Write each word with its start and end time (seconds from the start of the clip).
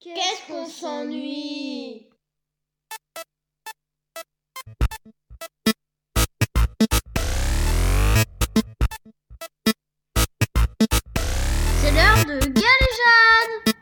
Qu'est-ce 0.00 0.46
qu'on 0.46 0.64
s'ennuie 0.64 2.06
C'est 11.80 11.90
l'heure 11.90 12.24
de 12.26 12.38
Galéjade 12.38 13.74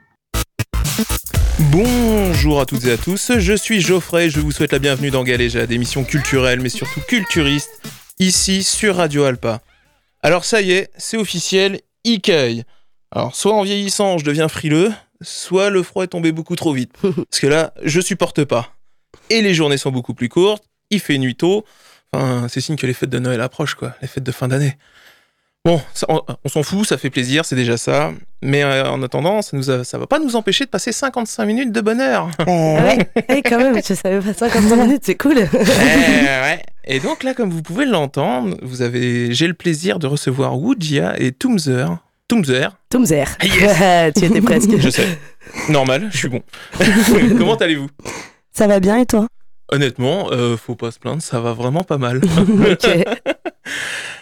Bonjour 1.70 2.60
à 2.62 2.64
toutes 2.64 2.86
et 2.86 2.92
à 2.92 2.96
tous, 2.96 3.32
je 3.38 3.52
suis 3.52 3.82
Geoffrey 3.82 4.30
je 4.30 4.40
vous 4.40 4.52
souhaite 4.52 4.72
la 4.72 4.78
bienvenue 4.78 5.10
dans 5.10 5.22
Galéjade, 5.22 5.70
émission 5.70 6.02
culturelle 6.02 6.60
mais 6.60 6.70
surtout 6.70 7.02
culturiste, 7.02 7.82
ici 8.18 8.62
sur 8.62 8.96
Radio 8.96 9.24
Alpa. 9.24 9.60
Alors 10.22 10.46
ça 10.46 10.62
y 10.62 10.72
est, 10.72 10.90
c'est 10.96 11.18
officiel, 11.18 11.82
Ikei. 12.06 12.64
Alors 13.10 13.36
soit 13.36 13.52
en 13.52 13.64
vieillissant 13.64 14.16
je 14.16 14.24
deviens 14.24 14.48
frileux, 14.48 14.90
soit 15.20 15.70
le 15.70 15.82
froid 15.82 16.04
est 16.04 16.08
tombé 16.08 16.32
beaucoup 16.32 16.56
trop 16.56 16.72
vite. 16.72 16.92
Parce 17.00 17.40
que 17.40 17.46
là, 17.46 17.72
je 17.82 18.00
supporte 18.00 18.44
pas. 18.44 18.74
Et 19.30 19.42
les 19.42 19.54
journées 19.54 19.78
sont 19.78 19.90
beaucoup 19.90 20.14
plus 20.14 20.28
courtes, 20.28 20.64
il 20.90 21.00
fait 21.00 21.18
nuit 21.18 21.36
tôt, 21.36 21.64
enfin 22.12 22.46
c'est 22.48 22.60
signe 22.60 22.76
que 22.76 22.86
les 22.86 22.92
fêtes 22.92 23.10
de 23.10 23.18
Noël 23.18 23.40
approchent 23.40 23.74
quoi, 23.74 23.94
les 24.02 24.08
fêtes 24.08 24.24
de 24.24 24.32
fin 24.32 24.48
d'année. 24.48 24.76
Bon, 25.66 25.80
ça, 25.94 26.06
on, 26.08 26.22
on 26.44 26.48
s'en 26.48 26.62
fout, 26.62 26.86
ça 26.86 26.96
fait 26.96 27.10
plaisir, 27.10 27.44
c'est 27.44 27.56
déjà 27.56 27.76
ça. 27.76 28.12
Mais 28.40 28.62
euh, 28.62 28.88
en 28.88 29.02
attendant, 29.02 29.42
ça, 29.42 29.82
ça 29.82 29.98
va 29.98 30.06
pas 30.06 30.20
nous 30.20 30.36
empêcher 30.36 30.64
de 30.64 30.70
passer 30.70 30.92
55 30.92 31.44
minutes 31.44 31.72
de 31.72 31.80
bonheur. 31.80 32.30
Eh 32.38 32.44
ouais, 32.44 32.98
eh, 33.28 33.42
quand 33.42 33.58
même, 33.58 33.74
je 33.74 33.94
savais 33.94 34.20
pas 34.20 34.32
55 34.32 34.76
minutes, 34.76 35.02
c'est 35.04 35.16
cool. 35.16 35.38
Eh, 35.38 35.56
ouais. 35.56 36.62
Et 36.84 37.00
donc 37.00 37.24
là, 37.24 37.34
comme 37.34 37.50
vous 37.50 37.62
pouvez 37.62 37.84
l'entendre, 37.84 38.56
vous 38.62 38.82
avez, 38.82 39.32
j'ai 39.32 39.48
le 39.48 39.54
plaisir 39.54 39.98
de 39.98 40.06
recevoir 40.06 40.56
Woodia 40.56 41.18
et 41.18 41.32
Toomzer. 42.28 42.76
Toomzer, 42.90 43.36
Tomzer. 43.38 43.60
Yes. 43.60 44.14
tu 44.18 44.24
étais 44.24 44.40
presque. 44.40 44.76
je 44.78 44.90
sais. 44.90 45.06
Normal, 45.68 46.08
je 46.10 46.16
suis 46.16 46.28
bon. 46.28 46.42
Comment 47.38 47.54
allez-vous? 47.56 47.88
Ça 48.52 48.66
va 48.66 48.80
bien 48.80 48.96
et 48.98 49.06
toi? 49.06 49.26
Honnêtement, 49.70 50.28
euh, 50.32 50.56
faut 50.56 50.74
pas 50.76 50.90
se 50.90 50.98
plaindre, 50.98 51.22
ça 51.22 51.40
va 51.40 51.52
vraiment 51.52 51.82
pas 51.84 51.98
mal. 51.98 52.20
Ok. 52.70 52.88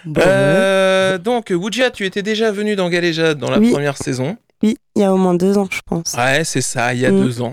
Bon, 0.06 0.20
Euh, 0.26 1.16
donc, 1.16 1.50
Woodia, 1.50 1.90
tu 1.90 2.04
étais 2.04 2.20
déjà 2.22 2.50
venu 2.50 2.76
dans 2.76 2.90
Galéjade 2.90 3.38
dans 3.38 3.50
la 3.50 3.58
Oui. 3.58 3.70
première 3.70 3.96
saison. 3.96 4.36
Oui, 4.62 4.76
il 4.96 5.02
y 5.02 5.04
a 5.04 5.12
au 5.12 5.16
moins 5.16 5.34
deux 5.34 5.56
ans, 5.56 5.68
je 5.70 5.80
pense. 5.86 6.12
Ouais, 6.14 6.44
c'est 6.44 6.60
ça, 6.60 6.92
il 6.92 7.00
y 7.00 7.06
a 7.06 7.10
Mm. 7.10 7.22
deux 7.22 7.40
ans. 7.40 7.52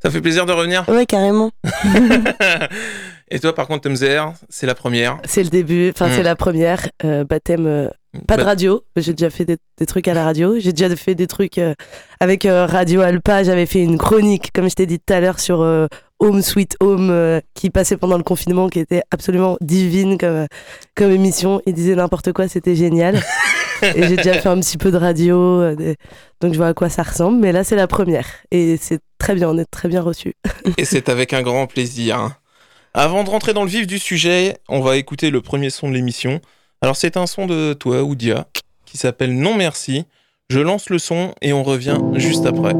Ça 0.00 0.10
fait 0.10 0.20
plaisir 0.20 0.46
de 0.46 0.52
revenir? 0.52 0.88
Ouais, 0.88 1.06
carrément. 1.06 1.50
Et 3.30 3.38
toi, 3.40 3.54
par 3.54 3.66
contre, 3.66 3.82
Toomzer, 3.88 4.32
c'est 4.48 4.66
la 4.66 4.74
première. 4.74 5.18
C'est 5.24 5.42
le 5.42 5.48
début, 5.48 5.90
enfin, 5.90 6.08
Mm. 6.08 6.12
c'est 6.14 6.22
la 6.22 6.36
première. 6.36 6.88
euh, 7.04 7.24
baptême, 7.24 7.90
pas 8.26 8.36
de 8.36 8.42
Bah, 8.42 8.48
radio. 8.48 8.82
J'ai 8.96 9.12
déjà 9.12 9.30
fait 9.30 9.44
des, 9.44 9.56
des 9.78 9.86
trucs 9.86 10.06
à 10.08 10.14
la 10.14 10.24
radio. 10.24 10.58
J'ai 10.58 10.72
déjà 10.72 10.94
fait 10.96 11.14
des 11.14 11.26
trucs 11.26 11.58
euh, 11.58 11.74
avec 12.20 12.44
euh, 12.46 12.66
Radio 12.66 13.00
Alpa. 13.00 13.42
J'avais 13.44 13.66
fait 13.66 13.80
une 13.82 13.98
chronique, 13.98 14.52
comme 14.52 14.68
je 14.68 14.74
t'ai 14.74 14.86
dit 14.86 14.98
tout 15.00 15.12
à 15.14 15.20
l'heure, 15.20 15.40
sur 15.40 15.62
euh, 15.62 15.86
Home 16.18 16.42
Sweet 16.42 16.76
Home, 16.80 17.40
qui 17.54 17.70
passait 17.70 17.96
pendant 17.96 18.16
le 18.16 18.22
confinement, 18.22 18.68
qui 18.68 18.78
était 18.80 19.02
absolument 19.10 19.56
divine 19.60 20.18
comme, 20.18 20.46
comme 20.94 21.10
émission. 21.10 21.60
Il 21.66 21.74
disait 21.74 21.94
n'importe 21.94 22.32
quoi, 22.32 22.48
c'était 22.48 22.74
génial. 22.76 23.20
Et 23.96 24.06
j'ai 24.06 24.16
déjà 24.16 24.34
fait 24.34 24.48
un 24.48 24.60
petit 24.60 24.78
peu 24.78 24.92
de 24.92 24.96
radio, 24.96 25.74
des- 25.74 25.96
donc 26.40 26.52
je 26.52 26.56
vois 26.58 26.68
à 26.68 26.74
quoi 26.74 26.88
ça 26.88 27.02
ressemble. 27.02 27.38
Mais 27.40 27.50
là, 27.50 27.64
c'est 27.64 27.74
la 27.74 27.88
première. 27.88 28.26
Et 28.52 28.76
c'est 28.76 29.00
très 29.18 29.34
bien, 29.34 29.48
on 29.48 29.58
est 29.58 29.64
très 29.64 29.88
bien 29.88 30.00
reçus. 30.02 30.34
Et 30.78 30.84
c'est 30.84 31.08
avec 31.08 31.32
un 31.32 31.42
grand 31.42 31.66
plaisir. 31.66 32.16
hein. 32.18 32.36
Avant 32.94 33.24
de 33.24 33.30
rentrer 33.30 33.54
dans 33.54 33.64
le 33.64 33.70
vif 33.70 33.86
du 33.88 33.98
sujet, 33.98 34.58
on 34.68 34.80
va 34.80 34.96
écouter 34.98 35.30
le 35.30 35.40
premier 35.40 35.70
son 35.70 35.88
de 35.88 35.94
l'émission. 35.94 36.40
Alors 36.84 36.96
c'est 36.96 37.16
un 37.16 37.28
son 37.28 37.46
de 37.46 37.74
toi, 37.74 38.02
Oudia, 38.02 38.48
qui 38.86 38.98
s'appelle 38.98 39.38
Non 39.38 39.54
Merci. 39.54 40.04
Je 40.50 40.58
lance 40.58 40.90
le 40.90 40.98
son 40.98 41.32
et 41.40 41.52
on 41.52 41.62
revient 41.62 41.98
juste 42.14 42.44
après. 42.44 42.72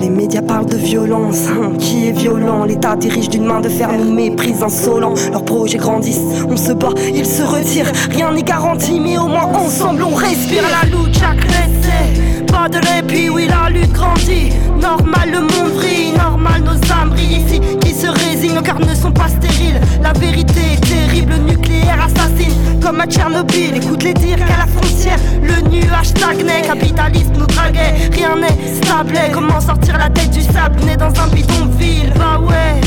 Les 0.00 0.10
médias 0.10 0.42
parlent 0.42 0.66
de 0.66 0.76
violence, 0.76 1.46
hein, 1.46 1.74
qui 1.78 2.08
est 2.08 2.12
violent? 2.12 2.64
L'État 2.64 2.96
dirige 2.96 3.28
d'une 3.28 3.44
main 3.44 3.60
de 3.60 3.68
fer, 3.68 3.92
nous 3.96 4.12
méprise 4.12 4.60
insolent. 4.60 5.14
Leurs 5.30 5.44
projets 5.44 5.78
grandissent, 5.78 6.44
on 6.48 6.56
se 6.56 6.72
bat, 6.72 6.90
ils 7.14 7.24
se 7.24 7.44
retirent. 7.44 7.92
Rien 8.10 8.32
n'est 8.32 8.42
garanti, 8.42 8.98
mais 8.98 9.16
au 9.18 9.28
moins 9.28 9.46
ensemble 9.54 10.02
on 10.02 10.14
respire. 10.16 10.64
La 10.64 10.84
lucha 10.88 11.36
crece, 11.36 12.43
pas 12.54 12.68
de 12.68 12.78
répit, 12.86 13.28
oui 13.28 13.48
la 13.48 13.68
lutte 13.68 13.92
grandit. 13.92 14.52
Normal 14.80 15.30
le 15.30 15.40
monde 15.40 15.72
brille, 15.76 16.12
normal 16.16 16.62
nos 16.62 16.78
âmes 16.92 17.10
brillent 17.10 17.42
ici 17.42 17.60
Qui 17.80 17.92
se 17.92 18.06
résignent, 18.06 18.62
cœurs 18.62 18.80
ne 18.80 18.94
sont 18.94 19.12
pas 19.12 19.28
stériles. 19.28 19.80
La 20.02 20.12
vérité 20.12 20.60
est 20.74 20.80
terrible, 20.80 21.32
le 21.32 21.38
nucléaire 21.50 22.00
assassine. 22.06 22.54
Comme 22.80 23.00
à 23.00 23.06
Tchernobyl, 23.06 23.76
écoute 23.76 24.02
les 24.02 24.14
dires 24.14 24.38
qu'à 24.38 24.58
la 24.58 24.66
frontière. 24.66 25.18
Le 25.42 25.68
nuage 25.68 26.08
stagnait, 26.08 26.62
capitalisme 26.62 27.32
nous 27.38 27.46
draguait. 27.46 27.94
Rien 28.12 28.36
n'est 28.36 28.82
stable, 28.82 29.18
comment 29.32 29.60
sortir 29.60 29.98
la 29.98 30.08
tête 30.10 30.30
du 30.30 30.42
sable 30.42 30.80
Né 30.84 30.96
dans 30.96 31.14
un 31.20 31.28
bidonville, 31.28 32.12
bah 32.16 32.38
ouais 32.40 32.80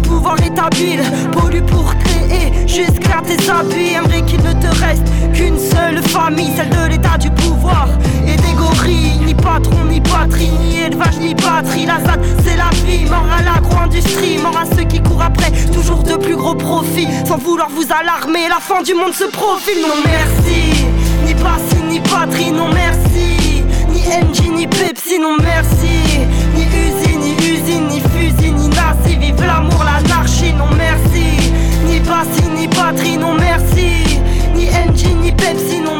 pouvoir 0.00 0.36
habile, 0.64 1.02
pollue 1.32 1.62
pour 1.62 1.94
créer 1.96 2.52
Jusqu'à 2.66 3.22
tes 3.26 3.50
appuis, 3.50 3.94
aimerais 3.94 4.22
qu'il 4.22 4.42
ne 4.42 4.52
te 4.52 4.68
reste 4.84 5.04
Qu'une 5.32 5.58
seule 5.58 6.02
famille, 6.02 6.50
celle 6.56 6.70
de 6.70 6.90
l'état 6.90 7.18
du 7.18 7.30
pouvoir. 7.30 7.88
Et 8.26 8.36
des 8.36 8.54
gorilles, 8.56 9.18
ni 9.24 9.34
patron, 9.34 9.84
ni 9.88 10.00
patrie 10.00 10.50
Ni 10.62 10.80
élevage, 10.80 11.18
ni 11.18 11.34
patrie, 11.34 11.86
la 11.86 12.00
ZAD 12.00 12.20
c'est 12.44 12.56
la 12.56 12.70
vie 12.84 13.04
Mort 13.06 13.26
à 13.36 13.42
l'agro-industrie, 13.42 14.38
mort 14.38 14.56
à 14.56 14.64
ceux 14.76 14.84
qui 14.84 15.00
courent 15.02 15.22
après 15.22 15.50
Toujours 15.72 16.02
de 16.02 16.16
plus 16.16 16.36
gros 16.36 16.54
profits, 16.54 17.08
sans 17.26 17.38
vouloir 17.38 17.68
vous 17.70 17.86
alarmer 17.90 18.48
La 18.48 18.60
fin 18.60 18.82
du 18.82 18.94
monde 18.94 19.14
se 19.14 19.24
profile, 19.24 19.82
non 19.82 20.02
merci 20.04 20.84
Ni 21.26 21.34
passi, 21.34 21.82
ni 21.88 22.00
patrie, 22.00 22.52
non 22.52 22.68
merci. 22.68 23.64
Ni 23.92 24.00
NG, 24.00 24.54
ni 24.54 24.66
Pepsi, 24.66 25.18
non 25.18 25.36
merci 25.40 26.20
l'amour, 29.50 29.82
l'anarchie, 29.84 30.52
non 30.52 30.70
merci. 30.76 31.52
Ni 31.86 32.00
passi, 32.00 32.48
ni 32.56 32.68
patrie, 32.68 33.16
non 33.16 33.34
merci. 33.34 34.20
Ni 34.54 34.66
NG, 34.66 35.00
ni 35.22 35.32
Pepsi, 35.32 35.80
non 35.80 35.92
merci 35.94 35.99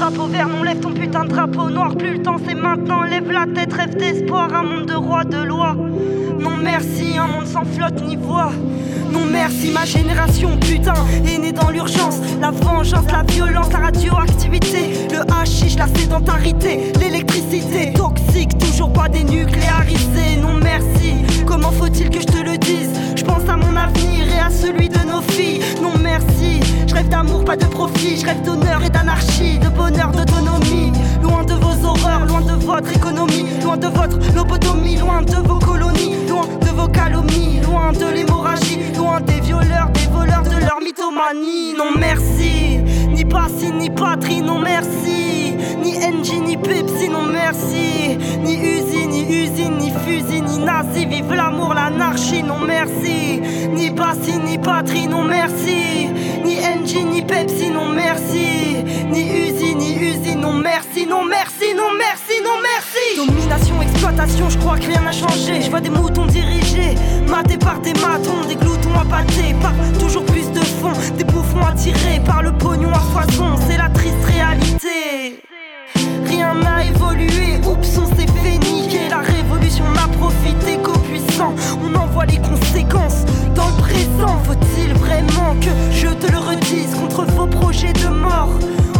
Drapeau 0.00 0.28
vert, 0.28 0.48
non 0.48 0.62
lève 0.62 0.80
ton 0.80 0.94
putain 0.94 1.24
de 1.24 1.28
drapeau 1.28 1.68
noir. 1.68 1.94
Plus 1.94 2.12
le 2.12 2.22
temps 2.22 2.36
c'est 2.48 2.54
maintenant, 2.54 3.02
lève 3.02 3.30
la 3.30 3.44
tête, 3.54 3.70
rêve 3.70 3.96
d'espoir. 3.96 4.48
Un 4.54 4.62
monde 4.62 4.86
de 4.86 4.94
roi, 4.94 5.24
de 5.24 5.36
loi 5.36 5.76
Non 6.38 6.56
merci, 6.56 7.18
un 7.18 7.26
monde 7.26 7.46
sans 7.46 7.66
flotte 7.66 8.02
ni 8.08 8.16
voix. 8.16 8.50
Non 9.12 9.26
merci 9.30 9.70
ma 9.72 9.84
génération 9.84 10.56
putain. 10.56 10.94
Est 11.26 11.36
née 11.36 11.52
dans 11.52 11.68
l'urgence. 11.68 12.18
La 12.40 12.50
vengeance, 12.50 13.04
la 13.12 13.24
violence, 13.30 13.70
la 13.72 13.78
radioactivité. 13.80 15.06
Le 15.12 15.20
hashish, 15.34 15.76
la 15.76 15.86
sédentarité. 15.86 16.92
L'électricité 16.98 17.92
toxique, 17.92 18.56
toujours 18.56 18.94
pas 18.94 19.10
dénucléarisé 19.10 20.38
Non 20.40 20.54
merci, 20.62 21.16
comment 21.44 21.72
faut-il 21.72 22.08
que 22.08 22.20
je 22.20 22.26
te 22.26 22.42
le 22.42 22.56
dise? 22.56 22.88
Et 23.88 24.38
à 24.38 24.50
celui 24.50 24.88
de 24.88 24.98
nos 24.98 25.22
filles. 25.22 25.60
Non 25.82 25.92
merci, 26.02 26.60
je 26.86 26.94
rêve 26.94 27.08
d'amour, 27.08 27.44
pas 27.44 27.56
de 27.56 27.64
profit. 27.64 28.18
Je 28.18 28.26
rêve 28.26 28.42
d'honneur 28.42 28.82
et 28.84 28.90
d'anarchie, 28.90 29.58
de 29.58 29.68
bonheur, 29.68 30.10
d'autonomie. 30.10 30.92
Loin 31.22 31.44
de 31.44 31.54
vos 31.54 31.86
horreurs, 31.86 32.26
loin 32.26 32.40
de 32.42 32.52
votre 32.52 32.94
économie. 32.94 33.46
Loin 33.62 33.76
de 33.76 33.86
votre 33.86 34.18
lobotomie, 34.34 34.96
loin 34.96 35.22
de 35.22 35.36
vos 35.36 35.58
colonies. 35.58 36.14
Loin 36.28 36.46
de 36.60 36.68
vos 36.68 36.88
calomnies, 36.88 37.60
loin 37.60 37.92
de 37.92 38.06
l'hémorragie. 38.14 38.80
Loin 38.96 39.20
des 39.20 39.40
violeurs, 39.40 39.90
des 39.90 40.08
voleurs, 40.12 40.42
de 40.42 40.58
leur 40.60 40.80
mythomanie. 40.80 41.74
Non 41.76 41.92
merci, 41.98 42.69
passi, 43.30 43.70
ni 43.72 43.88
patrie, 43.90 44.42
non 44.42 44.58
merci. 44.58 45.54
Ni 45.82 45.92
NG, 45.96 46.40
ni 46.46 46.56
Pepsi, 46.56 47.08
non 47.08 47.26
merci. 47.30 48.18
Ni 48.42 48.56
usine, 48.56 49.06
ni 49.06 49.22
usine, 49.42 49.76
ni 49.78 49.90
fusil, 49.90 50.42
ni 50.44 50.58
nazi. 50.58 51.06
Vive 51.06 51.34
l'amour, 51.34 51.72
l'anarchie, 51.74 52.42
non 52.42 52.60
merci. 52.66 53.40
Ni 53.72 53.90
passi, 53.90 54.36
ni 54.44 54.58
patrie, 54.58 55.06
non 55.06 55.24
merci. 55.24 56.10
Ni 56.44 56.56
NG, 56.56 57.04
ni 57.10 57.22
Pepsi, 57.22 57.70
non 57.70 57.88
merci. 57.94 58.84
Ni 59.12 59.22
usine, 59.22 59.78
ni 59.78 59.90
usine, 60.10 60.40
non 60.40 60.54
merci. 60.54 61.06
Non 61.06 61.24
merci, 61.24 61.74
non 61.74 61.92
merci, 61.96 62.42
non 62.42 62.58
merci. 62.60 63.16
Domination, 63.16 63.82
exploitation, 63.82 64.50
je 64.50 64.58
crois 64.58 64.76
que 64.76 64.86
rien 64.86 65.00
n'a 65.00 65.12
changé. 65.12 65.62
Je 65.62 65.70
vois 65.70 65.80
des 65.80 65.90
moutons 65.90 66.26
dirigés, 66.26 66.94
matés 67.28 67.56
par 67.56 67.80
des 67.80 67.94
matons 67.94 68.44
Des 68.48 68.56
gloutons 68.56 68.94
appâtés 69.00 69.54
par 69.62 69.72
toujours 69.98 70.24
plus 70.24 70.39
bouffons, 70.80 71.14
des 71.16 71.24
bouffons 71.24 71.64
attirés 71.66 72.20
par 72.24 72.42
le 72.42 72.52
pognon 72.52 72.90
à 72.90 73.00
foison, 73.00 73.56
c'est 73.68 73.76
la 73.76 73.88
triste 73.90 74.24
réalité. 74.26 75.40
Rien 76.26 76.54
n'a 76.54 76.84
évolué, 76.84 77.58
oups, 77.66 77.98
on 77.98 78.06
s'est 78.06 78.26
fait 78.42 78.58
niquer. 78.58 79.08
La 79.10 79.18
révolution 79.18 79.84
n'a 79.94 80.08
profité 80.18 80.78
qu'aux 80.82 80.98
puissants. 80.98 81.54
On 81.82 81.94
en 81.94 82.06
voit 82.06 82.26
les 82.26 82.38
conséquences 82.38 83.24
dans 83.54 83.66
le 83.66 83.82
présent. 83.82 84.38
Faut-il 84.44 84.94
vraiment 84.94 85.54
que 85.60 85.70
je 85.92 86.08
te 86.08 86.30
le 86.30 86.38
redise 86.38 86.94
contre 86.94 87.24
vos 87.32 87.46
projets 87.46 87.92
de 87.92 88.08
mort? 88.08 88.50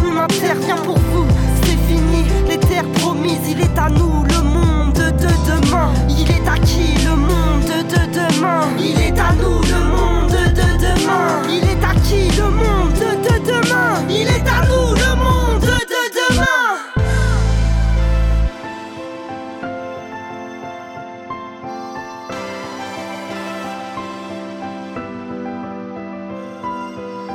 On 0.05 0.17
intervient 0.17 0.77
pour 0.77 0.97
vous, 0.97 1.25
c'est 1.63 1.79
fini. 1.87 2.25
Les 2.49 2.57
terres 2.57 2.91
promises, 2.95 3.47
il 3.49 3.61
est 3.61 3.77
à 3.77 3.89
nous 3.89 4.23
le 4.23 4.41
monde 4.43 4.93
de 4.93 5.29
demain. 5.49 5.89
Il 6.09 6.29
est 6.29 6.47
à 6.47 6.57
qui 6.59 6.93
le 7.05 7.15
monde 7.15 7.71
de 7.89 8.05
demain? 8.13 8.67
Il 8.77 8.99
est 8.99 9.19
à 9.19 9.31
nous 9.33 9.61
le 9.61 9.79
monde 9.95 10.31
de 10.31 10.77
demain 10.77 11.70
le 12.15 12.49
monde 12.49 12.93
de 13.27 13.37
demain? 13.45 14.05
Il 14.09 14.27
est 14.27 14.47
à 14.47 14.65
nous 14.67 14.93
le 14.93 15.15
monde 15.15 15.61
de 15.61 16.01
demain. 16.19 16.67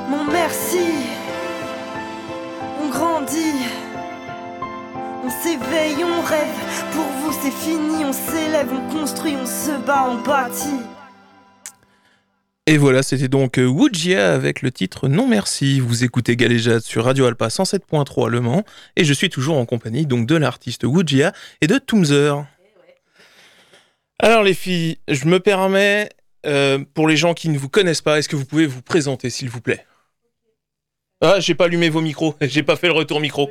Mon 0.08 0.24
merci, 0.24 0.88
on 2.82 2.88
grandit, 2.88 3.66
on 5.24 5.30
s'éveille, 5.42 6.04
on 6.04 6.20
rêve. 6.22 6.58
Pour 6.92 7.04
vous 7.20 7.32
c'est 7.42 7.50
fini, 7.50 8.04
on 8.04 8.12
s'élève, 8.12 8.70
on 8.72 8.92
construit, 8.92 9.36
on 9.40 9.46
se 9.46 9.72
bat, 9.86 10.06
on 10.08 10.16
bâtit. 10.16 10.95
Et 12.68 12.78
voilà, 12.78 13.04
c'était 13.04 13.28
donc 13.28 13.58
euh, 13.58 13.64
Woojia 13.64 14.34
avec 14.34 14.60
le 14.60 14.72
titre 14.72 15.06
Non 15.06 15.28
Merci. 15.28 15.78
Vous 15.78 16.02
écoutez 16.02 16.34
Galéjade 16.34 16.80
sur 16.80 17.04
Radio 17.04 17.26
Alpa 17.26 17.46
107.3 17.46 18.28
Le 18.28 18.40
Mans 18.40 18.64
et 18.96 19.04
je 19.04 19.12
suis 19.12 19.30
toujours 19.30 19.56
en 19.56 19.64
compagnie 19.66 20.04
donc 20.04 20.26
de 20.26 20.34
l'artiste 20.34 20.82
Woojia 20.82 21.32
et 21.60 21.68
de 21.68 21.78
Toomzer. 21.78 22.44
Alors 24.18 24.42
les 24.42 24.52
filles, 24.52 24.98
je 25.06 25.26
me 25.26 25.38
permets, 25.38 26.08
euh, 26.44 26.80
pour 26.92 27.06
les 27.06 27.16
gens 27.16 27.34
qui 27.34 27.50
ne 27.50 27.58
vous 27.58 27.68
connaissent 27.68 28.02
pas, 28.02 28.18
est-ce 28.18 28.28
que 28.28 28.34
vous 28.34 28.46
pouvez 28.46 28.66
vous 28.66 28.82
présenter 28.82 29.30
s'il 29.30 29.48
vous 29.48 29.60
plaît? 29.60 29.86
Ah, 31.20 31.38
j'ai 31.38 31.54
pas 31.54 31.66
allumé 31.66 31.88
vos 31.88 32.00
micros, 32.00 32.34
j'ai 32.40 32.64
pas 32.64 32.74
fait 32.74 32.88
le 32.88 32.94
retour 32.94 33.20
micro. 33.20 33.48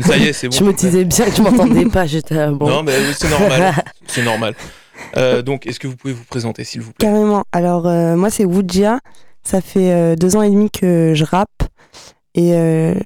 Ça 0.00 0.16
y 0.16 0.24
est, 0.24 0.32
c'est 0.32 0.48
bon. 0.50 0.56
Je 0.56 0.64
me 0.64 0.72
disais 0.72 1.04
bien 1.04 1.26
que 1.26 1.36
tu 1.36 1.42
m'entendais 1.42 1.86
pas, 1.86 2.04
j'étais 2.06 2.46
bon. 2.50 2.68
Non, 2.68 2.82
mais 2.82 3.12
c'est 3.12 3.30
normal. 3.30 3.74
c'est 4.08 4.24
normal. 4.24 4.56
Euh, 5.16 5.42
donc, 5.42 5.66
est-ce 5.66 5.80
que 5.80 5.86
vous 5.86 5.96
pouvez 5.96 6.12
vous 6.14 6.24
présenter, 6.24 6.64
s'il 6.64 6.80
vous 6.80 6.92
plaît? 6.92 7.06
Carrément. 7.06 7.44
Alors, 7.52 7.86
euh, 7.86 8.16
moi, 8.16 8.30
c'est 8.30 8.44
Woodjia. 8.44 9.00
Ça 9.42 9.60
fait 9.60 9.92
euh, 9.92 10.16
deux 10.16 10.36
ans 10.36 10.42
et 10.42 10.50
demi 10.50 10.70
que 10.70 11.12
je 11.14 11.24
rappe. 11.24 11.48
Et 12.34 12.50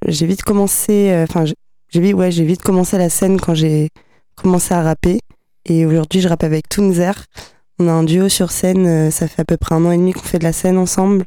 j'ai 0.06 0.26
vite 0.26 0.42
commencé. 0.42 1.14
Enfin, 1.28 1.44
j'ai 1.44 2.00
vite, 2.00 2.14
ouais, 2.14 2.30
vite 2.30 2.62
commencé 2.62 2.96
la 2.96 3.10
scène 3.10 3.38
quand 3.38 3.54
j'ai 3.54 3.90
commencé 4.36 4.72
à 4.72 4.82
rapper. 4.82 5.20
Et 5.66 5.84
aujourd'hui, 5.84 6.22
je 6.22 6.28
rappe 6.28 6.44
avec 6.44 6.66
Toonzer. 6.70 7.12
On 7.78 7.88
a 7.88 7.92
un 7.92 8.04
duo 8.04 8.30
sur 8.30 8.50
scène. 8.50 9.10
ça 9.10 9.28
fait 9.28 9.42
à 9.42 9.44
peu 9.44 9.58
près 9.58 9.74
un 9.74 9.84
an 9.84 9.90
et 9.90 9.98
demi 9.98 10.14
qu'on 10.14 10.22
fait 10.22 10.38
de 10.38 10.44
la 10.44 10.54
scène 10.54 10.78
ensemble. 10.78 11.26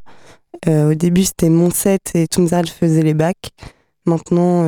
Au 0.66 0.96
début, 0.96 1.25
c'était 1.25 1.50
mon 1.50 1.69
set 1.69 2.10
et 2.16 2.25
Toonzer 2.28 2.63
faisait 2.68 3.04
les 3.04 3.13
bacs. 3.13 3.52
Maintenant, 4.08 4.66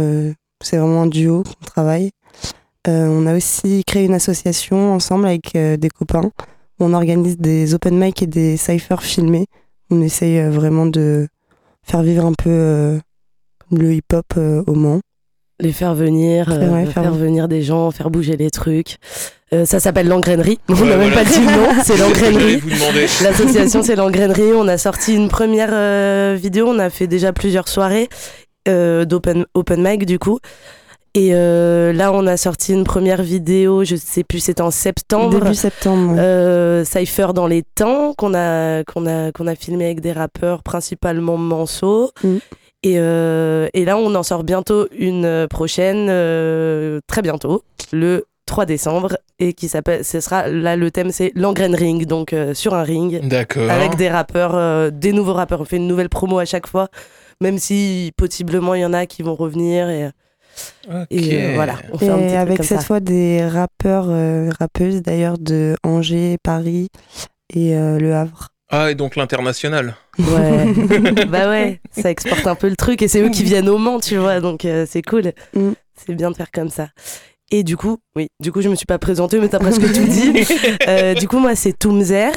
c'est 0.62 0.78
vraiment 0.78 1.02
un 1.02 1.08
duo 1.08 1.42
qu'on 1.42 1.66
travaille. 1.66 2.12
Euh, 2.88 3.08
on 3.08 3.26
a 3.28 3.36
aussi 3.36 3.84
créé 3.86 4.06
une 4.06 4.14
association 4.14 4.94
ensemble 4.94 5.26
avec 5.26 5.56
euh, 5.56 5.78
des 5.78 5.90
copains 5.90 6.32
où 6.80 6.86
on 6.86 6.94
organise 6.94 7.38
des 7.38 7.74
open 7.74 7.98
mic 7.98 8.22
et 8.22 8.28
des 8.28 8.58
cyphers 8.58 9.04
filmés. 9.04 9.46
On 9.90 10.02
essaye 10.02 10.40
euh, 10.40 10.50
vraiment 10.50 10.86
de 10.86 11.28
faire 11.84 12.02
vivre 12.04 12.26
un 12.26 12.34
peu 12.34 12.50
euh, 12.50 13.00
le 13.72 13.94
hip-hop 13.94 14.26
euh, 14.38 14.64
au 14.68 14.74
Mans. 14.74 15.00
Les 15.62 15.72
faire 15.72 15.94
venir, 15.96 16.52
euh, 16.52 16.68
vrai, 16.68 16.86
faire, 16.86 17.04
faire- 17.04 17.14
venir 17.14 17.48
des 17.48 17.62
gens, 17.62 17.90
faire 17.92 18.10
bouger 18.10 18.36
les 18.36 18.50
trucs. 18.50 18.98
Euh, 19.54 19.66
ça 19.66 19.80
s'appelle 19.80 20.08
l'engrainerie. 20.08 20.60
On 20.68 20.74
Ouais, 20.74 20.90
n'a 20.90 20.98
même 20.98 21.14
pas 21.14 21.24
dit 21.24 21.40
le 21.40 21.46
nom, 21.46 21.84
c'est 21.84 21.96
l'engrainerie. 22.00 22.60
L'association, 23.24 23.82
c'est 23.84 23.96
l'engrainerie. 23.96 24.52
On 24.56 24.68
a 24.68 24.78
sorti 24.78 25.16
une 25.16 25.30
première 25.30 25.70
euh, 25.72 26.36
vidéo. 26.38 26.66
On 26.68 26.80
a 26.80 26.90
fait 26.90 27.08
déjà 27.08 27.32
plusieurs 27.32 27.68
soirées 27.70 28.10
euh, 28.68 29.06
d'open 29.06 29.46
open 29.54 29.82
mic, 29.82 30.06
du 30.06 30.20
coup. 30.20 30.40
Et 31.16 31.36
euh, 31.36 31.94
là, 31.94 32.12
on 32.12 32.26
a 32.26 32.38
sorti 32.38 32.74
une 32.74 32.84
première 32.84 33.22
vidéo, 33.22 33.84
je 33.84 33.96
sais 33.96 34.24
plus, 34.24 34.40
c'était 34.40 34.64
en 34.64 34.72
septembre. 34.72 35.40
Début 35.40 35.54
septembre. 35.54 36.16
Euh, 36.18 36.84
Cypher 36.84 37.28
dans 37.36 37.46
les 37.46 37.62
temps 37.62 38.14
qu'on 38.18 38.34
a 38.34 38.84
qu'on 38.84 39.06
a 39.06 39.32
qu'on 39.32 39.46
a 39.46 39.54
filmé 39.56 39.86
avec 39.86 40.02
des 40.02 40.12
rappeurs 40.12 40.64
principalement 40.64 41.38
Manso 41.38 42.12
Mm. 42.24 42.38
et, 42.84 42.96
euh, 42.98 43.68
et 43.74 43.86
là 43.86 43.98
on 43.98 44.14
en 44.16 44.24
sort 44.24 44.44
bientôt 44.44 44.88
une 44.98 45.48
prochaine 45.50 46.08
euh, 46.10 47.00
très 47.08 47.22
bientôt 47.22 47.64
le 47.92 48.26
3 48.46 48.66
décembre 48.66 49.18
et 49.40 49.54
qui 49.54 49.68
s'appelle 49.70 50.04
ce 50.04 50.20
sera 50.20 50.48
là 50.48 50.76
le 50.76 50.92
thème 50.92 51.12
c'est 51.12 51.32
l'engraine 51.36 51.76
ring 51.76 52.06
donc 52.06 52.34
euh, 52.34 52.54
sur 52.54 52.74
un 52.74 52.84
ring 52.84 53.26
D'accord. 53.28 53.70
avec 53.70 53.96
des 53.96 54.10
rappeurs 54.10 54.56
euh, 54.56 54.90
des 54.92 55.14
nouveaux 55.14 55.34
rappeurs 55.34 55.62
on 55.62 55.66
fait 55.66 55.78
une 55.78 55.88
nouvelle 55.88 56.10
promo 56.10 56.40
à 56.40 56.46
chaque 56.46 56.68
fois 56.68 56.90
même 57.40 57.58
si 57.58 58.12
possiblement 58.18 58.74
il 58.74 58.82
y 58.82 58.86
en 58.86 58.94
a 58.94 59.06
qui 59.06 59.22
vont 59.22 59.36
revenir 59.36 59.90
et, 59.90 60.10
Et, 61.10 61.38
euh, 61.42 61.52
voilà 61.56 61.76
on 61.92 61.98
fait 61.98 62.10
un 62.10 62.18
petit 62.18 62.24
Et 62.24 62.28
truc 62.28 62.40
avec 62.40 62.58
comme 62.58 62.66
cette 62.66 62.80
ça. 62.80 62.86
fois 62.86 63.00
des 63.00 63.46
rappeurs, 63.46 64.08
euh, 64.10 64.50
rappeuses 64.60 65.02
d'ailleurs 65.02 65.38
de 65.38 65.76
Angers, 65.84 66.38
Paris 66.44 66.90
et 67.54 67.76
euh, 67.76 68.00
Le 68.00 68.14
Havre. 68.14 68.50
Ah, 68.70 68.92
et 68.92 68.96
donc 68.96 69.16
l'international. 69.16 69.96
Ouais. 70.18 71.26
bah 71.28 71.50
ouais, 71.50 71.80
ça 71.92 72.10
exporte 72.10 72.48
un 72.48 72.56
peu 72.56 72.70
le 72.70 72.76
truc 72.76 73.02
et 73.02 73.08
c'est 73.08 73.22
eux 73.22 73.30
qui 73.30 73.44
viennent 73.44 73.70
au 73.70 73.78
Mans, 73.78 74.00
tu 74.00 74.18
vois, 74.18 74.40
donc 74.40 74.66
euh, 74.66 74.86
c'est 74.90 75.04
cool. 75.04 75.32
Mm. 75.54 75.72
C'est 75.96 76.16
bien 76.16 76.32
de 76.32 76.36
faire 76.36 76.52
comme 76.52 76.70
ça. 76.70 76.88
Et 77.52 77.64
du 77.64 77.78
coup, 77.78 78.00
oui, 78.16 78.30
du 78.40 78.52
coup, 78.52 78.62
je 78.62 78.70
me 78.70 78.74
suis 78.74 78.88
pas 78.88 78.98
présentée, 78.98 79.40
mais 79.40 79.48
t'as 79.48 79.60
presque 79.60 79.82
tout 79.82 80.06
dit. 80.06 80.44
Euh, 80.88 81.14
du 81.14 81.28
coup, 81.28 81.38
moi, 81.38 81.56
c'est 81.56 81.78
Toomzer. 81.78 82.32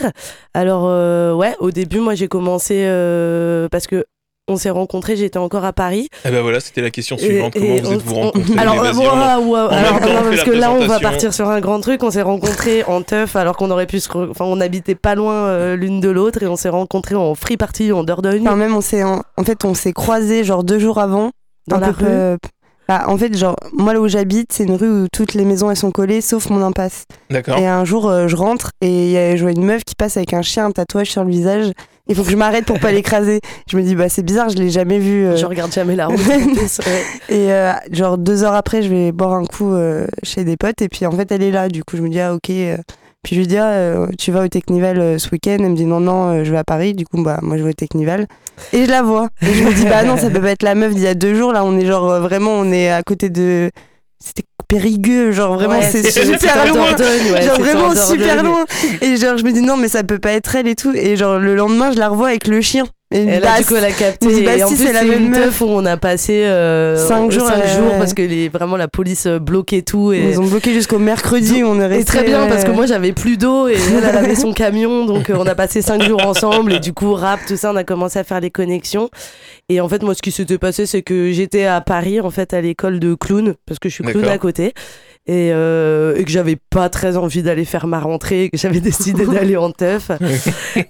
Alors, 0.53 0.85
euh, 0.87 1.33
ouais, 1.35 1.57
au 1.59 1.71
début, 1.71 2.01
moi, 2.01 2.15
j'ai 2.15 2.29
commencé 2.29 2.85
euh, 2.87 3.69
parce 3.71 3.87
que 3.87 4.05
on 4.49 4.57
s'est 4.57 4.71
rencontrés, 4.71 5.17
j'étais 5.17 5.39
encore 5.39 5.65
à 5.65 5.73
Paris. 5.73 6.09
Eh 6.25 6.31
ben 6.31 6.41
voilà, 6.41 6.61
c'était 6.61 6.81
la 6.81 6.91
question 6.91 7.17
Et- 7.17 7.21
suivante. 7.21 7.57
et 7.57 7.61
Comment 7.61 7.77
vous 7.83 7.89
on- 7.89 7.93
êtes-vous 7.95 8.15
on- 8.15 8.21
rencontrés 8.27 8.53
Alors, 8.59 8.75
euh, 8.83 8.93
on 8.95 8.99
même 8.99 9.21
Alors, 9.21 10.01
non, 10.01 10.31
parce 10.31 10.43
que 10.45 10.51
là, 10.51 10.71
on 10.73 10.87
va 10.87 11.01
partir 11.01 11.35
sur 11.35 11.49
un 11.49 11.61
grand 11.61 11.81
truc. 11.81 12.03
On 12.05 12.11
s'est 12.11 12.23
rencontrés 12.23 12.85
en 12.85 13.03
teuf 13.03 13.35
alors 13.37 13.57
qu'on 13.57 13.71
aurait 13.71 13.87
pu 13.87 13.99
se. 14.01 14.09
re- 14.09 14.31
Enfin, 14.31 14.45
on 14.45 14.61
habitait 14.61 14.95
pas 14.95 15.15
loin 15.17 15.35
euh, 15.35 15.75
l'une 15.77 16.01
de 16.01 16.09
l'autre 16.11 16.43
et 16.43 16.47
on 16.47 16.57
s'est 16.57 16.69
rencontrés 16.69 17.17
en 17.17 17.35
free 17.35 17.57
party 17.57 17.91
en 17.93 18.05
Dordogne. 18.05 18.43
Enfin, 18.47 18.57
même 18.57 18.75
on 18.77 18.81
s'est 18.81 19.03
en, 19.03 19.23
en 19.37 19.45
fait 19.45 19.65
on 19.65 19.75
s'est 19.75 19.93
croisés 19.93 20.45
genre 20.45 20.63
deux 20.65 20.79
jours 20.79 20.99
avant. 20.99 21.31
Dans 21.69 21.79
la 21.81 21.91
rue 21.91 22.05
euh, 22.07 22.37
bah, 22.89 23.03
en 23.09 23.19
fait 23.19 23.37
genre 23.37 23.57
moi 23.73 23.93
là 23.93 24.01
où 24.01 24.07
j'habite 24.07 24.53
c'est 24.53 24.63
une 24.63 24.77
rue 24.77 24.89
où 24.89 25.07
toutes 25.13 25.35
les 25.35 25.45
maisons 25.45 25.69
elles 25.73 25.77
sont 25.77 25.91
collées 25.91 26.21
sauf 26.21 26.49
mon 26.51 26.63
impasse. 26.63 27.07
D'accord. 27.31 27.59
Et 27.59 27.67
un 27.67 27.85
jour 27.85 28.09
euh, 28.09 28.29
je 28.29 28.37
rentre 28.37 28.71
et 28.81 29.35
je 29.37 29.43
vois 29.43 29.51
une 29.51 29.65
meuf 29.65 29.83
qui 29.85 29.97
passe 29.97 30.17
avec 30.17 30.33
un 30.35 30.43
chien 30.43 30.67
un 30.67 30.71
tatouage 30.71 31.11
sur 31.11 31.25
le 31.25 31.31
visage. 31.31 31.73
Il 32.09 32.15
faut 32.15 32.23
que 32.23 32.31
je 32.31 32.37
m'arrête 32.37 32.65
pour 32.65 32.79
pas 32.79 32.93
l'écraser. 32.93 33.41
Je 33.71 33.77
me 33.77 33.83
dis 33.83 33.95
bah 33.95 34.09
c'est 34.09 34.23
bizarre 34.23 34.49
je 34.49 34.57
l'ai 34.57 34.71
jamais 34.71 34.99
vu. 34.99 35.27
euh. 35.27 35.37
Je 35.37 35.47
regarde 35.47 35.73
jamais 35.73 35.97
la 35.97 36.07
route. 36.07 36.19
Et 37.29 37.53
euh, 37.53 37.73
genre 37.93 38.19
deux 38.19 38.45
heures 38.45 38.55
après, 38.55 38.83
je 38.83 38.89
vais 38.89 39.13
boire 39.13 39.33
un 39.35 39.45
coup 39.45 39.73
euh, 39.73 40.07
chez 40.23 40.45
des 40.45 40.57
potes 40.57 40.83
et 40.83 40.89
puis 40.89 41.07
en 41.07 41.13
fait 41.13 41.31
elle 41.33 41.43
est 41.43 41.51
là. 41.51 41.69
Du 41.69 41.85
coup 41.85 41.97
je 41.97 42.03
me 42.03 42.09
dis 42.09 42.21
ah 42.21 42.35
ok. 42.35 42.51
euh. 42.51 42.77
Puis 43.23 43.35
je 43.35 43.41
lui 43.41 43.47
dis 43.49 43.57
ah, 43.59 43.71
euh, 43.73 44.07
tu 44.19 44.31
vas 44.31 44.45
au 44.45 44.49
Technival 44.49 45.19
ce 45.19 45.29
week-end? 45.33 45.57
Elle 45.59 45.71
me 45.71 45.75
dit 45.77 45.85
non 45.85 45.99
non 45.99 46.45
je 46.45 46.51
vais 46.53 46.59
à 46.59 46.65
Paris. 46.65 46.95
Du 46.95 47.05
coup 47.05 47.23
bah 47.23 47.41
moi 47.43 47.57
je 47.59 47.65
vais 47.65 47.71
au 47.71 47.75
Technival 47.75 48.27
et 48.73 48.85
je 48.85 48.91
la 48.91 49.03
vois. 49.03 49.29
Et 49.43 49.53
je 49.53 49.65
me 49.65 49.73
dis 49.75 49.85
bah 49.87 50.05
non 50.05 50.17
ça 50.17 50.31
peut 50.31 50.41
pas 50.41 50.53
être 50.53 50.63
la 50.63 50.77
meuf 50.77 50.95
d'il 50.95 51.03
y 51.03 51.09
a 51.09 51.15
deux 51.15 51.35
jours. 51.35 51.53
Là 51.53 51.65
on 51.65 51.77
est 51.77 51.87
genre 51.87 52.21
vraiment 52.21 52.53
on 52.53 52.71
est 52.73 52.89
à 52.91 53.03
côté 53.03 53.29
de 53.31 53.71
c'était 54.25 54.45
Périgueux 54.69 55.33
genre 55.33 55.55
vraiment 55.55 55.79
Ouais, 55.79 55.89
c'est 55.91 56.11
super 56.11 56.67
loin. 56.67 56.91
Dordogne, 56.91 57.33
ouais, 57.33 57.43
genre 57.43 57.59
vraiment 57.61 57.87
en 57.87 57.95
super 57.97 58.43
loin. 58.43 58.65
Et 59.01 59.17
genre 59.17 59.37
je 59.39 59.45
me 59.45 59.53
dis 59.53 59.63
non 59.63 59.77
mais 59.77 59.89
ça 59.89 60.03
peut 60.03 60.19
pas 60.19 60.33
être 60.33 60.55
elle 60.57 60.67
et 60.67 60.75
tout. 60.75 60.93
Et 60.95 61.17
genre 61.17 61.39
le 61.39 61.55
lendemain 61.55 61.93
je 61.93 61.99
la 61.99 62.09
revois 62.09 62.29
avec 62.29 62.47
le 62.49 62.61
chien. 62.61 62.85
Et 63.13 63.19
Et 63.23 63.41
là, 63.41 63.53
bah, 63.53 63.59
du 63.59 63.67
coup, 63.67 63.77
elle 63.77 63.85
a 63.85 63.93
capté. 63.93 64.43
bah, 64.45 64.57
et 64.57 64.65
en 64.65 64.69
si, 64.69 64.75
plus, 64.75 64.87
c'est 64.87 64.93
la 64.93 65.05
même 65.05 65.25
une 65.25 65.31
meuf. 65.31 65.45
teuf 65.45 65.61
où 65.61 65.67
on 65.67 65.87
a 65.87 65.97
passé 65.97 66.45
euh, 66.45 66.97
Cinq 66.97 67.31
jours, 67.31 67.47
cinq 67.47 67.63
euh, 67.65 67.77
jours 67.77 67.99
parce 67.99 68.15
que 68.15 68.23
les, 68.23 68.49
vraiment 68.49 68.77
la 68.77 68.89
police 68.89 69.27
euh, 69.27 69.39
bloquait 69.39 69.83
tout. 69.83 70.13
Et, 70.13 70.31
ils 70.31 70.41
ont 70.41 70.47
bloqué 70.47 70.73
jusqu'au 70.73 70.99
mercredi. 70.99 71.63
On 71.63 71.81
est 71.81 71.85
et 71.85 71.87
resté. 71.87 72.05
très 72.05 72.25
bien 72.25 72.47
parce 72.49 72.65
que 72.65 72.71
moi 72.71 72.87
j'avais 72.87 73.13
plus 73.13 73.37
d'eau 73.37 73.69
et 73.69 73.75
elle, 73.75 74.05
elle 74.05 74.17
avait 74.17 74.35
son 74.35 74.53
camion 74.53 75.05
donc 75.05 75.31
euh, 75.31 75.37
on 75.39 75.47
a 75.47 75.55
passé 75.55 75.83
cinq 75.83 76.03
jours 76.03 76.25
ensemble 76.27 76.73
et 76.73 76.81
du 76.81 76.93
coup 76.93 77.13
rap 77.15 77.41
tout 77.47 77.57
ça 77.57 77.73
on 77.73 77.77
a 77.77 77.85
commencé 77.85 78.19
à 78.19 78.25
faire 78.25 78.41
les 78.41 78.51
connexions 78.51 79.09
et 79.69 79.81
en 79.81 79.89
fait 79.89 80.03
moi 80.03 80.15
ce 80.15 80.23
qui 80.23 80.33
s'était 80.33 80.59
passé 80.59 80.87
c'est 80.87 81.03
que 81.03 81.31
j'étais 81.33 81.65
à 81.65 81.81
Paris 81.81 82.21
en 82.21 82.31
fait 82.31 82.55
à 82.55 82.61
l'école 82.61 82.99
de 82.99 83.15
clown 83.15 83.55
parce 83.67 83.79
que 83.79 83.89
je 83.89 83.95
suis 83.95 84.05
clown 84.05 84.25
à 84.27 84.39
côté 84.39 84.73
et, 85.27 85.51
euh, 85.53 86.15
et 86.17 86.25
que 86.25 86.31
j'avais 86.31 86.57
pas 86.57 86.89
très 86.89 87.17
envie 87.17 87.43
d'aller 87.43 87.65
faire 87.65 87.87
ma 87.87 87.99
rentrée 87.99 88.45
et 88.45 88.51
que 88.51 88.57
j'avais 88.57 88.81
décidé 88.93 89.27
d'aller 89.27 89.57
en 89.57 89.71
teuf. 89.71 90.11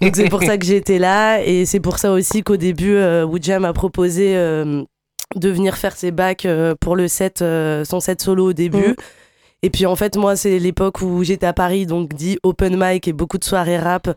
Donc 0.01 0.15
c'est 0.15 0.29
pour 0.29 0.43
ça 0.43 0.57
que 0.57 0.65
j'étais 0.65 0.99
là. 0.99 1.41
Et 1.43 1.65
c'est 1.65 1.79
pour 1.79 1.97
ça 1.97 2.11
aussi 2.11 2.43
qu'au 2.43 2.57
début 2.57 2.95
euh, 2.95 3.25
Woodjam 3.25 3.63
m'a 3.63 3.73
proposé 3.73 4.35
euh, 4.37 4.83
de 5.35 5.49
venir 5.49 5.75
faire 5.75 5.95
ses 5.95 6.11
bacs 6.11 6.45
euh, 6.45 6.75
pour 6.79 6.95
le 6.95 7.07
set 7.07 7.39
son 7.39 7.99
set 7.99 8.21
solo 8.21 8.49
au 8.49 8.53
début. 8.53 8.89
Mm. 8.89 8.95
et 9.63 9.69
puis 9.69 9.85
en 9.85 9.95
fait 9.95 10.15
moi 10.17 10.35
c'est 10.35 10.59
l'époque 10.59 11.01
où 11.01 11.23
j'étais 11.23 11.47
à 11.47 11.53
Paris 11.53 11.85
donc 11.85 12.13
dit 12.13 12.37
open 12.43 12.77
mic 12.79 13.07
et 13.07 13.13
beaucoup 13.13 13.37
de 13.37 13.43
soirées 13.43 13.79
rap. 13.79 14.09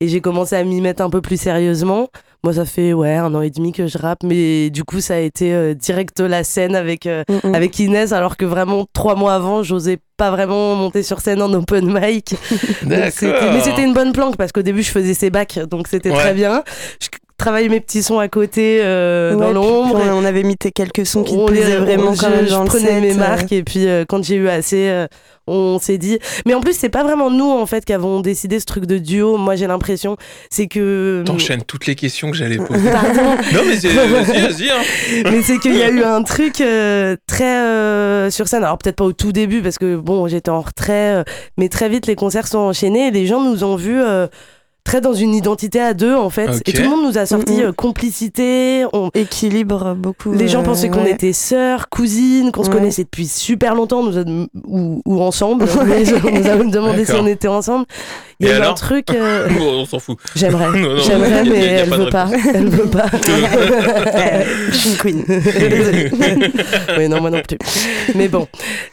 Et 0.00 0.08
j'ai 0.08 0.20
commencé 0.20 0.54
à 0.54 0.62
m'y 0.62 0.82
mettre 0.82 1.02
un 1.02 1.08
peu 1.08 1.22
plus 1.22 1.40
sérieusement 1.40 2.08
moi 2.46 2.52
ça 2.52 2.64
fait 2.64 2.92
ouais 2.92 3.16
un 3.16 3.34
an 3.34 3.42
et 3.42 3.50
demi 3.50 3.72
que 3.72 3.88
je 3.88 3.98
rappe 3.98 4.22
mais 4.22 4.70
du 4.70 4.84
coup 4.84 5.00
ça 5.00 5.14
a 5.14 5.18
été 5.18 5.52
euh, 5.52 5.74
direct 5.74 6.20
la 6.20 6.44
scène 6.44 6.76
avec 6.76 7.06
euh, 7.06 7.24
mm, 7.28 7.48
mm. 7.48 7.54
avec 7.56 7.76
Inès 7.80 8.12
alors 8.12 8.36
que 8.36 8.44
vraiment 8.44 8.86
trois 8.92 9.16
mois 9.16 9.34
avant 9.34 9.64
j'osais 9.64 9.98
pas 10.16 10.30
vraiment 10.30 10.76
monter 10.76 11.02
sur 11.02 11.18
scène 11.20 11.42
en 11.42 11.52
open 11.52 11.86
mic 11.92 12.36
mais 12.86 13.10
c'était 13.10 13.82
une 13.82 13.94
bonne 13.94 14.12
planque 14.12 14.36
parce 14.36 14.52
qu'au 14.52 14.62
début 14.62 14.84
je 14.84 14.92
faisais 14.92 15.14
ses 15.14 15.28
bacs 15.28 15.58
donc 15.68 15.88
c'était 15.88 16.10
Ouais. 16.10 16.18
très 16.18 16.34
bien 16.34 16.62
je 17.00 17.08
travaillais 17.36 17.68
mes 17.68 17.80
petits 17.80 18.02
sons 18.02 18.18
à 18.18 18.28
côté 18.28 18.80
euh, 18.82 19.34
Ouais, 19.34 19.40
dans 19.40 19.52
l'ombre 19.52 20.00
On, 20.10 20.22
on 20.22 20.24
avait 20.24 20.42
mis 20.42 20.56
tes 20.56 20.70
quelques 20.70 21.06
sons 21.06 21.22
qui 21.22 21.34
te 21.34 21.38
on 21.38 21.46
plaisaient 21.46 21.76
vraiment 21.76 22.14
je, 22.14 22.20
quand 22.22 22.30
même 22.30 22.46
je 22.46 22.50
dans 22.50 22.62
le 22.62 22.66
prenais 22.68 22.86
set, 22.86 23.02
mes 23.02 23.12
euh. 23.12 23.16
marques 23.16 23.52
et 23.52 23.62
puis 23.62 23.86
euh, 23.86 24.04
quand 24.08 24.22
j'ai 24.24 24.36
eu 24.36 24.48
assez 24.48 24.88
euh, 24.88 25.06
on 25.48 25.78
s'est 25.78 25.98
dit 25.98 26.18
mais 26.44 26.54
en 26.54 26.60
plus 26.60 26.72
c'est 26.76 26.88
pas 26.88 27.04
vraiment 27.04 27.30
nous 27.30 27.50
en 27.50 27.66
fait 27.66 27.84
qui 27.84 27.92
avons 27.92 28.20
décidé 28.20 28.58
ce 28.58 28.64
truc 28.66 28.86
de 28.86 28.98
duo 28.98 29.36
moi 29.36 29.54
j'ai 29.54 29.66
l'impression 29.66 30.16
c'est 30.50 30.66
que 30.66 31.22
T'enchaînes 31.24 31.62
toutes 31.62 31.86
les 31.86 31.94
questions 31.94 32.30
que 32.32 32.36
j'allais 32.36 32.56
poser. 32.56 32.90
Pardon. 32.90 33.22
non, 33.52 33.60
mais 33.66 33.76
c'est- 33.76 33.88
vas-y, 33.94 34.40
vas-y. 34.40 34.70
hein. 34.70 35.22
mais 35.30 35.42
c'est 35.42 35.58
qu'il 35.58 35.76
y 35.76 35.82
a 35.82 35.88
eu 35.90 36.02
un 36.02 36.22
truc 36.22 36.60
euh, 36.60 37.16
très 37.28 37.44
euh, 37.64 38.30
sur 38.30 38.48
scène 38.48 38.64
alors 38.64 38.78
peut-être 38.78 38.96
pas 38.96 39.04
au 39.04 39.12
tout 39.12 39.30
début 39.32 39.60
parce 39.62 39.78
que 39.78 39.94
bon 39.96 40.26
j'étais 40.26 40.50
en 40.50 40.62
retrait 40.62 41.16
euh, 41.16 41.24
mais 41.58 41.68
très 41.68 41.88
vite 41.88 42.06
les 42.06 42.16
concerts 42.16 42.48
sont 42.48 42.58
enchaînés 42.58 43.08
et 43.08 43.10
les 43.12 43.26
gens 43.26 43.40
nous 43.40 43.62
ont 43.62 43.76
vus 43.76 44.00
euh, 44.00 44.26
très 44.86 45.00
dans 45.02 45.12
une 45.12 45.34
identité 45.34 45.80
à 45.80 45.92
deux 45.92 46.14
en 46.14 46.30
fait. 46.30 46.62
Et 46.66 46.72
tout 46.72 46.82
le 46.82 46.88
monde 46.88 47.02
nous 47.04 47.18
a 47.18 47.26
sorti 47.26 47.54
Mhm. 47.54 47.60
euh, 47.66 47.72
complicité. 47.72 48.84
On... 48.92 49.10
Équilibre 49.14 49.94
beaucoup. 49.94 50.32
Les 50.32 50.48
gens 50.48 50.60
euh, 50.60 50.64
pensaient 50.64 50.88
qu'on 50.88 51.02
ouais. 51.04 51.10
était 51.10 51.32
sœurs, 51.34 51.88
cousines, 51.90 52.52
qu'on 52.52 52.64
se 52.64 52.70
connaissait 52.70 53.04
depuis 53.04 53.26
super 53.26 53.74
longtemps, 53.74 54.02
nous 54.02 54.16
a- 54.18 54.24
ou, 54.66 55.02
ou 55.04 55.20
ensemble. 55.20 55.66
Mais 55.86 56.04
on 56.24 56.30
nous 56.30 56.46
a 56.48 56.54
même 56.56 56.70
demandé 56.70 57.04
si 57.04 57.12
on 57.12 57.26
était 57.26 57.48
ensemble. 57.48 57.84
Il 58.40 58.48
y 58.48 58.50
a 58.52 58.70
un 58.70 58.74
truc. 58.74 59.06
euh, 59.14 59.48
on 59.60 59.84
s'en 59.86 59.98
fout. 59.98 60.16
J'aimerais, 60.34 60.66
j'aimerais, 61.04 61.30
y 61.30 61.34
a- 61.38 61.44
mais 61.44 61.58
y 61.58 61.68
a 61.68 61.72
elle 61.82 61.90
veut 61.90 62.08
pas. 62.10 62.28
Elle 62.54 62.68
veut 62.68 62.86
pas. 62.88 63.06
Je 64.70 64.76
suis 64.76 64.90
une 64.90 64.96
queen. 64.96 65.24
Désolée. 65.26 66.10
oui, 66.98 67.08
non, 67.08 67.20
moi 67.20 67.30
non 67.30 67.40
plus. 67.46 67.58
Mais 68.14 68.28
bon, 68.28 68.46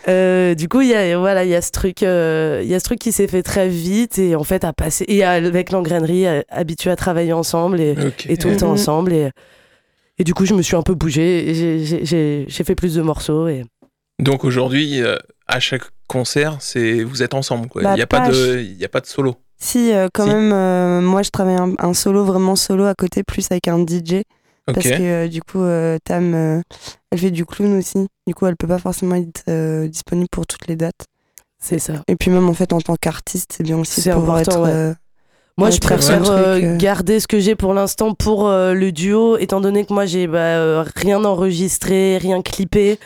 Euh, 0.08 0.56
du 0.56 0.68
coup, 0.68 0.82
il 0.82 0.90
y 0.90 0.96
a 0.96 1.18
voilà, 1.18 1.44
il 1.44 1.50
y 1.50 1.56
a 1.56 1.62
ce 1.62 1.72
truc, 1.72 2.04
euh, 2.04 2.62
il 2.64 2.70
y 2.70 2.76
a 2.76 2.80
ce 2.80 2.84
truc 2.84 3.00
qui 3.00 3.12
s'est 3.12 3.28
fait 3.28 3.44
très 3.44 3.68
vite 3.70 4.18
et 4.20 4.36
en 4.36 4.44
fait 4.44 4.64
à 4.64 4.74
passer 4.74 5.06
et 5.08 5.24
avec 5.24 5.72
l'engrainerie, 5.72 5.83
euh, 5.92 6.42
habitué 6.50 6.90
à 6.92 6.96
travailler 6.96 7.34
ensemble 7.34 7.80
et, 7.82 7.96
tout 8.38 8.48
le 8.50 8.58
temps 8.58 8.68
Mhm. 8.68 8.74
ensemble 8.74 9.14
et 9.14 9.30
et 10.20 10.24
du 10.24 10.34
coup, 10.36 10.46
je 10.46 10.54
me 10.54 10.62
suis 10.62 10.76
un 10.76 10.84
peu 10.84 10.94
bougée. 10.94 11.50
et 11.50 11.56
j'ai- 12.06 12.46
fait 12.64 12.76
plus 12.76 12.94
de 12.96 13.02
morceaux 13.02 13.48
et 13.48 13.66
Donc 14.20 14.44
aujourd'hui, 14.46 15.02
euh, 15.02 15.18
à 15.48 15.60
chaque 15.60 15.84
concert, 16.08 16.58
c'est 16.60 17.04
vous 17.04 17.24
êtes 17.24 17.34
ensemble. 17.34 17.68
quoi. 17.68 17.82
Il 17.82 17.86
Bah, 17.86 17.96
n'y 17.96 18.02
a, 18.02 18.08
pas 18.08 18.30
de- 18.30 18.60
il 18.62 18.78
y 18.78 18.86
a 18.86 18.90
pas 18.90 19.02
de 19.02 19.08
solo. 19.08 19.36
Si, 19.58 19.92
euh, 19.92 20.08
quand 20.14 20.26
Si. 20.26 20.30
même, 20.30 20.52
euh, 20.54 21.02
moi 21.02 21.24
je 21.24 21.30
travaille 21.32 21.56
un, 21.56 21.74
un 21.80 21.94
solo, 21.94 22.24
vraiment 22.26 22.56
solo 22.56 22.86
à 22.86 22.94
côté, 22.94 23.24
plus 23.24 23.48
avec 23.50 23.68
un 23.68 23.80
DJ. 23.80 24.24
Parce 24.66 24.88
que 24.88 25.02
euh, 25.02 25.28
du 25.28 25.42
coup, 25.42 25.62
euh, 25.62 25.98
Tam, 26.06 26.34
euh, 26.36 26.62
elle 27.12 27.18
fait 27.20 27.32
du 27.32 27.46
clown 27.46 27.78
aussi. 27.78 28.08
Du 28.28 28.34
coup, 28.36 28.46
elle 28.46 28.56
peut 28.56 28.68
pas 28.68 28.78
forcément 28.80 29.16
être 29.16 29.44
euh, 29.50 29.88
disponible 29.88 30.30
pour 30.32 30.46
toutes 30.48 30.68
les 30.68 30.76
dates. 30.78 31.06
c'est 31.60 31.80
ça. 31.80 32.04
Et 32.08 32.16
puis 32.16 32.30
même 32.30 32.48
en 32.48 32.54
fait, 32.54 32.72
en 32.72 32.80
tant 32.82 32.96
qu'artiste, 32.96 33.54
c'est 33.58 33.64
bien 33.64 33.78
aussi 33.80 34.02
de 34.08 34.14
pouvoir 34.14 34.40
être... 34.40 34.60
ouais. 34.62 34.94
Moi, 35.58 35.68
Ouais, 35.68 35.72
je 35.72 35.80
préfère 35.80 36.32
euh, 36.32 36.60
euh. 36.60 36.78
garder 36.78 37.20
ce 37.20 37.28
que 37.28 37.40
j'ai 37.40 37.56
pour 37.56 37.76
l'instant 37.76 38.16
pour 38.16 38.48
euh, 38.48 38.74
le 38.74 38.92
duo, 38.92 39.38
étant 39.38 39.62
donné 39.62 39.86
que 39.86 39.94
moi, 39.94 40.08
j'ai 40.08 40.26
bah, 40.26 40.40
euh, 40.40 40.84
rien 40.96 41.24
enregistré, 41.24 42.18
rien 42.18 42.42
clippé. 42.42 43.00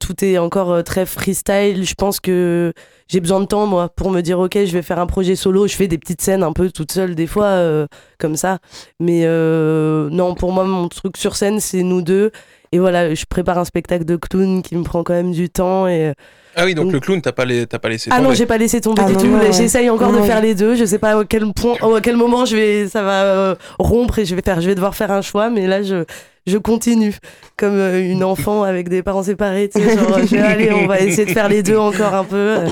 Tout 0.00 0.24
est 0.24 0.38
encore 0.38 0.82
très 0.82 1.06
freestyle. 1.06 1.84
Je 1.86 1.94
pense 1.94 2.18
que 2.18 2.72
j'ai 3.06 3.20
besoin 3.20 3.38
de 3.38 3.44
temps, 3.44 3.64
moi, 3.68 3.88
pour 3.88 4.10
me 4.10 4.22
dire, 4.22 4.40
OK, 4.40 4.54
je 4.54 4.72
vais 4.72 4.82
faire 4.82 4.98
un 4.98 5.06
projet 5.06 5.36
solo. 5.36 5.68
Je 5.68 5.76
fais 5.76 5.86
des 5.86 5.98
petites 5.98 6.20
scènes 6.20 6.42
un 6.42 6.52
peu 6.52 6.72
toute 6.72 6.90
seule, 6.90 7.14
des 7.14 7.28
fois, 7.28 7.86
comme 8.18 8.34
ça. 8.34 8.58
Mais 8.98 9.24
non, 9.24 10.34
pour 10.34 10.50
moi, 10.50 10.64
mon 10.64 10.88
truc 10.88 11.16
sur 11.16 11.36
scène, 11.36 11.60
c'est 11.60 11.84
nous 11.84 12.02
deux. 12.02 12.32
Et 12.72 12.78
voilà, 12.78 13.14
je 13.14 13.24
prépare 13.28 13.58
un 13.58 13.64
spectacle 13.64 14.04
de 14.04 14.16
clown 14.16 14.62
qui 14.62 14.76
me 14.76 14.82
prend 14.84 15.02
quand 15.02 15.14
même 15.14 15.32
du 15.32 15.48
temps. 15.48 15.86
Et... 15.88 16.12
Ah 16.56 16.64
oui, 16.64 16.74
donc 16.74 16.86
Donc- 16.86 16.92
le 16.94 17.00
clown, 17.00 17.22
t'as 17.22 17.32
pas, 17.32 17.44
les... 17.44 17.66
t'as 17.66 17.78
pas 17.78 17.88
laissé 17.88 18.10
Ah 18.12 18.18
non, 18.18 18.24
tomber. 18.24 18.36
j'ai 18.36 18.46
pas 18.46 18.58
laissé 18.58 18.80
tomber 18.80 19.02
Ah 19.04 19.08
du 19.08 19.14
non, 19.14 19.20
tout. 19.20 19.26
ouais. 19.46 19.52
J'essaye 19.52 19.88
encore 19.90 20.12
Non, 20.12 20.20
de 20.20 20.26
faire 20.26 20.40
les 20.42 20.54
deux. 20.54 20.74
Je 20.76 20.84
sais 20.84 20.98
pas 20.98 21.18
à 21.18 21.24
quel 21.24 21.52
point, 21.54 21.76
oh, 21.82 21.94
à 21.94 22.00
quel 22.00 22.16
moment 22.16 22.44
je 22.44 22.56
vais, 22.56 22.88
ça 22.88 23.02
va 23.02 23.24
euh, 23.24 23.54
rompre 23.78 24.18
et 24.18 24.24
je 24.26 24.34
vais 24.34 24.42
faire, 24.42 24.60
je 24.60 24.66
vais 24.68 24.74
devoir 24.74 24.94
faire 24.94 25.10
un 25.12 25.22
choix. 25.22 25.48
Mais 25.50 25.66
là, 25.66 25.82
je, 25.82 26.04
je 26.46 26.58
continue 26.58 27.14
comme 27.56 27.76
euh, 27.78 28.00
une 28.10 28.22
enfant 28.24 28.64
avec 28.64 28.88
des 28.88 29.02
parents 29.02 29.22
séparés. 29.22 29.68
Tu 29.68 29.80
sais, 29.80 29.96
genre, 29.96 30.18
je 30.18 30.34
vais 30.36 30.40
aller, 30.42 30.72
on 30.72 30.86
va 30.86 31.00
essayer 31.00 31.24
de 31.24 31.30
faire 31.30 31.48
les 31.48 31.62
deux 31.62 31.78
encore 31.78 32.14
un 32.14 32.24
peu. 32.24 32.36
euh. 32.36 32.66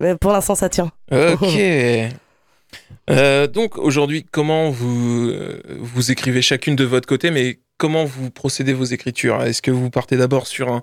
Mais 0.00 0.14
pour 0.14 0.30
l'instant, 0.32 0.54
ça 0.54 0.68
tient. 0.68 0.90
Ok. 1.10 1.58
Euh, 3.10 3.46
donc 3.46 3.78
aujourd'hui, 3.78 4.26
comment 4.30 4.70
vous, 4.70 5.30
euh, 5.30 5.60
vous 5.78 6.10
écrivez 6.10 6.42
chacune 6.42 6.76
de 6.76 6.84
votre 6.84 7.08
côté, 7.08 7.30
mais 7.30 7.58
comment 7.78 8.04
vous 8.04 8.30
procédez 8.30 8.74
vos 8.74 8.84
écritures? 8.84 9.42
Est-ce 9.42 9.62
que 9.62 9.70
vous 9.70 9.88
partez 9.88 10.16
d'abord 10.16 10.46
sur 10.46 10.70
un, 10.70 10.82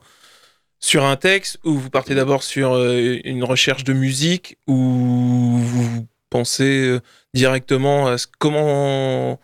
sur 0.80 1.06
un 1.06 1.18
texte 1.18 1.60
ou 1.64 1.78
vous 1.78 1.90
partez 1.90 2.16
d'abord 2.16 2.42
sur 2.42 2.74
euh, 2.74 3.18
une 3.24 3.44
recherche 3.44 3.84
de 3.84 3.94
musique 3.94 4.58
ou 4.66 5.58
vous 5.58 6.08
pensez 6.30 6.88
euh, 6.88 7.02
directement 7.34 8.08
à 8.08 8.16
comment, 8.40 9.40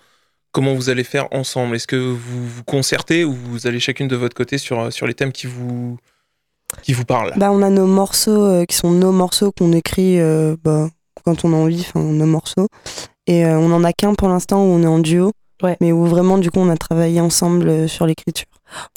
comment 0.52 0.74
vous 0.74 0.90
allez 0.90 1.04
faire 1.04 1.28
ensemble? 1.32 1.76
Est-ce 1.76 1.88
que 1.88 1.98
vous 1.98 2.48
vous 2.48 2.64
concertez 2.64 3.24
ou 3.26 3.34
vous 3.34 3.68
allez 3.68 3.80
chacune 3.80 4.08
de 4.08 4.16
votre 4.16 4.36
côté 4.36 4.58
sur, 4.58 4.92
sur 4.92 5.06
les 5.06 5.14
thèmes 5.14 5.34
qui 5.34 5.48
vous, 5.48 5.98
qui 6.82 6.94
vous 6.94 7.06
parlent? 7.06 7.34
Bah, 7.36 7.52
on 7.52 7.62
a 7.62 7.70
nos 7.70 7.88
morceaux 7.88 8.46
euh, 8.46 8.66
qui 8.66 8.76
sont 8.76 8.92
nos 8.92 9.12
morceaux 9.12 9.52
qu'on 9.52 9.74
écrit 9.74 10.20
bah, 10.64 10.90
quand 11.26 11.46
on 11.46 11.54
a 11.54 11.58
envie, 11.58 11.86
nos 11.96 12.26
morceaux. 12.26 12.68
Et 13.28 13.46
on 13.46 13.72
en 13.72 13.84
a 13.84 13.94
qu'un 13.94 14.16
pour 14.16 14.30
l'instant 14.30 14.64
où 14.64 14.68
on 14.68 14.82
est 14.82 14.88
en 14.88 15.00
duo. 15.00 15.32
Ouais. 15.64 15.78
Mais 15.82 15.92
où 15.92 16.06
vraiment, 16.06 16.38
du 16.38 16.52
coup, 16.52 16.60
on 16.60 16.70
a 16.70 16.78
travaillé 16.78 17.22
ensemble 17.22 17.68
euh, 17.70 17.88
sur 17.88 18.06
l'écriture. 18.06 18.46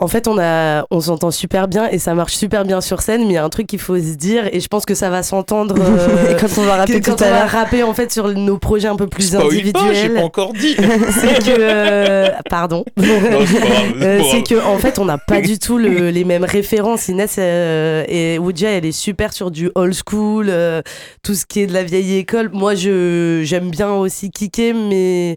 En 0.01 0.07
fait, 0.07 0.29
on 0.29 0.39
a, 0.39 0.87
on 0.93 1.01
s'entend 1.01 1.33
super 1.33 1.67
bien 1.67 1.89
et 1.91 1.99
ça 1.99 2.15
marche 2.15 2.35
super 2.35 2.65
bien 2.65 2.81
sur 2.81 3.03
scène. 3.03 3.23
Mais 3.23 3.31
il 3.31 3.33
y 3.33 3.37
a 3.37 3.45
un 3.45 3.49
truc 3.49 3.67
qu'il 3.67 3.81
faut 3.81 3.97
se 3.99 4.15
dire 4.15 4.49
et 4.53 4.61
je 4.61 4.69
pense 4.69 4.85
que 4.87 4.95
ça 4.95 5.11
va 5.11 5.25
s'entendre. 5.25 5.75
euh, 5.81 6.37
quand 6.39 6.47
on 6.59 6.63
va 6.63 6.77
rapper 6.77 7.01
tout 7.01 7.11
quand 7.11 7.23
à 7.23 7.27
on 7.27 7.31
va 7.31 7.47
rapper 7.47 7.83
en 7.83 7.93
fait 7.93 8.13
sur 8.13 8.29
nos 8.29 8.57
projets 8.59 8.87
un 8.87 8.95
peu 8.95 9.09
plus 9.09 9.33
pas, 9.33 9.41
j'ai 9.41 9.47
individuels, 9.47 10.15
pas 10.15 10.21
encore 10.23 10.53
dit. 10.53 10.77
c'est 11.11 11.43
que 11.45 11.57
euh, 11.59 12.29
pardon. 12.49 12.85
Non, 12.97 13.05
c'est 13.47 13.61
pas 13.61 13.67
grave, 13.67 13.85
c'est 13.99 14.05
Euh, 14.05 14.19
pas 14.21 14.43
que 14.43 14.65
en 14.65 14.79
fait 14.79 14.99
on 15.01 15.05
n'a 15.07 15.19
pas 15.19 15.41
du 15.41 15.59
tout 15.59 15.77
le- 15.79 16.11
les 16.11 16.25
mêmes 16.25 16.45
références 16.45 17.09
Inès 17.09 17.35
euh, 17.39 18.05
et 18.07 18.39
Woodia 18.39 18.71
elle 18.71 18.85
est 18.87 18.93
super 18.93 19.33
sur 19.33 19.51
du 19.51 19.71
old 19.75 19.95
school 20.09 20.47
euh, 20.51 20.83
tout 21.23 21.35
ce 21.35 21.47
qui 21.47 21.61
est 21.61 21.67
de 21.67 21.73
la 21.73 21.83
vieille 21.83 22.17
école 22.17 22.51
moi 22.53 22.75
je 22.75 23.41
j'aime 23.45 23.71
bien 23.71 23.91
aussi 23.93 24.31
kicker 24.31 24.73
mais 24.75 25.37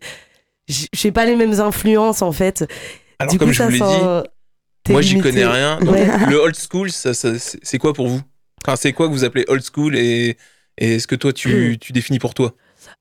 j'ai 0.67 1.11
pas 1.11 1.25
les 1.25 1.35
mêmes 1.35 1.59
influences 1.59 2.21
en 2.21 2.31
fait 2.31 2.65
Alors, 3.19 3.33
du 3.33 3.39
comme 3.39 3.49
coup 3.49 3.53
je 3.53 3.57
ça 3.59 3.65
vous 3.65 3.71
l'ai 3.71 3.79
dit, 3.79 3.83
Moi, 4.89 5.01
j'y 5.01 5.17
connais 5.17 5.45
rien. 5.45 5.79
Donc, 5.81 5.95
Ouais. 6.01 6.25
Le 6.25 6.35
old 6.37 6.55
school, 6.55 6.91
ça, 6.91 7.13
ça- 7.13 7.37
c'est 7.39 7.77
quoi 7.77 7.93
pour 7.93 8.07
vous? 8.07 8.21
Enfin, 8.65 8.75
c'est 8.75 8.93
quoi 8.93 9.07
que 9.07 9.13
vous 9.13 9.23
appelez 9.23 9.45
old 9.47 9.63
school 9.63 9.95
et, 9.95 10.37
et 10.77 10.95
est-ce 10.95 11.07
que 11.07 11.15
toi, 11.15 11.33
tu, 11.33 11.77
tu 11.81 11.93
définis 11.93 12.19
pour 12.19 12.33
toi? 12.33 12.53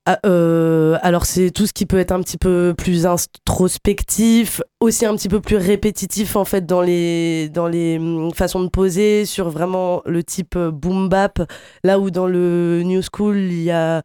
Ah, 0.05 0.19
euh, 0.25 0.97
alors 1.03 1.27
c'est 1.27 1.51
tout 1.51 1.67
ce 1.67 1.73
qui 1.73 1.85
peut 1.87 1.99
être 1.99 2.11
un 2.13 2.21
petit 2.23 2.39
peu 2.39 2.75
plus 2.77 3.07
introspectif, 3.07 4.63
aussi 4.81 5.05
un 5.05 5.15
petit 5.17 5.29
peu 5.29 5.41
plus 5.41 5.57
répétitif 5.57 6.35
en 6.37 6.45
fait 6.45 6.65
dans 6.67 6.81
les 6.81 7.49
dans 7.51 7.69
les 7.69 7.99
hum, 7.99 8.33
façons 8.33 8.63
de 8.65 8.69
poser 8.69 9.27
sur 9.27 9.51
vraiment 9.51 10.03
le 10.07 10.25
type 10.25 10.57
euh, 10.57 10.71
boom 10.71 11.09
bap. 11.09 11.41
Là 11.85 11.99
où 11.99 12.11
dans 12.11 12.27
le 12.27 12.83
new 12.85 13.01
school 13.03 13.37
il 13.39 13.63
y 13.63 13.71
a 13.71 14.03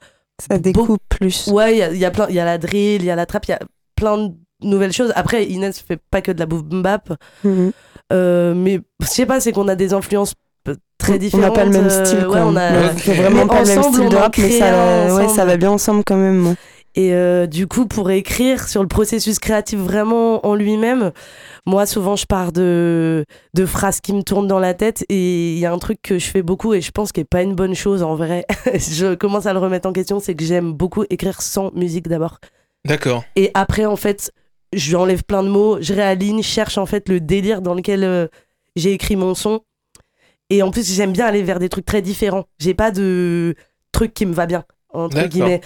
Ça 0.50 0.58
découpe 0.58 1.02
plus. 1.10 1.48
ouais 1.48 1.74
il 1.74 1.78
y 1.78 1.84
a, 1.84 1.92
il 1.92 1.98
y 2.00 2.06
a 2.06 2.12
plein 2.12 2.26
il 2.30 2.36
y 2.36 2.40
a 2.40 2.46
la 2.46 2.58
drill, 2.58 3.02
il 3.02 3.06
y 3.06 3.12
a 3.12 3.16
la 3.16 3.26
trap, 3.26 3.46
il 3.48 3.52
y 3.52 3.54
a 3.54 3.60
plein 3.96 4.18
de 4.18 4.34
nouvelles 4.64 4.94
choses. 4.94 5.12
Après 5.16 5.46
Inès 5.46 5.80
fait 5.80 6.00
pas 6.10 6.22
que 6.22 6.32
de 6.32 6.40
la 6.40 6.46
boom 6.46 6.82
bap, 6.82 7.10
Mhm. 7.44 7.72
euh, 8.14 8.54
mais 8.56 8.80
je 9.02 9.06
sais 9.08 9.26
pas 9.26 9.40
c'est 9.40 9.52
qu'on 9.52 9.68
a 9.68 9.76
des 9.76 9.94
influences 9.94 10.34
très 10.98 11.14
On 11.14 11.18
différentes. 11.18 11.46
n'a 11.46 11.52
pas 11.52 11.66
le 11.66 11.72
même 11.72 11.86
euh, 11.88 12.06
style. 12.06 12.20
ouais, 12.20 12.26
quoi. 12.26 12.42
on 12.46 12.56
a- 12.56 12.72
Ouais, 12.72 13.14
vraiment 13.16 13.42
Mais 13.42 13.48
pas 13.48 13.62
le 13.62 13.68
même 13.68 13.84
style 13.84 14.10
de 14.10 14.16
on 14.16 14.20
rap, 14.20 14.38
mais 14.38 14.50
ça, 14.60 15.16
ouais, 15.16 15.46
va 15.46 15.58
bien 15.58 15.72
ensemble 15.72 16.04
quand 16.06 16.18
même. 16.18 16.56
Et 16.96 17.14
euh, 17.14 17.48
du 17.48 17.68
coup, 17.68 17.86
pour 17.86 18.12
écrire 18.12 18.68
sur 18.68 18.82
le 18.82 18.88
processus 18.88 19.40
créatif 19.40 19.80
vraiment 19.80 20.46
en 20.46 20.56
lui-même, 20.56 21.12
moi, 21.66 21.86
souvent, 21.86 22.16
je 22.16 22.26
pars 22.26 22.52
de, 22.52 23.26
de 23.54 23.66
phrases 23.66 24.02
qui 24.02 24.14
me 24.14 24.24
tournent 24.24 24.48
dans 24.48 24.60
la 24.60 24.74
tête. 24.74 25.06
Et 25.08 25.54
il 25.54 25.60
y 25.60 25.66
a 25.66 25.72
un 25.72 25.78
truc 25.78 26.02
que 26.02 26.20
je 26.20 26.28
fais 26.28 26.42
beaucoup 26.42 26.74
et 26.74 26.82
je 26.82 26.92
pense 26.92 27.12
qui 27.12 27.22
n'est 27.22 27.26
pas 27.26 27.44
une 27.44 27.56
bonne 27.56 27.76
chose 27.76 28.04
en 28.04 28.16
vrai. 28.16 28.46
je 28.74 29.16
commence 29.16 29.46
à 29.46 29.54
le 29.54 29.60
remettre 29.60 29.88
en 29.88 29.94
question, 29.94 30.20
c'est 30.20 30.36
que 30.36 30.44
j'aime 30.44 30.74
beaucoup 30.74 31.06
écrire 31.10 31.42
sans 31.42 31.72
musique 31.74 32.08
d'abord. 32.10 32.40
D'accord. 32.86 33.24
Et 33.36 33.52
après, 33.54 33.86
en 33.86 33.96
fait, 33.96 34.32
je 34.74 34.96
enlève 34.96 35.24
plein 35.24 35.44
de 35.44 35.50
mots, 35.50 35.78
je 35.82 35.94
réaligne, 35.94 36.42
je 36.42 36.48
cherche 36.48 36.78
en 36.78 36.86
fait 36.86 37.08
le 37.10 37.20
délire 37.20 37.62
dans 37.62 37.74
lequel 37.74 38.04
euh, 38.04 38.28
j'ai 38.76 38.92
écrit 38.92 39.16
mon 39.16 39.34
son. 39.34 39.62
Et 40.50 40.62
en 40.62 40.72
plus, 40.72 40.94
j'aime 40.94 41.14
bien 41.14 41.26
aller 41.26 41.44
vers 41.44 41.60
des 41.60 41.70
trucs 41.70 41.86
très 41.86 42.02
différents. 42.02 42.46
J'ai 42.60 42.74
pas 42.74 42.92
de 42.92 43.56
truc 43.94 44.14
qui 44.14 44.26
me 44.26 44.34
va 44.34 44.46
bien, 44.46 44.66
entre 44.90 45.26
guillemets. 45.28 45.62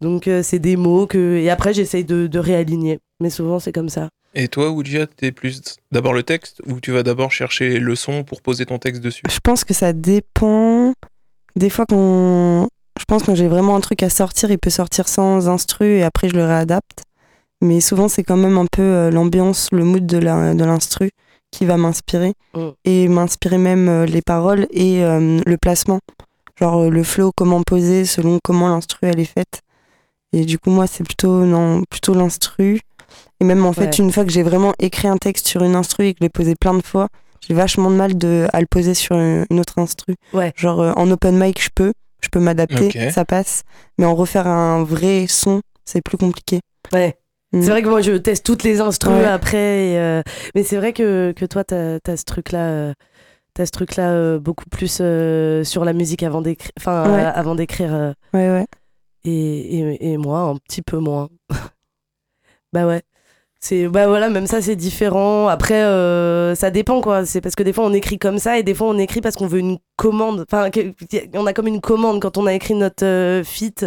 Donc, 0.00 0.28
euh, 0.28 0.42
c'est 0.42 0.58
des 0.58 0.76
mots 0.76 1.06
que. 1.06 1.36
Et 1.36 1.50
après, 1.50 1.72
j'essaye 1.74 2.04
de, 2.04 2.26
de 2.26 2.38
réaligner. 2.38 2.98
Mais 3.20 3.30
souvent, 3.30 3.58
c'est 3.58 3.72
comme 3.72 3.88
ça. 3.88 4.08
Et 4.34 4.48
toi, 4.48 4.70
Woodja, 4.70 5.06
t'es 5.06 5.32
plus 5.32 5.62
d'abord 5.92 6.12
le 6.12 6.22
texte 6.22 6.60
ou 6.66 6.80
tu 6.80 6.92
vas 6.92 7.02
d'abord 7.02 7.32
chercher 7.32 7.78
le 7.78 7.96
son 7.96 8.22
pour 8.22 8.42
poser 8.42 8.66
ton 8.66 8.78
texte 8.78 9.00
dessus? 9.02 9.22
Je 9.30 9.38
pense 9.42 9.64
que 9.64 9.72
ça 9.72 9.94
dépend. 9.94 10.92
Des 11.54 11.70
fois, 11.70 11.86
quand 11.88 12.68
je 12.98 13.04
pense 13.06 13.22
que 13.22 13.26
quand 13.26 13.34
j'ai 13.34 13.48
vraiment 13.48 13.76
un 13.76 13.80
truc 13.80 14.02
à 14.02 14.10
sortir, 14.10 14.50
il 14.50 14.58
peut 14.58 14.68
sortir 14.70 15.08
sans 15.08 15.48
instru 15.48 15.86
et 15.96 16.02
après 16.02 16.28
je 16.28 16.34
le 16.34 16.44
réadapte. 16.44 17.02
Mais 17.62 17.80
souvent, 17.80 18.08
c'est 18.08 18.24
quand 18.24 18.36
même 18.36 18.58
un 18.58 18.66
peu 18.70 18.82
euh, 18.82 19.10
l'ambiance, 19.10 19.68
le 19.72 19.84
mood 19.84 20.04
de 20.04 20.18
l'instru 20.18 21.10
qui 21.50 21.64
va 21.64 21.78
m'inspirer 21.78 22.34
Mm. 22.54 22.68
et 22.84 23.08
m'inspirer 23.08 23.58
même 23.58 23.88
euh, 23.88 24.04
les 24.06 24.20
paroles 24.22 24.66
et 24.70 25.02
euh, 25.02 25.40
le 25.46 25.56
placement. 25.56 26.00
Genre 26.60 26.90
le 26.90 27.02
flow, 27.02 27.32
comment 27.34 27.62
poser 27.62 28.04
selon 28.04 28.38
comment 28.42 28.68
l'instru 28.68 28.98
elle 29.06 29.20
est 29.20 29.24
faite. 29.24 29.62
Et 30.36 30.44
du 30.44 30.58
coup, 30.58 30.70
moi, 30.70 30.86
c'est 30.86 31.04
plutôt, 31.04 31.44
non, 31.44 31.82
plutôt 31.88 32.14
l'instru. 32.14 32.80
Et 33.40 33.44
même 33.44 33.64
en 33.64 33.72
fait, 33.72 33.86
Ouais. 33.98 34.04
une 34.04 34.12
fois 34.12 34.24
que 34.24 34.30
j'ai 34.30 34.42
vraiment 34.42 34.72
écrit 34.78 35.08
un 35.08 35.16
texte 35.16 35.46
sur 35.46 35.62
une 35.62 35.74
instru 35.74 36.06
et 36.06 36.12
que 36.12 36.18
je 36.20 36.24
l'ai 36.24 36.30
posé 36.30 36.54
plein 36.54 36.74
de 36.74 36.82
fois, 36.82 37.08
j'ai 37.46 37.54
vachement 37.54 37.90
de 37.90 37.96
mal 37.96 38.16
de, 38.18 38.46
à 38.52 38.60
le 38.60 38.66
poser 38.66 38.94
sur 38.94 39.16
une 39.16 39.46
une 39.50 39.60
autre 39.60 39.78
instru. 39.78 40.14
Ouais. 40.32 40.52
Genre 40.56 40.80
euh, 40.80 40.92
en 40.96 41.10
open 41.10 41.38
mic, 41.38 41.62
je 41.62 41.68
peux, 41.74 41.92
je 42.20 42.28
peux 42.28 42.40
m'adapter, 42.40 43.10
ça 43.10 43.24
passe. 43.24 43.62
Mais 43.98 44.04
en 44.04 44.14
refaire 44.14 44.46
un 44.46 44.82
vrai 44.84 45.26
son, 45.28 45.60
c'est 45.84 46.02
plus 46.02 46.16
compliqué. 46.18 46.60
Ouais. 46.92 47.16
Mm. 47.52 47.62
C'est 47.62 47.70
vrai 47.70 47.82
que 47.82 47.88
moi, 47.88 48.00
je 48.00 48.12
teste 48.12 48.44
toutes 48.44 48.62
les 48.64 48.80
instrus 48.80 49.12
Ouais. 49.14 49.24
après. 49.24 49.90
et, 49.92 49.98
euh, 49.98 50.22
Mais 50.54 50.62
c'est 50.64 50.76
vrai 50.76 50.92
que, 50.92 51.32
que 51.36 51.44
toi, 51.46 51.62
t'as 51.64 51.98
as 52.06 52.16
ce 52.16 52.24
truc-là. 52.24 52.58
euh, 52.68 52.92
T'as 53.54 53.64
ce 53.64 53.70
truc-là 53.70 54.10
euh, 54.10 54.38
beaucoup 54.38 54.66
plus 54.70 54.98
euh, 55.00 55.64
sur 55.64 55.86
la 55.86 55.94
musique 55.94 56.22
avant 56.22 56.42
d'écrire. 56.42 56.72
Enfin, 56.78 57.10
Ouais. 57.10 57.22
euh, 57.24 57.30
avant 57.34 57.54
d'écrire. 57.54 57.94
euh, 57.94 58.12
Ouais, 58.34 58.50
ouais. 58.50 58.66
Et, 59.26 59.78
et, 59.78 60.12
et 60.12 60.16
moi 60.16 60.40
un 60.40 60.56
petit 60.56 60.82
peu 60.82 60.98
moins. 60.98 61.28
bah 62.72 62.86
ouais. 62.86 63.02
C'est 63.58 63.88
bah 63.88 64.06
voilà, 64.06 64.28
même 64.28 64.46
ça 64.46 64.60
c'est 64.60 64.76
différent. 64.76 65.48
Après 65.48 65.82
euh, 65.82 66.54
ça 66.54 66.70
dépend 66.70 67.00
quoi, 67.00 67.24
c'est 67.24 67.40
parce 67.40 67.54
que 67.54 67.62
des 67.62 67.72
fois 67.72 67.84
on 67.86 67.92
écrit 67.94 68.18
comme 68.18 68.38
ça 68.38 68.58
et 68.58 68.62
des 68.62 68.74
fois 68.74 68.88
on 68.88 68.98
écrit 68.98 69.20
parce 69.22 69.34
qu'on 69.34 69.46
veut 69.46 69.58
une 69.58 69.78
commande. 69.96 70.44
Enfin 70.50 70.70
on 71.34 71.46
a 71.46 71.52
comme 71.52 71.66
une 71.66 71.80
commande 71.80 72.20
quand 72.20 72.36
on 72.36 72.46
a 72.46 72.52
écrit 72.52 72.74
notre 72.74 73.04
euh, 73.04 73.42
feat. 73.42 73.86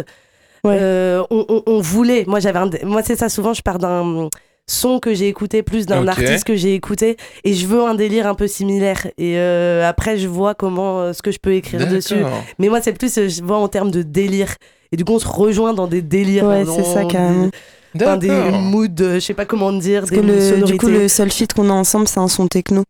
Ouais. 0.64 0.76
Euh, 0.78 1.22
on, 1.30 1.46
on- 1.48 1.62
on 1.66 1.80
voulait. 1.80 2.24
Moi 2.26 2.40
j'avais 2.40 2.58
un 2.58 2.68
moi 2.84 3.02
c'est 3.02 3.16
ça 3.16 3.28
souvent 3.28 3.54
je 3.54 3.62
pars 3.62 3.78
d'un 3.78 4.28
son 4.66 4.98
que 5.00 5.14
j'ai 5.14 5.28
écouté 5.28 5.62
plus 5.62 5.86
d'un 5.86 6.04
artiste 6.08 6.44
que 6.44 6.54
j'ai 6.56 6.74
écouté 6.74 7.16
et 7.44 7.54
je 7.54 7.66
veux 7.66 7.82
un 7.82 7.94
délire 7.94 8.26
un 8.26 8.34
peu 8.34 8.46
similaire 8.48 9.06
et 9.18 9.38
euh, 9.38 9.88
après 9.88 10.18
je 10.18 10.28
vois 10.28 10.54
comment 10.54 11.12
ce 11.12 11.22
que 11.22 11.30
je 11.30 11.38
peux 11.38 11.54
écrire 11.54 11.80
dessus. 11.88 12.14
Mais 12.58 12.68
moi, 12.68 12.80
c'est 12.82 12.92
plus, 12.92 13.14
je 13.28 13.42
vois 13.42 13.56
en 13.58 13.68
termes 13.68 13.90
de 13.92 14.02
délire. 14.02 14.54
Et 14.92 14.96
du 14.96 15.04
coup, 15.04 15.12
on 15.14 15.18
se 15.18 15.28
rejoint 15.28 15.72
dans 15.74 15.86
des 15.86 16.02
délires. 16.02 16.44
Ouais, 16.46 16.64
dans 16.64 16.76
c'est 16.76 16.84
ça, 16.84 17.02
des- 17.04 17.08
carrément. 17.08 17.50
Enfin, 17.96 18.16
des 18.16 18.28
D'accord. 18.28 18.52
moods, 18.60 18.86
euh, 19.00 19.14
je 19.14 19.18
sais 19.20 19.34
pas 19.34 19.44
comment 19.46 19.72
dire, 19.72 20.00
Parce 20.02 20.10
des 20.12 20.18
que 20.18 20.22
le, 20.26 20.40
sonorités. 20.40 20.72
du 20.72 20.78
coup, 20.78 20.86
le 20.88 21.08
seul 21.08 21.30
feat 21.30 21.52
qu'on 21.52 21.68
a 21.70 21.72
ensemble, 21.72 22.06
c'est 22.08 22.20
un 22.20 22.28
son 22.28 22.46
techno. 22.46 22.84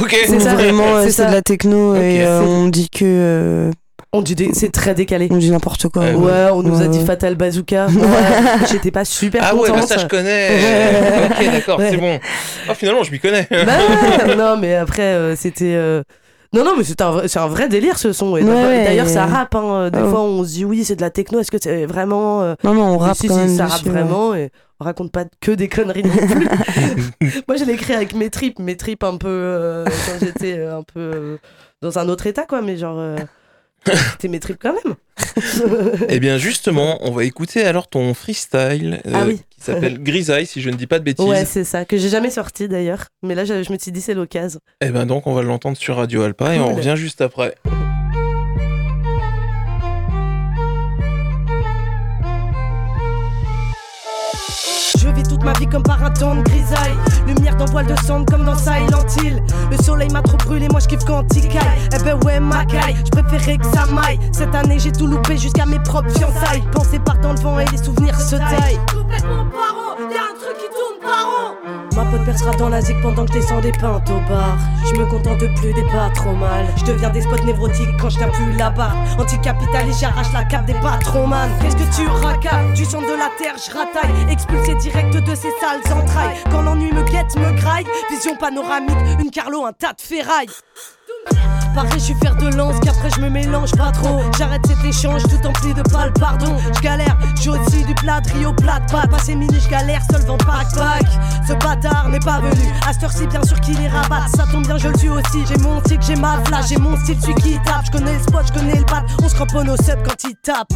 Ok. 0.00 0.16
C'est 0.26 0.36
vraiment, 0.38 0.96
euh, 0.96 1.04
c'est 1.04 1.10
ça. 1.12 1.26
de 1.26 1.32
la 1.32 1.42
techno 1.42 1.94
et 1.96 2.24
euh, 2.24 2.40
on 2.42 2.68
dit 2.68 2.88
que. 2.90 3.04
euh, 3.04 3.70
On 4.12 4.22
dit 4.22 4.34
des- 4.34 4.50
c'est 4.54 4.70
très 4.72 4.94
décalé. 4.94 5.28
on 5.30 5.36
dit 5.36 5.50
n'importe 5.50 5.88
quoi. 5.88 6.02
Ouais, 6.02 6.14
Ouais, 6.14 6.48
on 6.52 6.62
nous 6.62 6.76
a 6.76 6.82
Ouais, 6.82 6.88
dit 6.88 6.98
ouais. 6.98 7.04
Fatal 7.04 7.34
Bazooka. 7.36 7.86
Ouais, 7.96 8.66
J'étais 8.70 8.90
pas 8.90 9.04
super 9.04 9.42
Ah 9.44 9.54
ouais, 9.54 9.68
contente. 9.68 9.82
bah 9.82 9.86
ça 9.86 9.98
je 9.98 10.06
connais. 10.06 10.48
Ouais. 10.50 11.28
ok, 11.30 11.52
d'accord, 11.52 11.78
Ouais. 11.78 11.90
c'est 11.90 11.96
bon. 11.96 12.18
Oh, 12.68 12.74
finalement, 12.74 13.02
je 13.04 13.12
m'y 13.12 13.20
connais. 13.20 13.46
Bah, 13.50 14.34
non, 14.36 14.56
mais 14.56 14.74
après, 14.74 15.02
euh, 15.02 15.36
c'était. 15.36 15.74
Non, 16.52 16.64
non, 16.64 16.74
mais 16.76 16.82
c'est 16.84 17.00
un, 17.00 17.10
vrai- 17.12 17.28
c'est 17.28 17.38
un 17.38 17.46
vrai 17.46 17.68
délire 17.68 17.96
ce 17.98 18.12
son. 18.12 18.36
Et 18.36 18.42
Ouais, 18.42 18.84
d'ailleurs- 18.84 19.08
ça 19.08 19.24
rappe. 19.26 19.54
hein. 19.54 19.88
Des 19.90 20.00
Oh. 20.02 20.08
fois, 20.10 20.20
on 20.22 20.42
se 20.42 20.48
dit 20.48 20.64
oui, 20.64 20.84
c'est 20.84 20.96
de 20.96 21.00
la 21.00 21.10
techno. 21.10 21.38
Est-ce 21.38 21.50
que 21.50 21.58
c'est 21.60 21.86
vraiment. 21.86 22.42
euh, 22.42 22.54
Non, 22.64 22.74
non, 22.74 22.82
on 22.94 22.98
rappe 22.98 23.16
si, 23.16 23.28
quand 23.28 23.34
si, 23.34 23.40
même. 23.40 23.56
ça 23.56 23.66
rappe 23.66 23.84
vraiment 23.84 24.34
et 24.34 24.50
on 24.80 24.84
raconte 24.84 25.12
pas 25.12 25.24
que 25.40 25.52
des 25.52 25.68
conneries 25.68 26.02
non 26.02 26.10
plus. 26.26 26.48
Moi, 27.48 27.56
je 27.56 27.64
l'ai 27.64 27.74
écrit 27.74 27.92
avec 27.94 28.14
mes 28.14 28.30
tripes, 28.30 28.58
mes 28.58 28.76
tripes 28.76 29.04
un 29.04 29.16
peu 29.16 29.28
euh, 29.28 29.84
quand 29.84 30.18
j'étais 30.24 30.58
euh, 30.58 30.78
un 30.78 30.82
peu 30.82 30.98
euh, 31.00 31.36
dans 31.82 31.98
un 32.00 32.08
autre 32.08 32.26
état, 32.26 32.46
quoi. 32.46 32.62
Mais 32.62 32.76
genre, 32.76 32.98
euh, 32.98 33.16
c'était 34.12 34.28
mes 34.28 34.40
tripes 34.40 34.58
quand 34.60 34.74
même. 34.84 34.94
Eh 36.08 36.18
bien, 36.20 36.38
justement, 36.38 36.98
on 37.02 37.10
va 37.10 37.24
écouter 37.24 37.62
alors 37.64 37.88
ton 37.88 38.14
freestyle 38.14 39.00
euh, 39.06 39.10
Ah 39.14 39.24
oui. 39.26 39.40
qui 39.50 39.60
s'appelle 39.60 39.98
Grisaille, 40.02 40.46
si 40.46 40.60
je 40.60 40.70
ne 40.70 40.76
dis 40.76 40.86
pas 40.86 40.98
de 40.98 41.04
bêtises. 41.04 41.24
ouais, 41.26 41.44
c'est 41.44 41.64
ça 41.64 41.84
que 41.84 41.96
j'ai 41.98 42.08
jamais 42.08 42.30
sorti 42.30 42.68
d'ailleurs. 42.68 43.04
Mais 43.22 43.34
là, 43.34 43.44
je, 43.44 43.62
je 43.62 43.72
me 43.72 43.78
suis 43.78 43.92
dit 43.92 44.00
c'est 44.00 44.14
l'occasion. 44.14 44.60
Eh 44.80 44.88
ben 44.90 45.06
donc, 45.06 45.26
on 45.26 45.34
va 45.34 45.42
l'entendre 45.42 45.76
sur 45.76 45.96
Radio 45.96 46.22
Alpa 46.22 46.54
et 46.54 46.58
on 46.60 46.74
revient 46.74 46.94
juste 46.96 47.20
après. 47.20 47.54
Ma 55.44 55.52
vie 55.54 55.66
comme 55.66 55.82
par 55.82 56.02
un 56.02 56.10
temps 56.10 56.34
de 56.34 56.42
grisaille. 56.42 56.94
Lumière 57.26 57.56
dans 57.56 57.66
voile 57.66 57.86
de 57.86 57.96
cendre 58.06 58.26
comme 58.26 58.44
dans 58.44 58.56
Silent 58.56 59.06
Hill. 59.22 59.42
Le 59.70 59.76
soleil 59.82 60.10
m'a 60.10 60.22
trop 60.22 60.36
brûlé, 60.38 60.68
moi 60.68 60.80
je 60.80 60.88
kiffe 60.88 61.04
quand 61.04 61.24
il 61.34 61.48
caille. 61.48 61.78
Eh 61.94 62.02
ben 62.02 62.18
ouais, 62.24 62.40
ma 62.40 62.64
caille, 62.64 62.96
je 63.04 63.10
préférais 63.10 63.58
que 63.58 63.66
ça 63.66 63.86
maille. 63.86 64.18
Cette 64.32 64.54
année 64.54 64.78
j'ai 64.78 64.92
tout 64.92 65.06
loupé 65.06 65.36
jusqu'à 65.36 65.66
mes 65.66 65.78
propres 65.80 66.10
fiançailles. 66.10 66.62
Pensées 66.72 66.98
partent 66.98 67.20
dans 67.22 67.32
le 67.32 67.40
vent 67.40 67.58
et 67.58 67.66
les 67.66 67.78
souvenirs 67.78 68.18
se 68.20 68.36
taillent. 68.36 68.80
Complètement 68.92 69.46
paro, 69.46 69.98
y'a 70.10 70.22
un 70.22 70.38
truc 70.38 70.56
qui 70.58 70.68
tourne 70.68 70.78
par. 70.78 70.89
Ma 71.96 72.04
pote 72.04 72.24
percera 72.24 72.52
dans 72.52 72.68
la 72.68 72.80
zig 72.80 72.96
pendant 73.02 73.24
que 73.24 73.32
je 73.32 73.38
descends 73.40 73.60
des 73.60 73.72
pintes 73.72 74.08
au 74.10 74.20
bar. 74.28 74.56
Je 74.86 74.98
me 74.98 75.06
contente 75.06 75.40
plus 75.56 75.72
des 75.72 75.82
pas 75.84 76.10
trop 76.14 76.32
mal. 76.32 76.66
Je 76.76 76.84
deviens 76.84 77.10
des 77.10 77.22
spots 77.22 77.44
névrotiques 77.44 77.96
quand 78.00 78.10
je 78.10 78.18
tiens 78.18 78.28
plus 78.28 78.52
la 78.52 78.70
barre. 78.70 78.96
Anticapitaliste, 79.18 80.00
j'arrache 80.00 80.32
la 80.32 80.44
cape 80.44 80.66
des 80.66 80.74
patrons 80.74 81.26
man. 81.26 81.50
Qu'est-ce 81.60 81.76
que 81.76 81.96
tu 81.96 82.06
racailles? 82.08 82.72
Du 82.74 82.84
sang 82.84 83.02
de 83.02 83.16
la 83.18 83.30
terre, 83.38 83.56
je 83.56 83.70
rataille. 83.76 84.30
Expulsé 84.30 84.74
direct 84.76 85.14
de 85.14 85.34
ces 85.34 85.50
sales 85.60 85.92
entrailles. 85.92 86.36
Quand 86.50 86.62
l'ennui 86.62 86.92
me 86.92 87.02
guette, 87.02 87.36
me 87.36 87.52
graille. 87.52 87.86
Vision 88.10 88.36
panoramique, 88.36 88.96
une 89.20 89.30
carlo, 89.30 89.64
un 89.64 89.72
tas 89.72 89.92
de 89.92 90.00
ferraille. 90.00 90.48
Pareil, 91.74 91.92
je 91.94 91.98
suis 91.98 92.14
fer 92.14 92.34
de 92.36 92.48
lance, 92.56 92.80
qu'après 92.80 93.10
je 93.10 93.20
me 93.20 93.30
mélange 93.30 93.72
pas 93.72 93.92
trop. 93.92 94.20
J'arrête 94.38 94.62
cet 94.66 94.84
échange 94.84 95.22
tout 95.22 95.46
empli 95.46 95.72
de 95.72 95.82
pâle 95.82 96.12
pardon. 96.14 96.56
Je 96.74 96.80
galère, 96.80 97.16
j'ai 97.40 97.50
aussi 97.50 97.84
du 97.84 97.94
plat 97.94 98.20
de 98.20 98.30
Rio 98.32 98.52
plat 98.52 98.80
pâte. 98.90 99.10
Passé 99.10 99.34
mini, 99.34 99.58
je 99.60 99.68
galère, 99.68 100.02
seul 100.10 100.22
vent 100.22 100.38
pack 100.38 100.66
pack. 100.74 101.06
Ce 101.46 101.52
bâtard 101.52 102.08
n'est 102.08 102.20
pas 102.20 102.40
venu. 102.40 102.72
À 102.86 102.92
cette 102.92 103.28
bien 103.28 103.42
sûr 103.44 103.60
qu'il 103.60 103.78
les 103.78 103.88
rabatte. 103.88 104.28
Ça 104.36 104.44
tombe 104.50 104.66
bien, 104.66 104.78
je 104.78 104.88
le 104.88 104.98
suis 104.98 105.08
aussi. 105.08 105.44
J'ai 105.48 105.58
mon 105.58 105.80
tic, 105.82 106.00
j'ai 106.02 106.16
ma 106.16 106.38
flash, 106.44 106.68
j'ai 106.68 106.78
mon 106.78 106.96
style, 106.96 107.20
celui 107.20 107.34
qui 107.34 107.58
tape. 107.64 107.86
Je 107.86 107.92
connais 107.92 108.14
le 108.14 108.20
spot, 108.20 108.46
je 108.46 108.52
connais 108.52 108.76
le 108.76 108.84
bat. 108.84 109.04
On 109.22 109.28
se 109.28 109.34
cramponne 109.34 109.70
au 109.70 109.76
sub 109.76 110.02
quand 110.02 110.24
il 110.24 110.34
tape. 110.42 110.68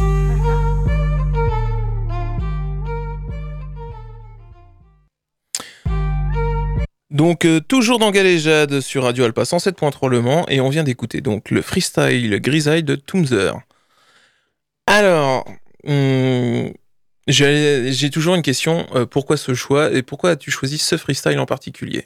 Donc, 7.15 7.45
euh, 7.45 7.61
toujours 7.61 7.97
dans 7.97 8.11
Galéjade 8.11 8.81
sur 8.81 9.03
Radio 9.03 9.23
Alpa 9.23 9.43
107.3 9.43 10.09
Le 10.09 10.21
Mans 10.21 10.45
et 10.49 10.59
on 10.59 10.67
vient 10.67 10.83
d'écouter 10.83 11.21
donc 11.21 11.49
le 11.49 11.61
freestyle 11.61 12.41
Grisaille 12.41 12.83
de 12.83 12.95
Toomzer. 12.95 13.53
Alors, 14.85 15.45
hum, 15.87 16.71
j'ai 17.27 18.09
toujours 18.11 18.35
une 18.35 18.41
question. 18.41 18.85
euh, 18.95 19.05
pourquoi 19.05 19.37
ce 19.37 19.53
choix 19.53 19.93
et 19.93 20.01
pourquoi 20.01 20.31
as-tu 20.31 20.51
choisi 20.51 20.77
ce 20.77 20.97
freestyle 20.97 21.39
en 21.39 21.45
particulier? 21.45 22.05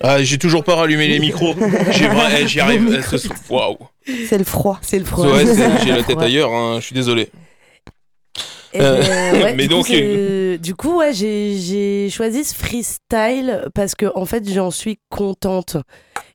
Ah, 0.00 0.22
j'ai 0.22 0.38
toujours 0.38 0.62
pas 0.62 0.76
rallumé 0.76 1.08
les 1.08 1.18
micros. 1.18 1.54
Eh, 2.38 2.46
J'y 2.46 2.60
arrive. 2.60 3.02
eh. 3.12 3.52
Waouh. 3.52 3.78
C'est 4.28 4.38
le 4.38 4.44
froid. 4.44 4.78
C'est 4.82 4.98
le 5.00 5.04
froid. 5.06 5.26
Ouais, 5.26 5.44
j'ai 5.84 5.90
la 5.90 6.02
tête 6.04 6.18
Ouais. 6.18 6.24
ailleurs. 6.26 6.52
hein, 6.52 6.76
Je 6.80 6.84
suis 6.86 6.94
désolé. 6.94 7.30
Et 8.76 8.82
Euh, 8.82 9.32
ouais, 9.42 9.54
mais 9.54 9.64
du 9.64 9.68
donc, 9.68 9.86
coup, 9.86 9.92
du 10.62 10.74
coup, 10.74 10.98
ouais, 10.98 11.12
j'ai 11.12 12.08
choisi 12.10 12.44
ce 12.44 12.54
freestyle 12.54 13.68
parce 13.74 13.94
que 13.94 14.06
en 14.14 14.24
fait, 14.26 14.48
j'en 14.48 14.70
suis 14.70 14.98
contente 15.10 15.76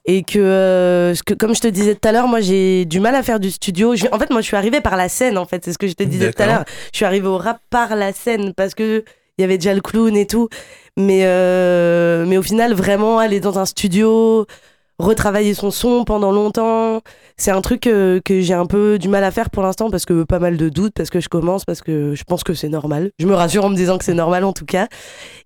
et 0.05 0.23
que, 0.23 0.39
euh, 0.39 1.13
que, 1.25 1.33
comme 1.35 1.53
je 1.55 1.61
te 1.61 1.67
disais 1.67 1.93
tout 1.95 2.07
à 2.07 2.11
l'heure, 2.11 2.27
moi, 2.27 2.41
j'ai 2.41 2.85
du 2.85 2.99
mal 2.99 3.13
à 3.15 3.21
faire 3.23 3.39
du 3.39 3.51
studio. 3.51 3.95
Je- 3.95 4.07
en 4.11 4.17
fait, 4.17 4.29
moi, 4.31 4.41
je 4.41 4.47
suis 4.47 4.55
arrivée 4.57 4.81
par 4.81 4.95
la 4.97 5.09
scène. 5.09 5.37
En 5.37 5.45
fait, 5.45 5.63
c'est 5.63 5.73
ce 5.73 5.77
que 5.77 5.87
je 5.87 5.93
te 5.93 6.03
disais 6.03 6.31
tout 6.33 6.41
à 6.41 6.45
l'heure. 6.47 6.65
Je 6.91 6.97
suis 6.97 7.05
arrivée 7.05 7.27
au 7.27 7.37
rap 7.37 7.59
par 7.69 7.95
la 7.95 8.11
scène 8.13 8.53
parce 8.55 8.73
que 8.73 9.03
il 9.37 9.41
y 9.41 9.43
avait 9.45 9.57
déjà 9.57 9.73
le 9.73 9.81
clown 9.81 10.15
et 10.17 10.25
tout. 10.27 10.49
Mais, 10.97 11.21
euh, 11.25 12.25
mais 12.27 12.37
au 12.37 12.41
final, 12.41 12.73
vraiment 12.73 13.17
aller 13.19 13.39
dans 13.39 13.59
un 13.59 13.65
studio, 13.65 14.45
retravailler 15.01 15.53
son 15.53 15.71
son 15.71 16.03
pendant 16.05 16.31
longtemps, 16.31 17.01
c'est 17.37 17.51
un 17.51 17.61
truc 17.61 17.87
euh, 17.87 18.19
que 18.23 18.41
j'ai 18.41 18.53
un 18.53 18.65
peu 18.65 18.99
du 18.99 19.07
mal 19.07 19.23
à 19.23 19.31
faire 19.31 19.49
pour 19.49 19.63
l'instant 19.63 19.89
parce 19.89 20.05
que 20.05 20.23
pas 20.23 20.39
mal 20.39 20.57
de 20.57 20.69
doutes, 20.69 20.93
parce 20.93 21.09
que 21.09 21.19
je 21.19 21.29
commence, 21.29 21.65
parce 21.65 21.81
que 21.81 22.15
je 22.15 22.23
pense 22.23 22.43
que 22.43 22.53
c'est 22.53 22.69
normal. 22.69 23.11
Je 23.19 23.25
me 23.25 23.33
rassure 23.33 23.65
en 23.65 23.69
me 23.69 23.75
disant 23.75 23.97
que 23.97 24.05
c'est 24.05 24.13
normal 24.13 24.43
en 24.43 24.53
tout 24.53 24.65
cas. 24.65 24.87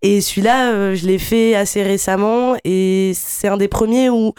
Et 0.01 0.21
celui-là, 0.21 0.71
euh, 0.71 0.95
je 0.95 1.07
l'ai 1.07 1.19
fait 1.19 1.55
assez 1.55 1.83
récemment 1.83 2.55
et 2.63 3.13
c'est 3.15 3.47
un 3.47 3.57
des 3.57 3.67
premiers 3.67 4.09
où, 4.09 4.33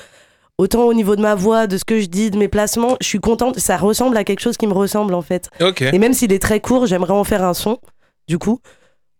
autant 0.59 0.85
au 0.85 0.95
niveau 0.95 1.17
de 1.17 1.23
ma 1.23 1.35
voix, 1.35 1.67
de 1.67 1.79
ce 1.79 1.85
que 1.85 2.01
je 2.01 2.07
dis, 2.07 2.31
de 2.31 2.39
mes 2.39 2.49
placements, 2.49 2.97
je 3.01 3.07
suis 3.07 3.21
contente. 3.21 3.59
Ça 3.59 3.77
ressemble 3.77 4.17
à 4.17 4.25
quelque 4.25 4.41
chose 4.41 4.57
qui 4.57 4.67
me 4.67 4.75
ressemble 4.75 5.15
en 5.15 5.23
fait. 5.23 5.49
Et 5.95 5.99
même 5.99 6.13
s'il 6.13 6.33
est 6.33 6.43
très 6.43 6.61
court, 6.61 6.87
j'aimerais 6.87 7.15
en 7.15 7.25
faire 7.25 7.43
un 7.43 7.55
son, 7.55 7.79
du 8.29 8.39
coup, 8.39 8.61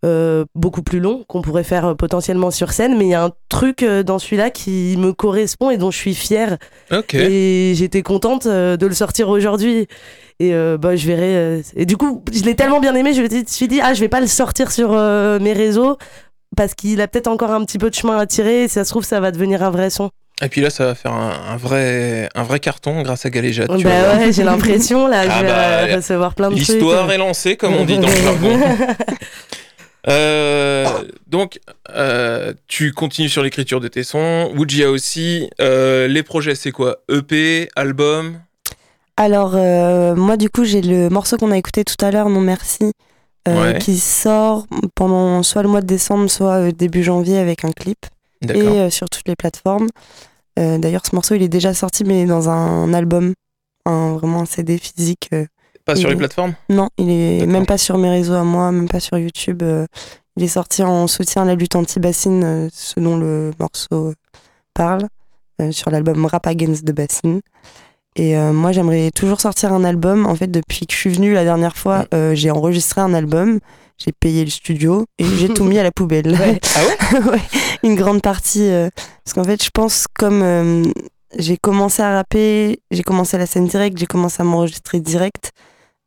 euh, 0.05 0.45
beaucoup 0.55 0.83
plus 0.83 1.01
long, 1.01 1.25
qu'on 1.27 1.43
pourrait 1.43 1.65
faire 1.65 1.87
euh, 1.87 1.95
potentiellement 1.95 2.51
sur 2.51 2.73
scène. 2.73 2.97
Mais 2.97 3.07
il 3.07 3.11
y 3.11 3.15
a 3.15 3.25
un 3.25 3.33
truc 3.49 3.83
euh, 3.83 4.03
dans 4.03 4.19
celui-là 4.19 4.51
qui 4.51 4.97
me 4.99 5.13
correspond 5.13 5.71
et 5.71 5.79
dont 5.79 5.91
je 5.91 5.97
suis 5.97 6.15
fière. 6.15 6.59
Ok. 6.93 7.15
Et 7.15 7.75
j'étais 7.75 8.03
contente 8.03 8.47
de 8.47 8.87
le 8.87 8.95
sortir 8.95 9.29
aujourd'hui. 9.29 9.89
Et 10.39 10.53
euh, 10.53 10.77
bah, 10.77 10.97
je 10.97 11.07
verrai. 11.07 11.63
Et 11.77 11.87
du 11.87 11.97
coup, 11.97 12.23
je 12.33 12.43
l'ai 12.43 12.55
tellement 12.55 12.81
bien 12.81 12.95
aimé, 12.95 13.15
je 13.15 13.23
me 13.23 13.45
suis 13.47 13.69
dit, 13.69 13.81
ah, 13.83 13.95
je 13.95 14.01
vais 14.01 14.09
pas 14.09 14.21
le 14.21 14.27
sortir 14.27 14.71
sur 14.71 14.93
euh, 14.93 15.39
mes 15.39 15.53
réseaux. 15.53 15.97
Parce 16.57 16.75
qu'il 16.75 17.01
a 17.01 17.09
peut-être 17.09 17.27
encore 17.27 17.51
un 17.51 17.65
petit 17.65 17.79
peu 17.79 17.91
de 17.91 17.95
chemin 17.95 18.19
à 18.19 18.27
tirer, 18.27 18.65
et 18.65 18.69
si 18.69 18.75
ça 18.75 18.85
se 18.85 18.91
trouve, 18.91 19.05
ça 19.05 19.21
va 19.21 19.31
devenir 19.31 19.63
un 19.63 19.71
vrai 19.71 19.91
son. 19.91 20.11
Et 20.43 20.49
puis 20.49 20.61
là, 20.61 20.69
ça 20.71 20.85
va 20.85 20.95
faire 20.95 21.13
un, 21.13 21.33
un 21.51 21.57
vrai, 21.57 22.29
un 22.35 22.43
vrai 22.43 22.61
carton 22.61 23.03
grâce 23.03 23.25
à 23.25 23.31
vas 23.31 23.67
bah 23.67 24.17
ouais, 24.19 24.33
j'ai 24.33 24.45
l'impression, 24.45 25.07
là, 25.07 25.23
Ah 25.29 25.39
je 25.39 25.45
vais 25.45 25.51
bah, 25.91 25.97
recevoir 25.97 26.35
plein 26.35 26.51
de 26.51 26.57
trucs. 26.57 26.69
L'histoire 26.69 27.11
est 27.11 27.19
lancée, 27.19 27.57
comme 27.57 27.75
on 27.75 27.85
dit 27.85 27.99
dans 27.99 28.09
le 28.09 28.17
jargon. 28.17 28.59
Euh, 30.09 30.87
donc, 31.27 31.59
euh, 31.91 32.53
tu 32.69 32.93
continues 32.93 33.29
sur 33.29 33.43
l'écriture 33.43 33.81
de 33.81 33.89
tes 33.89 34.05
sons. 34.05 34.53
Wujia 34.55 34.91
aussi. 34.91 35.51
Euh, 35.61 36.07
les 36.07 36.23
projets, 36.23 36.55
c'est 36.55 36.73
quoi? 36.73 36.99
EP, 37.11 37.69
album? 37.77 38.41
Alors, 39.17 39.53
moi, 40.17 40.37
du 40.37 40.51
coup, 40.51 40.65
j'ai 40.65 40.83
le 40.83 41.09
morceau 41.09 41.37
qu'on 41.37 41.51
a 41.51 41.57
écouté 41.59 41.85
tout 41.85 42.03
à 42.05 42.11
l'heure, 42.11 42.29
Non 42.29 42.41
Merci, 42.41 42.93
Ouais. 43.49 43.79
qui 43.79 43.99
sort 43.99 44.67
pendant 44.97 45.45
soit 45.45 45.63
le 45.63 45.69
mois 45.69 45.81
de 45.81 45.87
décembre, 45.87 46.29
soit 46.29 46.73
début 46.73 47.05
janvier 47.05 47.39
avec 47.39 47.65
un 47.65 47.71
clip 47.71 47.99
et 48.49 48.91
sur 48.91 49.09
toutes 49.09 49.27
les 49.29 49.37
plateformes. 49.37 49.87
D'ailleurs, 50.57 51.03
ce 51.09 51.15
morceau, 51.15 51.35
il 51.35 51.43
est 51.43 51.49
déjà 51.49 51.73
sorti, 51.73 52.05
mais 52.05 52.27
dans 52.27 52.49
un 52.49 52.93
album, 52.93 53.35
un, 53.87 54.15
vraiment 54.15 54.41
un 54.43 54.47
CD 54.47 54.79
physique. 54.79 55.31
Euh. 55.89 55.93
Pas 55.93 55.97
sur 55.97 56.09
les 56.11 56.17
plateformes 56.17 56.55
Non, 56.69 56.89
il 56.99 57.11
est 57.11 57.47
même 57.47 57.67
pas 57.67 57.79
sur 57.79 57.99
mes 57.99 58.11
réseaux 58.11 58.35
à 58.35 58.43
moi, 58.45 58.73
même 58.73 58.89
pas 58.89 59.01
sur 59.01 59.19
YouTube. 59.19 59.63
euh. 59.63 59.87
il 60.37 60.43
est 60.45 60.49
sorti 60.49 60.83
en 60.83 61.07
soutien 61.07 61.43
à 61.43 61.45
la 61.45 61.55
lutte 61.55 61.77
anti-bassine, 61.77 62.43
euh, 62.45 62.69
ce 62.73 63.01
dont 63.01 63.17
le 63.17 63.53
morceau 63.59 64.09
euh, 64.09 64.15
parle, 64.75 65.07
euh, 65.63 65.73
sur 65.73 65.91
l'album 65.91 66.27
Rap 66.27 66.47
Against 66.47 66.85
the 66.85 66.93
Bassine. 66.93 67.41
Et 68.17 68.37
euh, 68.37 68.53
moi, 68.53 68.73
j'aimerais 68.73 69.11
toujours 69.15 69.41
sortir 69.41 69.73
un 69.75 69.85
album. 69.85 70.27
En 70.27 70.35
fait, 70.35 70.47
depuis 70.51 70.87
que 70.87 70.95
je 70.95 70.99
suis 70.99 71.11
venue 71.11 71.35
la 71.35 71.45
dernière 71.45 71.77
fois, 71.77 72.07
euh, 72.15 72.35
j'ai 72.35 72.51
enregistré 72.51 73.03
un 73.03 73.13
album, 73.13 73.59
j'ai 73.99 74.13
payé 74.13 74.43
le 74.43 74.51
studio 74.51 75.05
et 75.19 75.25
j'ai 75.25 75.49
tout 75.49 75.65
mis 75.65 75.79
à 75.79 75.83
la 75.83 75.91
poubelle. 75.93 76.33
Ouais. 76.33 76.59
Ah 76.77 77.19
Ouais, 77.31 77.41
Une 77.83 77.95
grande 77.95 78.23
partie. 78.23 78.69
euh, 78.71 78.89
parce 79.25 79.35
qu'en 79.35 79.45
fait, 79.45 79.63
je 79.63 79.69
pense 79.73 80.07
comme 80.19 80.43
euh, 80.43 80.83
j'ai 81.39 81.59
commencé 81.59 82.01
à 82.03 82.15
rapper, 82.15 82.81
j'ai 82.91 83.03
commencé 83.03 83.37
la 83.37 83.45
scène 83.47 83.67
directe, 83.67 83.99
j'ai 83.99 84.07
commencé 84.07 84.41
à 84.41 84.45
m'enregistrer 84.45 85.01
direct. 85.01 85.53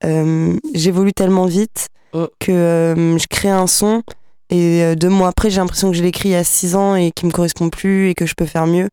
Euh, 0.03 0.57
J'évolue 0.73 1.13
tellement 1.13 1.45
vite 1.45 1.87
que 2.39 2.51
euh, 2.51 3.17
je 3.17 3.27
crée 3.29 3.49
un 3.49 3.67
son 3.67 4.01
et 4.49 4.83
euh, 4.83 4.95
deux 4.95 5.09
mois 5.09 5.27
après, 5.27 5.49
j'ai 5.49 5.57
l'impression 5.57 5.91
que 5.91 5.97
je 5.97 6.01
l'ai 6.01 6.09
écrit 6.09 6.29
il 6.29 6.31
y 6.31 6.35
a 6.35 6.43
six 6.43 6.75
ans 6.75 6.95
et 6.95 7.11
qu'il 7.11 7.27
me 7.27 7.31
correspond 7.33 7.69
plus 7.69 8.09
et 8.09 8.15
que 8.15 8.25
je 8.25 8.33
peux 8.35 8.45
faire 8.47 8.65
mieux. 8.65 8.89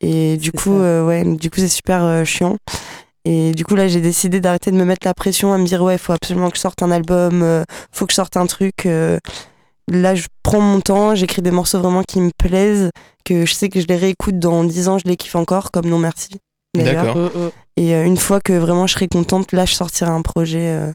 Et 0.00 0.36
du 0.38 0.50
coup, 0.52 0.72
euh, 0.72 1.06
ouais, 1.06 1.24
du 1.24 1.50
coup, 1.50 1.60
c'est 1.60 1.68
super 1.68 2.02
euh, 2.04 2.24
chiant. 2.24 2.56
Et 3.26 3.52
du 3.52 3.64
coup, 3.64 3.74
là, 3.74 3.88
j'ai 3.88 4.00
décidé 4.00 4.40
d'arrêter 4.40 4.70
de 4.70 4.76
me 4.76 4.84
mettre 4.84 5.06
la 5.06 5.14
pression 5.14 5.52
à 5.52 5.58
me 5.58 5.64
dire, 5.64 5.82
ouais, 5.82 5.94
il 5.94 5.98
faut 5.98 6.12
absolument 6.12 6.50
que 6.50 6.56
je 6.56 6.60
sorte 6.62 6.82
un 6.82 6.90
album, 6.90 7.42
euh, 7.42 7.64
faut 7.92 8.06
que 8.06 8.12
je 8.12 8.16
sorte 8.16 8.36
un 8.36 8.46
truc. 8.46 8.86
euh. 8.86 9.18
là, 9.88 10.14
je 10.14 10.26
prends 10.42 10.60
mon 10.60 10.80
temps, 10.80 11.14
j'écris 11.14 11.42
des 11.42 11.50
morceaux 11.50 11.78
vraiment 11.80 12.02
qui 12.02 12.20
me 12.20 12.30
plaisent, 12.36 12.90
que 13.24 13.46
je 13.46 13.54
sais 13.54 13.68
que 13.68 13.80
je 13.80 13.86
les 13.86 13.96
réécoute 13.96 14.38
dans 14.38 14.64
dix 14.64 14.88
ans, 14.88 14.98
je 14.98 15.04
les 15.06 15.16
kiffe 15.16 15.36
encore, 15.36 15.70
comme 15.70 15.86
Non 15.86 15.98
Merci. 15.98 16.30
D'ailleurs. 16.82 17.04
D'accord. 17.06 17.30
Mm, 17.34 17.38
mm. 17.46 17.50
Et 17.76 17.94
euh, 17.94 18.04
une 18.04 18.16
fois 18.16 18.40
que 18.40 18.52
vraiment 18.52 18.86
je 18.86 18.94
serai 18.94 19.08
contente, 19.08 19.52
là, 19.52 19.64
je 19.64 19.74
sortirai 19.74 20.10
un 20.10 20.22
projet 20.22 20.60
euh, 20.60 20.92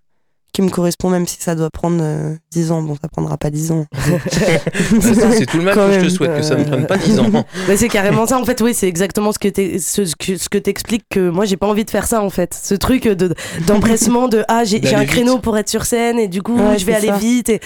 qui 0.54 0.62
me 0.62 0.70
correspond, 0.70 1.10
même 1.10 1.28
si 1.28 1.38
ça 1.39 1.54
doit 1.56 1.70
prendre 1.70 2.00
euh, 2.02 2.36
10 2.52 2.72
ans. 2.72 2.82
Bon, 2.82 2.96
ça 3.02 3.08
prendra 3.10 3.38
pas 3.38 3.50
10 3.50 3.72
ans. 3.72 3.86
C'est 5.02 5.46
tout 5.46 5.58
le 5.58 5.63
mal 5.63 5.76
Quand 5.76 5.88
que 5.88 5.94
je 5.94 5.98
te 6.00 6.02
même. 6.04 6.10
souhaite, 6.10 6.36
que 6.38 6.42
ça 6.42 6.56
ne 6.56 6.63
prenne 6.63 6.88
pas 6.88 6.98
10 6.98 7.20
ans. 7.20 7.30
Bah, 7.68 7.78
c'est 7.78 7.88
carrément 7.89 8.26
ça 8.26 8.39
en 8.39 8.46
fait 8.46 8.60
oui 8.62 8.74
c'est 8.74 8.88
exactement 8.88 9.32
ce 9.32 9.38
que 9.39 9.48
t'es- 9.48 9.78
ce, 9.80 10.06
ce 10.06 10.15
que 10.15 10.38
ce 10.38 10.50
que 10.50 10.58
t'expliques 10.58 11.06
que 11.10 11.30
moi 11.30 11.46
j'ai 11.46 11.58
pas 11.58 11.68
envie 11.68 11.86
de 11.86 11.89
faire 11.92 12.08
ça 12.08 12.22
en 12.24 12.30
fait 12.30 12.54
ce 12.60 12.74
truc 12.74 13.04
de 13.08 13.34
d'empressement 13.68 14.28
de 14.28 14.44
ah 14.48 14.63
j'ai 14.63 14.78
un 14.96 15.02
vite. 15.02 15.10
créneau 15.10 15.38
pour 15.39 15.58
être 15.58 15.70
sur 15.70 15.86
scène 15.86 16.18
et 16.18 16.28
du 16.28 16.42
coup 16.42 16.58
Ouais, 16.58 16.80
je 16.80 16.86
vais 16.86 16.96
aller 16.96 17.08
ça. 17.10 17.18
vite 17.18 17.50
et, 17.50 17.60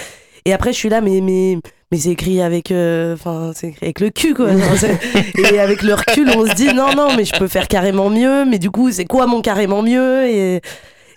et 0.45 0.53
après 0.53 0.73
je 0.73 0.77
suis 0.77 0.89
là 0.89 1.01
mais 1.01 1.21
mais 1.21 1.57
mais 1.91 1.97
c'est 1.97 2.09
écrit 2.09 2.41
avec 2.41 2.71
euh, 2.71 3.13
enfin 3.13 3.51
c'est 3.55 3.67
écrit 3.69 3.85
avec 3.85 3.99
le 3.99 4.09
cul 4.09 4.33
quoi 4.33 4.49
et 5.51 5.59
avec 5.59 5.81
le 5.83 5.93
recul 5.93 6.29
on 6.35 6.45
se 6.47 6.53
dit 6.55 6.73
non 6.73 6.93
non 6.95 7.15
mais 7.15 7.25
je 7.25 7.37
peux 7.37 7.47
faire 7.47 7.67
carrément 7.67 8.09
mieux 8.09 8.45
mais 8.45 8.59
du 8.59 8.71
coup 8.71 8.91
c'est 8.91 9.05
quoi 9.05 9.27
mon 9.27 9.41
carrément 9.41 9.81
mieux? 9.81 10.25
Et 10.27 10.61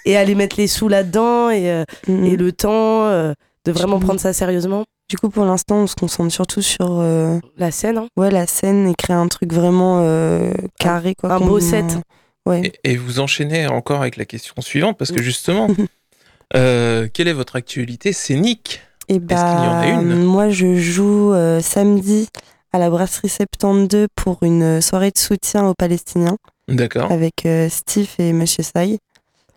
et 0.04 0.16
aller 0.16 0.36
mettre 0.36 0.56
les 0.58 0.68
sous 0.68 0.88
là 0.88 1.02
dedans 1.02 1.50
et 1.50 1.68
euh, 1.70 1.84
Mhm. 2.06 2.26
et 2.26 2.36
le 2.36 2.52
temps 2.52 3.06
euh, 3.06 3.32
de 3.64 3.72
vraiment 3.72 3.98
prendre 3.98 4.20
ça 4.20 4.32
sérieusement 4.32 4.84
Du 5.10 5.16
coup, 5.16 5.30
pour 5.30 5.44
l'instant, 5.44 5.78
on 5.78 5.86
se 5.88 5.96
concentre 5.96 6.32
surtout 6.32 6.62
sur 6.62 7.00
euh, 7.00 7.38
la 7.56 7.70
scène 7.72 7.98
hein. 7.98 8.08
ouais, 8.16 8.30
la 8.30 8.46
scène 8.46 8.88
et 8.88 8.94
créer 8.94 9.16
un 9.16 9.26
truc 9.28 9.52
vraiment 9.52 10.02
euh, 10.02 10.52
carré. 10.78 11.14
Quoi, 11.16 11.32
un 11.32 11.40
beau 11.40 11.58
set. 11.60 11.98
Ouais. 12.44 12.72
Et, 12.84 12.92
et 12.92 12.96
vous 12.96 13.18
enchaînez 13.18 13.66
encore 13.66 14.00
avec 14.02 14.16
la 14.16 14.24
question 14.24 14.54
suivante, 14.60 14.96
parce 14.96 15.10
que 15.10 15.20
justement, 15.22 15.66
euh, 16.54 17.08
quelle 17.12 17.26
est 17.28 17.32
votre 17.32 17.56
actualité 17.56 18.12
scénique? 18.12 18.82
Et 19.08 19.16
Est-ce 19.16 19.20
qu'il 19.20 19.34
y 19.34 19.34
en 19.34 19.72
a 19.72 19.82
bah, 19.82 20.00
une? 20.02 20.22
moi, 20.24 20.48
je 20.48 20.76
joue 20.76 21.32
euh, 21.32 21.60
samedi 21.60 22.28
à 22.72 22.78
la 22.78 22.90
Brasserie 22.90 23.28
72 23.28 24.08
pour 24.16 24.38
une 24.42 24.80
soirée 24.80 25.10
de 25.10 25.18
soutien 25.18 25.66
aux 25.66 25.74
Palestiniens 25.74 26.36
D'accord. 26.68 27.10
avec 27.12 27.46
euh, 27.46 27.68
Steve 27.68 28.08
et 28.18 28.32
Monsieur 28.32 28.62
Sai. 28.64 28.98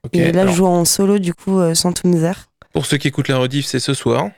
ok. 0.03 0.11
Et 0.13 0.31
là, 0.31 0.41
Alors, 0.41 0.53
je 0.53 0.57
joue 0.57 0.67
en 0.67 0.85
solo, 0.85 1.17
du 1.19 1.33
coup, 1.33 1.59
euh, 1.59 1.73
sans 1.73 1.91
Toumzer. 1.93 2.35
Pour 2.73 2.85
ceux 2.85 2.97
qui 2.97 3.07
écoutent 3.07 3.27
la 3.29 3.37
rediff, 3.39 3.65
c'est 3.65 3.79
ce 3.79 3.93
soir. 3.95 4.29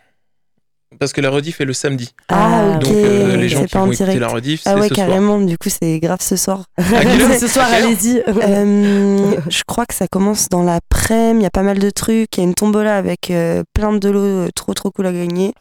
Parce 1.02 1.14
que 1.14 1.22
la 1.22 1.32
rediff 1.32 1.60
est 1.60 1.66
le 1.66 1.74
samedi. 1.74 2.14
Ah, 2.30 2.76
ok. 2.76 2.84
Donc 2.84 2.94
euh, 2.94 3.36
les 3.36 3.50
gens 3.50 3.66
qui 3.66 3.76
vont 3.76 3.92
écouter 3.92 4.20
la 4.20 4.28
rediff, 4.28 4.62
c'est 4.62 4.70
Ah 4.70 4.76
ouais, 4.76 4.88
ce 4.88 4.94
soir. 4.94 5.08
carrément. 5.08 5.42
Du 5.42 5.58
coup, 5.58 5.70
c'est 5.70 5.98
grave 5.98 6.20
ce 6.22 6.36
soir. 6.36 6.66
Heure 6.80 7.40
ce 7.40 7.48
soir 7.48 7.68
allez-y 7.74 8.22
Euh, 8.28 9.32
je 9.50 9.64
crois 9.66 9.88
que 9.88 9.96
ça 9.96 10.08
commence 10.08 10.48
dans 10.50 10.62
l'après-midi. 10.62 11.40
Il 11.40 11.42
y 11.42 11.48
a 11.48 11.50
pas 11.50 11.64
mal 11.64 11.80
de 11.80 11.90
trucs. 11.90 12.38
Il 12.38 12.42
y 12.42 12.44
a 12.44 12.44
une 12.44 12.54
tombola 12.54 12.98
avec 12.98 13.32
euh, 13.32 13.64
plein 13.74 13.94
de 13.94 14.10
lots 14.12 14.52
trop 14.52 14.76
trop 14.76 14.92
cool 14.92 15.08
à 15.08 15.12
gagner. 15.12 15.56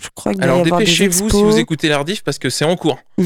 Je 0.00 0.08
crois 0.12 0.32
qu'il 0.34 0.42
Alors 0.42 0.62
dépêchez-vous 0.64 1.30
si 1.30 1.42
vous 1.42 1.56
écoutez 1.56 1.88
la 1.88 1.98
rediff 1.98 2.24
parce 2.24 2.38
que 2.40 2.50
c'est 2.50 2.64
en 2.64 2.74
cours. 2.76 2.98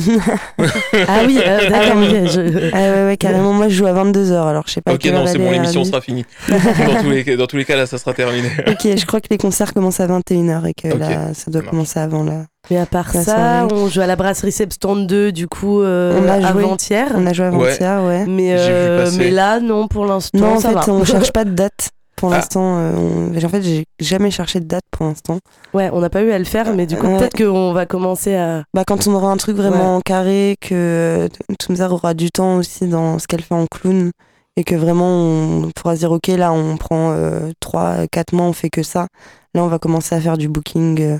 Ah 1.08 1.20
oui, 1.26 1.38
euh, 1.44 1.70
d'accord, 1.70 1.92
Ah 1.92 1.96
oui. 1.96 2.28
je- 2.28 2.70
Ah 2.74 2.76
ouais, 2.92 3.04
ouais, 3.06 3.16
carrément. 3.16 3.52
Moi, 3.54 3.68
je 3.68 3.74
joue 3.76 3.86
à 3.86 3.92
22h. 3.92 4.46
Alors, 4.46 4.64
je 4.66 4.72
sais 4.74 4.80
pas. 4.82 4.92
ok, 4.92 5.04
non, 5.06 5.26
c'est 5.26 5.38
bon, 5.38 5.50
l'émission 5.50 5.80
euh, 5.80 5.84
sera 5.84 6.00
finie. 6.02 6.26
dans, 6.48 7.00
tous 7.02 7.10
les, 7.10 7.36
dans 7.36 7.46
tous 7.46 7.56
les 7.56 7.64
cas, 7.64 7.76
là, 7.76 7.86
ça 7.86 7.96
sera 7.96 8.12
terminé. 8.12 8.50
Ok, 8.66 8.80
je 8.96 9.06
crois 9.06 9.20
que 9.20 9.28
les 9.30 9.38
concerts 9.38 9.72
commencent 9.72 10.00
à 10.00 10.06
21h 10.06 10.66
et 10.66 10.74
que 10.74 10.88
là, 10.88 11.32
ça 11.32 11.50
doit 11.50 11.62
ça 11.62 11.68
commencer 11.68 11.98
avant 12.00 12.22
là. 12.24 12.44
Mais 12.70 12.76
à 12.76 12.84
part 12.86 13.10
ça, 13.12 13.22
soirée. 13.24 13.72
on 13.72 13.88
joue 13.88 14.00
à 14.02 14.06
la 14.06 14.16
brasserie 14.16 14.52
72 14.52 15.32
du 15.32 15.48
coup 15.48 15.80
euh, 15.80 16.20
On 16.22 16.28
a 16.28 16.38
joué. 16.40 16.64
avant-hier. 16.64 17.08
On 17.14 17.26
a 17.26 17.32
joué 17.32 17.46
avant-hier, 17.46 18.02
ouais. 18.02 18.26
Mais, 18.26 18.58
J'ai 18.58 18.64
vu 18.64 18.70
euh, 18.74 19.10
mais 19.16 19.30
là, 19.30 19.58
non, 19.60 19.88
pour 19.88 20.04
l'instant, 20.04 20.36
Non, 20.38 20.54
en 20.56 20.60
ça 20.60 20.68
fait, 20.68 20.74
va. 20.74 20.92
on 20.92 21.04
cherche 21.04 21.32
pas 21.32 21.44
de 21.44 21.50
date. 21.52 21.90
Pour 22.18 22.32
Ah. 22.32 22.36
l'instant, 22.36 22.76
euh, 22.78 22.92
on- 22.96 23.44
en 23.44 23.48
fait, 23.48 23.62
j'ai 23.62 23.84
jamais 24.00 24.30
cherché 24.30 24.60
de 24.60 24.64
date 24.66 24.82
pour 24.90 25.06
l'instant. 25.06 25.38
Ouais, 25.72 25.88
on 25.92 26.00
n'a 26.00 26.10
pas 26.10 26.22
eu 26.22 26.30
à 26.32 26.38
le 26.38 26.44
faire, 26.44 26.74
mais 26.74 26.84
du 26.86 26.96
coup, 26.96 27.06
Ouais. 27.06 27.16
peut-être 27.18 27.36
qu'on 27.36 27.72
va 27.72 27.86
commencer 27.86 28.34
à. 28.34 28.64
Bah, 28.74 28.82
quand 28.86 29.06
on 29.06 29.14
aura 29.14 29.30
un 29.30 29.36
truc 29.36 29.56
vraiment 29.56 30.00
carré, 30.04 30.56
que 30.60 30.74
euh, 30.74 31.28
Toumzer 31.60 31.92
aura 31.92 32.14
du 32.14 32.30
temps 32.30 32.56
aussi 32.56 32.86
dans 32.88 33.18
ce 33.18 33.26
qu'elle 33.26 33.42
fait 33.42 33.54
en 33.54 33.66
clown, 33.66 34.10
et 34.56 34.64
que 34.64 34.74
vraiment 34.74 35.06
on 35.22 35.70
pourra 35.74 35.94
se 35.94 36.00
dire, 36.00 36.10
ok, 36.10 36.26
là 36.28 36.52
on 36.52 36.76
prend 36.76 37.14
3-4 37.60 38.32
mois, 38.32 38.46
on 38.46 38.52
fait 38.52 38.70
que 38.70 38.82
ça. 38.82 39.06
Là, 39.54 39.62
on 39.64 39.68
va 39.68 39.78
commencer 39.78 40.14
à 40.14 40.20
faire 40.20 40.36
du 40.36 40.48
booking 40.48 41.00
euh, 41.00 41.18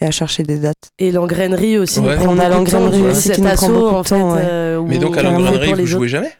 et 0.00 0.06
à 0.06 0.10
chercher 0.10 0.42
des 0.42 0.58
dates. 0.58 0.90
Et 0.98 1.10
l'engrainerie 1.10 1.78
aussi. 1.78 2.00
Ouais. 2.00 2.16
On 2.26 2.38
a 2.38 2.48
l'engrainerie 2.48 3.02
aussi 3.02 3.30
qui 3.30 3.40
nous 3.40 3.46
prend 3.46 3.54
assaut, 3.54 3.72
beaucoup 3.72 3.90
de 3.90 3.94
en 3.96 4.02
fait, 4.04 4.18
temps, 4.20 4.32
ouais. 4.34 4.40
euh, 4.44 4.78
où 4.78 4.86
Mais 4.86 4.98
donc 4.98 5.16
à 5.16 5.22
l'engrainerie, 5.22 5.72
vous 5.74 5.86
jouez 5.86 6.08
jamais? 6.08 6.32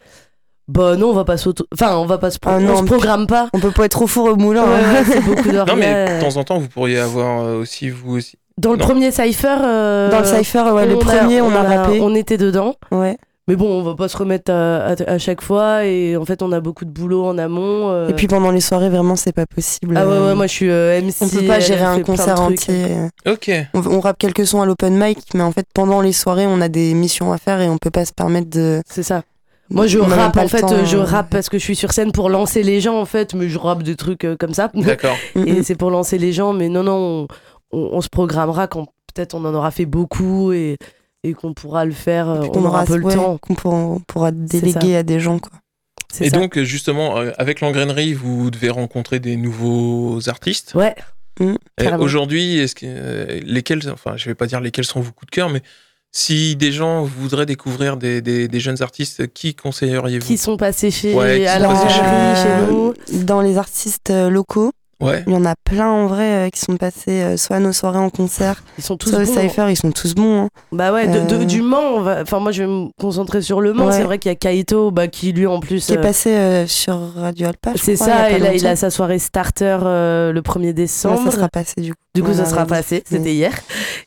Bah 0.68 0.96
non, 0.96 1.08
on 1.10 1.12
va 1.12 1.24
pas 1.24 1.36
s'auto. 1.36 1.66
Enfin, 1.74 1.96
on 1.96 2.06
va 2.06 2.18
pas 2.18 2.30
se. 2.30 2.38
Ah 2.46 2.56
on 2.60 2.76
se 2.78 2.84
programme 2.84 3.26
pas. 3.26 3.48
On 3.52 3.60
peut 3.60 3.70
pas 3.70 3.84
être 3.84 4.00
au 4.00 4.06
four 4.06 4.26
au 4.30 4.36
moulin. 4.36 4.62
Ouais, 4.64 4.68
hein. 4.82 5.04
ouais, 5.08 5.20
beaucoup 5.20 5.50
d'heures. 5.50 5.66
Non, 5.68 5.76
mais 5.76 6.16
de 6.16 6.20
temps 6.22 6.36
en 6.38 6.44
temps, 6.44 6.58
vous 6.58 6.68
pourriez 6.68 6.98
avoir 6.98 7.42
euh, 7.44 7.60
aussi, 7.60 7.90
vous 7.90 8.16
aussi. 8.16 8.36
Dans 8.56 8.70
le 8.72 8.78
non. 8.78 8.84
premier 8.86 9.10
Cypher. 9.10 9.56
euh, 9.62 10.10
Dans 10.10 10.20
le 10.20 10.24
Cypher, 10.24 10.62
ouais, 10.72 10.86
le 10.86 10.96
premier, 10.96 11.40
on, 11.42 11.50
a, 11.54 11.62
rappé. 11.62 11.98
On 12.00 12.14
était 12.14 12.38
dedans. 12.38 12.74
Ouais. 12.92 13.18
Mais 13.46 13.56
bon, 13.56 13.66
on 13.78 13.82
va 13.82 13.94
pas 13.94 14.08
se 14.08 14.16
remettre 14.16 14.50
à, 14.50 14.86
à- 14.86 15.10
à 15.10 15.18
chaque 15.18 15.42
fois 15.42 15.84
et 15.84 16.16
en 16.16 16.24
fait, 16.24 16.40
on 16.40 16.50
a 16.50 16.60
beaucoup 16.60 16.86
de 16.86 16.90
boulot 16.90 17.26
en 17.26 17.36
amont. 17.36 17.90
euh. 17.90 18.08
Et 18.08 18.14
puis 18.14 18.26
pendant 18.26 18.50
les 18.50 18.62
soirées, 18.62 18.88
vraiment, 18.88 19.16
c'est 19.16 19.34
pas 19.34 19.44
possible. 19.44 19.98
ah 19.98 20.06
ouais, 20.08 20.18
ouais, 20.18 20.34
moi 20.34 20.46
je 20.46 20.52
suis 20.52 20.70
euh, 20.70 20.98
MC. 21.02 21.16
on 21.20 21.28
peut 21.28 21.46
pas 21.46 21.60
gérer 21.60 21.82
un 21.84 21.98
de 21.98 22.04
concert 22.04 22.40
entier. 22.40 22.86
Ok. 23.26 23.50
On, 23.74 23.82
on 23.86 24.00
rappe 24.00 24.16
quelques 24.16 24.46
sons 24.46 24.62
à 24.62 24.66
l'open 24.66 24.96
mic, 24.96 25.18
mais 25.34 25.42
en 25.42 25.52
fait, 25.52 25.66
pendant 25.74 26.00
les 26.00 26.12
soirées, 26.14 26.46
on 26.46 26.62
a 26.62 26.68
des 26.68 26.94
missions 26.94 27.34
à 27.34 27.36
faire 27.38 27.60
et 27.60 27.68
on 27.68 27.76
peut 27.76 27.90
pas 27.90 28.06
se 28.06 28.12
permettre 28.14 28.48
de. 28.48 28.80
C'est 28.88 29.02
ça. 29.02 29.24
Moi 29.70 29.86
je 29.86 29.98
rappe 29.98 30.36
en 30.36 30.46
fait, 30.48 30.60
temps, 30.60 30.84
je 30.84 30.96
euh. 30.96 31.02
rappe 31.02 31.30
parce 31.30 31.48
que 31.48 31.58
je 31.58 31.64
suis 31.64 31.76
sur 31.76 31.92
scène 31.92 32.12
pour 32.12 32.28
lancer 32.28 32.62
les 32.62 32.80
gens 32.80 32.98
en 33.00 33.06
fait, 33.06 33.34
mais 33.34 33.48
je 33.48 33.58
rappe 33.58 33.82
des 33.82 33.96
trucs 33.96 34.24
euh, 34.24 34.36
comme 34.36 34.52
ça. 34.54 34.70
D'accord. 34.74 35.16
Et 35.46 35.62
c'est 35.62 35.74
pour 35.74 35.90
lancer 35.90 36.18
les 36.18 36.32
gens, 36.32 36.52
mais 36.52 36.68
non, 36.68 36.82
non, 36.82 37.26
on, 37.72 37.78
on- 37.78 37.88
on 37.96 38.00
se 38.00 38.08
programmera 38.08 38.66
quand 38.68 38.86
peut-être 39.14 39.34
on 39.34 39.44
en 39.44 39.54
aura 39.54 39.70
fait 39.70 39.86
beaucoup 39.86 40.52
et, 40.52 40.76
et 41.22 41.32
qu'on 41.34 41.54
pourra 41.54 41.84
le 41.84 41.92
faire, 41.92 42.26
on 42.28 42.48
qu'on 42.48 42.64
aura 42.64 42.82
un 42.82 42.84
peu 42.84 42.96
le 42.96 43.04
ouais, 43.04 43.14
temps. 43.14 43.38
Qu'on 43.38 43.54
pourra, 43.54 43.74
on 43.76 44.00
pourra 44.00 44.30
déléguer 44.32 44.96
à 44.96 45.02
des 45.02 45.20
gens, 45.20 45.38
quoi. 45.38 45.52
C'est 46.12 46.26
Et 46.26 46.30
ça. 46.30 46.36
donc, 46.38 46.58
justement, 46.60 47.18
euh, 47.18 47.32
avec 47.38 47.60
l'engrainerie, 47.60 48.12
vous 48.12 48.50
devez 48.50 48.68
rencontrer 48.70 49.18
des 49.18 49.36
nouveaux 49.36 50.28
artistes. 50.28 50.74
Ouais, 50.74 50.94
carrément. 51.76 52.04
Aujourd'hui, 52.04 52.58
est-ce 52.58 52.74
que 52.76 52.86
euh, 52.86 53.40
lesquels, 53.44 53.80
enfin, 53.90 54.16
je 54.16 54.26
vais 54.26 54.34
pas 54.36 54.46
dire 54.46 54.60
lesquels 54.60 54.84
sont 54.84 55.00
vos 55.00 55.10
coups 55.10 55.26
de 55.30 55.34
cœur, 55.34 55.48
mais 55.48 55.62
si 56.16 56.54
des 56.54 56.70
gens 56.70 57.02
voudraient 57.02 57.44
découvrir 57.44 57.96
des, 57.96 58.22
des- 58.22 58.46
des 58.46 58.60
jeunes 58.60 58.80
artistes, 58.82 59.32
qui 59.34 59.56
conseilleriez-vous? 59.56 60.24
Qui 60.24 60.38
sont 60.38 60.56
passés 60.56 60.92
chez 60.92 61.12
Ouais, 61.12 61.40
qui 61.40 61.46
sont 61.60 61.68
passés 61.68 61.88
chez 61.88 62.42
chez 62.42 62.72
nous. 62.72 62.94
Dans 63.24 63.40
les 63.40 63.58
artistes 63.58 64.10
euh, 64.10 64.30
locaux, 64.30 64.70
Ouais. 65.00 65.22
il 65.26 65.32
y 65.32 65.36
en 65.36 65.44
a 65.44 65.54
plein 65.64 65.88
en 65.88 66.06
vrai 66.06 66.46
euh, 66.46 66.48
qui 66.50 66.60
sont 66.60 66.76
passés 66.76 67.22
euh, 67.22 67.36
soit 67.36 67.56
à 67.56 67.60
nos 67.60 67.72
soirées 67.72 67.98
en 67.98 68.10
concert, 68.10 68.62
Ils 68.78 68.84
sont 68.84 68.96
tous 68.96 69.10
soit 69.10 69.22
au 69.22 69.26
bons. 69.26 69.40
Cypher, 69.40 69.66
ils 69.70 69.76
sont 69.76 69.92
tous 69.92 70.14
bons. 70.14 70.44
hein. 70.44 70.48
Bah 70.72 70.92
ouais, 70.92 71.06
de, 71.08 71.20
de- 71.20 71.42
Euh. 71.42 71.44
du 71.44 71.62
Mans, 71.62 71.96
enfin 72.22 72.38
moi 72.38 72.52
je 72.52 72.62
vais 72.62 72.68
me 72.68 72.88
concentrer 73.00 73.42
sur 73.42 73.60
le 73.60 73.72
Mans. 73.72 73.86
Ouais. 73.86 73.92
C'est 73.92 74.02
vrai 74.04 74.18
qu'il 74.18 74.30
y 74.30 74.32
a 74.32 74.36
Kaito, 74.36 74.90
bah, 74.90 75.08
qui 75.08 75.32
lui 75.32 75.46
en 75.46 75.60
plus. 75.60 75.84
Qui 75.86 75.92
est 75.94 75.98
euh, 75.98 76.02
passé 76.02 76.30
euh, 76.30 76.66
sur 76.66 76.98
Radio 77.16 77.48
Alpa, 77.48 77.72
c'est 77.76 77.92
il 77.92 77.98
ça, 77.98 78.06
pas 78.06 78.30
et 78.30 78.38
là 78.38 78.54
il 78.54 78.66
a 78.66 78.76
sa 78.76 78.90
soirée 78.90 79.18
starter 79.18 79.78
euh, 79.82 80.32
le 80.32 80.40
1er 80.40 80.66
Ouais, 80.66 80.72
décembre. 80.72 81.22
ça 81.24 81.30
sera 81.30 81.48
passé 81.48 81.80
du 81.80 81.90
coup. 81.92 81.98
Du 82.14 82.22
coup, 82.22 82.32
ça 82.32 82.44
sera 82.44 82.62
oui. 82.62 82.68
passé, 82.68 83.02
c'était 83.04 83.32
hier. 83.34 83.52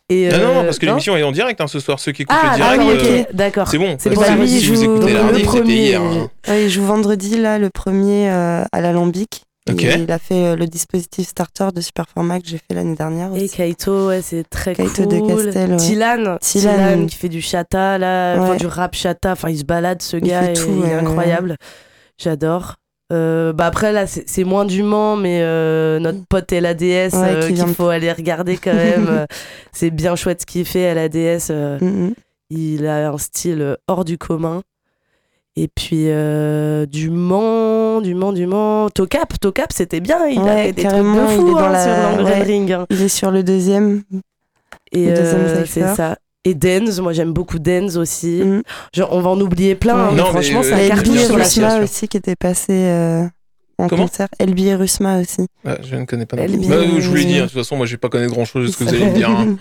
Et, 0.09 0.29
Non, 0.29 0.37
non, 0.37 0.53
non, 0.53 0.63
parce 0.63 0.79
que 0.79 0.85
l'émission 0.85 1.17
est 1.17 1.23
en 1.23 1.33
direct 1.33 1.59
hein, 1.59 1.67
ce 1.67 1.81
soir. 1.81 1.99
Ceux 1.99 2.13
qui 2.13 2.21
écoutent 2.21 2.37
Ah, 2.41 2.55
le 2.57 2.63
ah 2.63 2.77
direct, 2.77 3.01
oui, 3.03 3.09
euh, 3.09 3.21
ok, 3.23 3.27
d'accord. 3.35 3.67
c'est 3.67 3.77
bon. 3.77 3.97
C'est 3.99 4.09
si 4.47 4.67
vous 4.69 4.83
écoutez 4.83 5.17
rediff, 5.17 5.51
c'était 5.51 5.67
hier. 5.73 6.01
hein. 6.01 6.29
Il 6.49 6.69
joue 6.69 6.83
vendredi, 6.85 7.35
là, 7.37 7.59
le 7.59 7.69
premier 7.69 8.29
à 8.29 8.65
l'Alambic. 8.81 9.43
Et 9.69 9.99
Il 10.03 10.11
a 10.11 10.19
fait 10.19 10.45
euh, 10.47 10.55
le 10.55 10.67
dispositif 10.67 11.27
starter 11.27 11.67
de 11.73 11.81
Superformat 11.81 12.39
que 12.39 12.47
j'ai 12.47 12.57
fait 12.57 12.73
l'année 12.73 12.95
dernière 12.95 13.33
Et 13.35 13.43
aussi. 13.45 13.55
Kaito, 13.55 14.07
ouais, 14.07 14.21
c'est 14.21 14.43
très 14.49 14.73
Kaito 14.75 15.03
cool. 15.03 15.07
de 15.07 15.27
Castel, 15.43 15.71
ouais. 15.71 15.77
Tilan, 15.77 16.37
Tilan. 16.39 16.73
Tilan, 16.73 17.05
qui 17.07 17.15
fait 17.15 17.29
du 17.29 17.41
chata, 17.41 17.97
là, 17.97 18.37
enfin, 18.39 18.55
du 18.55 18.67
rap 18.67 18.95
chata, 18.95 19.31
enfin 19.33 19.49
il 19.49 19.57
se 19.59 19.63
balade 19.65 20.01
ce 20.01 20.17
Il 20.17 20.23
gars, 20.23 20.41
fait 20.43 20.51
et 20.51 20.55
tout, 20.55 20.81
il 20.83 20.89
est 20.89 20.93
incroyable. 20.93 21.55
J'adore. 22.17 22.75
Euh, 23.13 23.53
bah 23.53 23.67
après 23.67 23.93
là 23.93 24.05
c'est 24.05 24.43
moins 24.43 24.65
du 24.65 24.83
Mans 24.83 25.15
mais 25.15 25.39
euh, 25.41 25.97
notre 25.97 26.25
pote 26.27 26.51
LADS 26.51 26.81
Ouais, 26.81 27.09
euh, 27.13 27.47
qui 27.47 27.53
qu'il 27.53 27.73
faut 27.73 27.87
aller 27.87 28.11
regarder 28.11 28.57
quand 28.57 28.73
même 28.73 29.25
c'est 29.71 29.91
bien 29.91 30.17
chouette 30.17 30.41
ce 30.41 30.45
qu'il 30.45 30.65
fait 30.65 30.93
LADS 30.93 31.47
euh, 31.49 31.79
Mm, 31.79 32.07
mm. 32.07 32.13
il 32.49 32.85
a 32.85 33.09
un 33.11 33.17
style 33.17 33.77
hors 33.87 34.03
du 34.03 34.17
commun 34.17 34.61
Et 35.59 35.67
puis 35.73 36.03
euh, 36.09 36.85
du 36.85 37.09
Mans, 37.09 37.99
du 38.01 38.13
Mans, 38.13 38.31
du 38.31 38.45
Mans. 38.45 38.89
Tocap, 38.91 39.39
Tocap, 39.39 39.73
c'était 39.73 39.99
bien. 40.01 40.27
Il 40.27 40.37
a 40.37 40.43
Ouais, 40.43 40.63
fait 40.67 40.71
des 40.73 40.81
trucs 40.83 40.91
carrément, 40.91 41.25
de 41.27 41.31
il 41.31 41.35
fou 41.39 41.57
hein, 41.57 41.71
la- 41.71 41.83
sur 41.83 41.91
l'Angren 42.17 42.25
ouais. 42.25 42.43
Ring. 42.43 42.71
hein. 42.71 42.85
Il 42.91 43.01
est 43.01 43.07
sur 43.09 43.31
le 43.31 43.41
deuxième. 43.43 44.03
Et 44.91 45.09
euh, 45.09 45.65
c'est 45.65 45.95
ça. 45.95 46.17
Et 46.45 46.53
Denz, 46.53 47.01
moi 47.01 47.11
j'aime 47.11 47.33
beaucoup 47.33 47.57
Denz 47.59 47.97
aussi. 47.97 48.41
Mhm. 48.45 48.61
Genre, 48.93 49.09
on 49.11 49.19
va 49.19 49.31
en 49.31 49.41
oublier 49.41 49.73
plein, 49.75 49.95
hein, 49.95 50.05
Ouais. 50.09 50.11
mais 50.11 50.17
Non, 50.17 50.23
mais, 50.25 50.29
franchement, 50.43 50.59
euh, 50.59 50.63
ça 50.69 50.77
Il 50.77 50.83
y 50.83 50.85
a 50.85 50.89
cartonne 50.89 51.13
Elbi 51.15 51.23
et 51.23 51.25
sur 51.25 51.37
la 51.37 51.43
Rusma. 51.43 51.83
Aussi 51.83 52.07
qui 52.07 52.17
était 52.17 52.35
passé 52.35 52.73
euh, 52.73 53.23
en 53.79 53.87
Comment 53.87 54.03
concert. 54.03 54.27
Elbi 54.37 54.67
et 54.67 54.75
Rusma 54.75 55.19
aussi. 55.21 55.47
Ah, 55.65 55.77
je 55.83 55.95
ne 55.95 56.05
connais 56.05 56.25
pas. 56.27 56.37
est 56.37 56.47
Bah, 56.69 56.77
je 56.99 57.09
voulais 57.09 57.25
dire, 57.25 57.43
de 57.45 57.49
toute 57.49 57.57
façon, 57.57 57.75
moi, 57.77 57.85
je 57.87 57.91
vais 57.93 57.97
pas 57.97 58.09
connaître 58.09 58.31
grand 58.33 58.45
chose 58.45 58.67
de 58.67 58.71
ce 58.71 58.77
que 58.77 58.83
vous 58.83 58.93
allez 58.93 59.05
me 59.07 59.15
dire. 59.15 59.29
hein. 59.31 59.57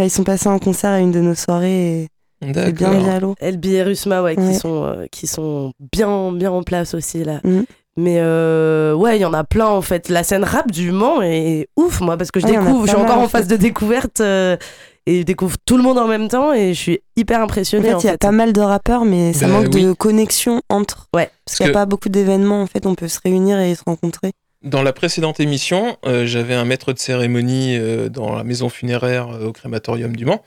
Là, 0.00 0.04
ils 0.06 0.10
sont 0.10 0.24
passés 0.24 0.48
en 0.48 0.58
concert 0.58 0.90
à 0.90 0.98
une 0.98 1.12
de 1.12 1.20
nos 1.20 1.34
soirées 1.36 2.02
et 2.02 2.08
c'est 2.42 2.52
bien 2.52 2.70
D'accord. 2.70 2.94
diallo. 3.02 3.34
Elbi 3.40 3.74
et 3.74 3.82
Rusma, 3.82 4.22
ouais, 4.22 4.36
qui, 4.36 4.54
sont, 4.54 4.84
euh, 4.84 5.06
qui 5.10 5.26
sont 5.26 5.72
bien, 5.92 6.32
bien 6.32 6.50
en 6.52 6.62
place 6.62 6.94
aussi 6.94 7.24
là. 7.24 7.40
Mhm. 7.44 7.64
Mais 7.98 8.16
euh, 8.18 8.92
ouais, 8.94 9.16
il 9.16 9.22
y 9.22 9.24
en 9.24 9.32
a 9.32 9.42
plein 9.44 9.66
en 9.68 9.80
fait. 9.80 10.10
La 10.10 10.22
scène 10.22 10.44
rap 10.44 10.70
du 10.70 10.92
Mans 10.92 11.22
est 11.22 11.68
ouf, 11.76 12.00
moi, 12.02 12.16
parce 12.18 12.30
que 12.30 12.40
je 12.40 12.46
Ouais, 12.46 12.58
en 12.58 12.62
découvre, 12.64 12.84
je 12.86 12.90
suis 12.92 13.00
encore 13.00 13.18
en 13.18 13.24
en 13.24 13.28
phase 13.28 13.46
fait. 13.48 13.56
de 13.56 13.56
découverte 13.56 14.20
euh, 14.20 14.58
et 15.06 15.20
je 15.20 15.22
découvre 15.22 15.56
tout 15.64 15.78
le 15.78 15.82
monde 15.82 15.96
en 15.96 16.06
même 16.06 16.28
temps 16.28 16.52
et 16.52 16.74
je 16.74 16.78
suis 16.78 17.00
hyper 17.16 17.40
En 17.40 17.44
impressionnée. 17.44 17.88
fait, 17.88 17.94
En 17.94 18.00
il 18.00 18.04
y 18.04 18.08
a 18.08 18.12
fait, 18.12 18.18
pas 18.18 18.32
mal 18.32 18.52
de 18.52 18.60
rappeurs, 18.60 19.06
mais 19.06 19.32
ça 19.32 19.46
Bah, 19.46 19.52
manque 19.54 19.68
oui. 19.72 19.84
de 19.84 19.92
connexion 19.94 20.60
entre. 20.68 21.08
Ouais. 21.14 21.30
Parce 21.46 21.56
qu'il 21.56 21.64
n'y 21.64 21.70
a 21.70 21.72
que- 21.72 21.78
pas 21.78 21.86
beaucoup 21.86 22.10
d'événements, 22.10 22.60
en 22.60 22.66
fait, 22.66 22.84
on 22.84 22.94
peut 22.94 23.08
se 23.08 23.18
réunir 23.24 23.58
et 23.60 23.74
se 23.74 23.82
rencontrer. 23.86 24.32
Dans 24.62 24.82
la 24.82 24.92
précédente 24.92 25.38
émission, 25.40 25.96
euh, 26.04 26.26
j'avais 26.26 26.54
un 26.54 26.64
maître 26.66 26.92
de 26.92 26.98
cérémonie 26.98 27.78
euh, 27.78 28.08
dans 28.10 28.34
la 28.36 28.42
maison 28.44 28.68
funéraire 28.68 29.28
euh, 29.30 29.46
au 29.46 29.52
crématorium 29.52 30.14
du 30.16 30.24
Mans 30.26 30.42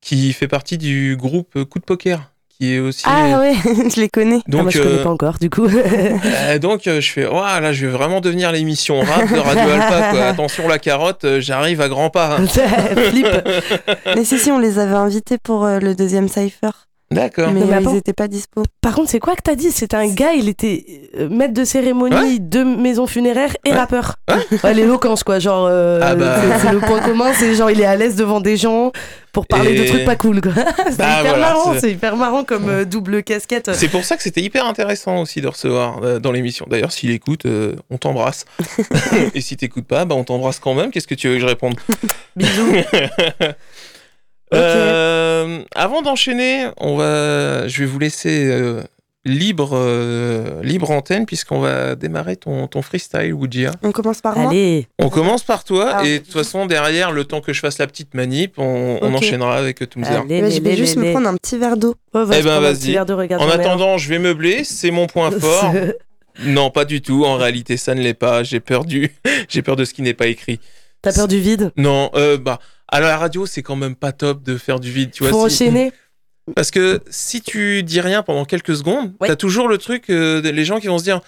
qui 0.00 0.32
fait 0.32 0.48
partie 0.48 0.78
du 0.78 1.16
groupe 1.18 1.50
euh, 1.56 1.64
Coup 1.64 1.78
de 1.78 1.84
Poker, 1.84 2.30
qui 2.50 2.74
est 2.74 2.78
aussi. 2.78 3.02
Ah 3.06 3.38
ouais, 3.40 3.54
je 3.64 4.00
les 4.00 4.08
connais. 4.08 4.40
Ah, 4.46 4.50
moi, 4.52 4.62
Donc, 4.64 4.70
je 4.72 4.78
connais 4.82 4.94
euh, 4.98 5.02
pas 5.04 5.10
encore, 5.10 5.38
du 5.40 5.50
coup. 5.50 5.66
euh, 5.68 6.58
donc 6.58 6.86
euh, 6.86 7.00
je 7.00 7.10
fais, 7.10 7.26
oh, 7.26 7.34
là, 7.34 7.72
je 7.72 7.86
vais 7.86 7.92
vraiment 7.92 8.20
devenir 8.20 8.50
l'émission 8.52 9.00
rap 9.00 9.30
de 9.32 9.38
Radio 9.38 9.62
Alpa. 9.70 10.10
Quoi. 10.10 10.24
Attention 10.24 10.68
la 10.68 10.78
carotte, 10.78 11.24
euh, 11.24 11.40
j'arrive 11.40 11.80
à 11.80 11.88
grands 11.88 12.10
pas. 12.10 12.36
hein. 12.38 12.46
Flip. 13.10 13.26
Mais 14.14 14.24
si, 14.24 14.38
si, 14.38 14.50
on 14.50 14.58
les 14.58 14.78
avait 14.78 14.94
invités 14.94 15.38
pour 15.38 15.64
euh, 15.64 15.78
le 15.80 15.94
deuxième 15.94 16.28
Cypher. 16.28 16.70
D'accord. 17.10 17.50
Mais 17.52 17.60
Mais 17.64 17.82
ils 17.82 17.88
n'étaient 17.94 18.12
pas 18.12 18.28
dispo. 18.28 18.64
Par 18.82 18.94
contre, 18.94 19.08
c'est 19.08 19.18
quoi 19.18 19.34
que 19.34 19.40
t'as 19.42 19.54
dit? 19.54 19.70
C'était 19.70 19.96
un 19.96 20.08
gars, 20.08 20.34
il 20.34 20.46
était 20.48 20.84
euh, 21.18 21.30
maître 21.30 21.54
de 21.54 21.64
cérémonie 21.64 22.14
Ouais. 22.14 22.38
de 22.38 22.62
maison 22.64 23.06
funéraire 23.06 23.56
et 23.64 23.70
Ouais. 23.70 23.76
rappeur. 23.78 24.16
Ouais, 24.62 24.74
l'éloquence, 24.74 25.24
quoi. 25.24 25.38
Genre, 25.38 25.66
euh, 25.70 26.00
Ah 26.02 26.14
bah. 26.14 26.36
c'est- 26.60 26.70
le 26.70 26.80
point 26.80 27.00
commun, 27.00 27.32
c'est 27.32 27.54
genre, 27.54 27.70
il 27.70 27.80
est 27.80 27.86
à 27.86 27.96
l'aise 27.96 28.14
devant 28.16 28.40
des 28.42 28.58
gens 28.58 28.92
pour 29.32 29.46
parler 29.46 29.72
Et- 29.74 29.80
de 29.80 29.86
trucs 29.86 30.04
pas 30.04 30.16
cool, 30.16 30.42
quoi. 30.42 30.52
c'est 30.90 30.98
Bah, 30.98 31.20
hyper 31.20 31.32
voilà, 31.32 31.38
marrant, 31.38 31.72
c'est- 31.72 31.80
c'est 31.80 31.90
hyper 31.92 32.16
marrant 32.16 32.44
comme 32.44 32.68
euh, 32.68 32.84
double 32.84 33.22
casquette. 33.22 33.70
C'est 33.72 33.88
pour 33.88 34.04
ça 34.04 34.16
que 34.18 34.22
c'était 34.22 34.42
hyper 34.42 34.66
intéressant 34.66 35.22
aussi 35.22 35.40
de 35.40 35.46
recevoir 35.48 36.00
euh, 36.02 36.18
dans 36.18 36.30
l'émission. 36.32 36.66
D'ailleurs, 36.68 36.92
s'il 36.92 37.10
écoute, 37.10 37.46
euh, 37.46 37.74
on 37.90 37.96
t'embrasse. 37.96 38.44
Et 39.34 39.40
si 39.40 39.56
t'écoutes 39.56 39.86
pas, 39.86 40.04
bah, 40.04 40.14
on 40.14 40.24
t'embrasse 40.24 40.58
quand 40.58 40.74
même. 40.74 40.90
Qu'est-ce 40.90 41.06
que 41.08 41.14
tu 41.14 41.28
veux 41.28 41.36
que 41.36 41.40
je 41.40 41.46
réponde? 41.46 41.74
Bisous. 42.36 42.72
Euh, 44.54 45.62
Avant 45.74 46.02
d'enchaîner, 46.02 46.66
on 46.78 46.96
va, 46.96 47.66
je 47.68 47.80
vais 47.80 47.86
vous 47.86 47.98
laisser 47.98 48.46
euh, 48.50 48.82
libre, 49.24 49.70
euh, 49.74 50.62
libre 50.62 50.90
antenne 50.90 51.26
puisqu'on 51.26 51.60
va 51.60 51.94
démarrer 51.94 52.36
ton, 52.36 52.66
ton 52.66 52.82
freestyle, 52.82 53.34
Woojia. 53.34 53.72
On 53.82 53.92
commence 53.92 54.20
par 54.20 54.38
moi? 54.38 54.50
Allez. 54.50 54.88
On 54.98 55.08
commence 55.10 55.42
par 55.42 55.64
toi 55.64 55.92
Ah. 55.96 56.04
et 56.06 56.18
de 56.20 56.24
toute 56.24 56.32
façon 56.32 56.66
derrière, 56.66 57.12
le 57.12 57.24
temps 57.24 57.40
que 57.40 57.52
je 57.52 57.60
fasse 57.60 57.78
la 57.78 57.86
petite 57.86 58.14
manip, 58.14 58.54
on, 58.58 58.98
on 59.02 59.08
Ok. 59.10 59.16
enchaînera 59.18 59.56
avec 59.56 59.80
Ouais, 59.80 59.86
Je 60.50 60.60
vais 60.62 60.76
juste 60.76 60.96
me 60.96 61.10
prendre 61.12 61.28
un 61.28 61.36
petit 61.36 61.58
verre 61.58 61.76
d'eau. 61.76 61.94
Eh 62.14 62.42
ben, 62.42 62.60
vas-y. 62.60 62.74
petit 62.78 62.92
verre 62.92 63.06
de 63.06 63.12
regard 63.14 63.40
En 63.42 63.48
attendant, 63.50 63.98
je 63.98 64.08
vais 64.08 64.18
meubler, 64.18 64.64
c'est 64.64 64.90
mon 64.90 65.06
point 65.06 65.30
fort. 65.38 65.72
non, 66.44 66.70
pas 66.70 66.84
du 66.84 67.02
tout. 67.02 67.24
En 67.24 67.36
réalité, 67.36 67.76
ça 67.76 67.94
ne 67.94 68.00
l'est 68.00 68.14
pas. 68.14 68.42
J'ai 68.42 68.60
peur 68.60 68.84
du, 68.84 69.10
j'ai 69.48 69.62
peur 69.62 69.76
de 69.76 69.84
ce 69.84 69.92
qui 69.94 70.02
n'est 70.02 70.14
pas 70.14 70.26
écrit. 70.28 70.58
T'as 71.02 71.12
peur 71.12 71.28
du 71.28 71.38
vide? 71.38 71.70
Non, 71.76 72.10
euh, 72.14 72.38
bah, 72.38 72.58
à 72.88 73.00
la 73.00 73.16
radio, 73.16 73.46
c'est 73.46 73.62
quand 73.62 73.76
même 73.76 73.94
pas 73.94 74.12
top 74.12 74.42
de 74.42 74.56
faire 74.56 74.80
du 74.80 74.90
vide, 74.90 75.10
tu 75.12 75.22
vois. 75.22 75.30
Faut 75.30 75.48
si- 75.48 75.64
enchaîner. 75.64 75.92
Parce 76.56 76.70
que 76.70 77.00
si 77.10 77.42
tu 77.42 77.82
dis 77.82 78.00
rien 78.00 78.22
pendant 78.22 78.44
quelques 78.46 78.74
secondes, 78.76 79.12
Ouais. 79.20 79.28
t'as 79.28 79.36
toujours 79.36 79.68
le 79.68 79.76
truc, 79.78 80.08
euh, 80.10 80.40
les 80.40 80.64
gens 80.64 80.80
qui 80.80 80.86
vont 80.86 80.98
se 80.98 81.04
dire, 81.04 81.20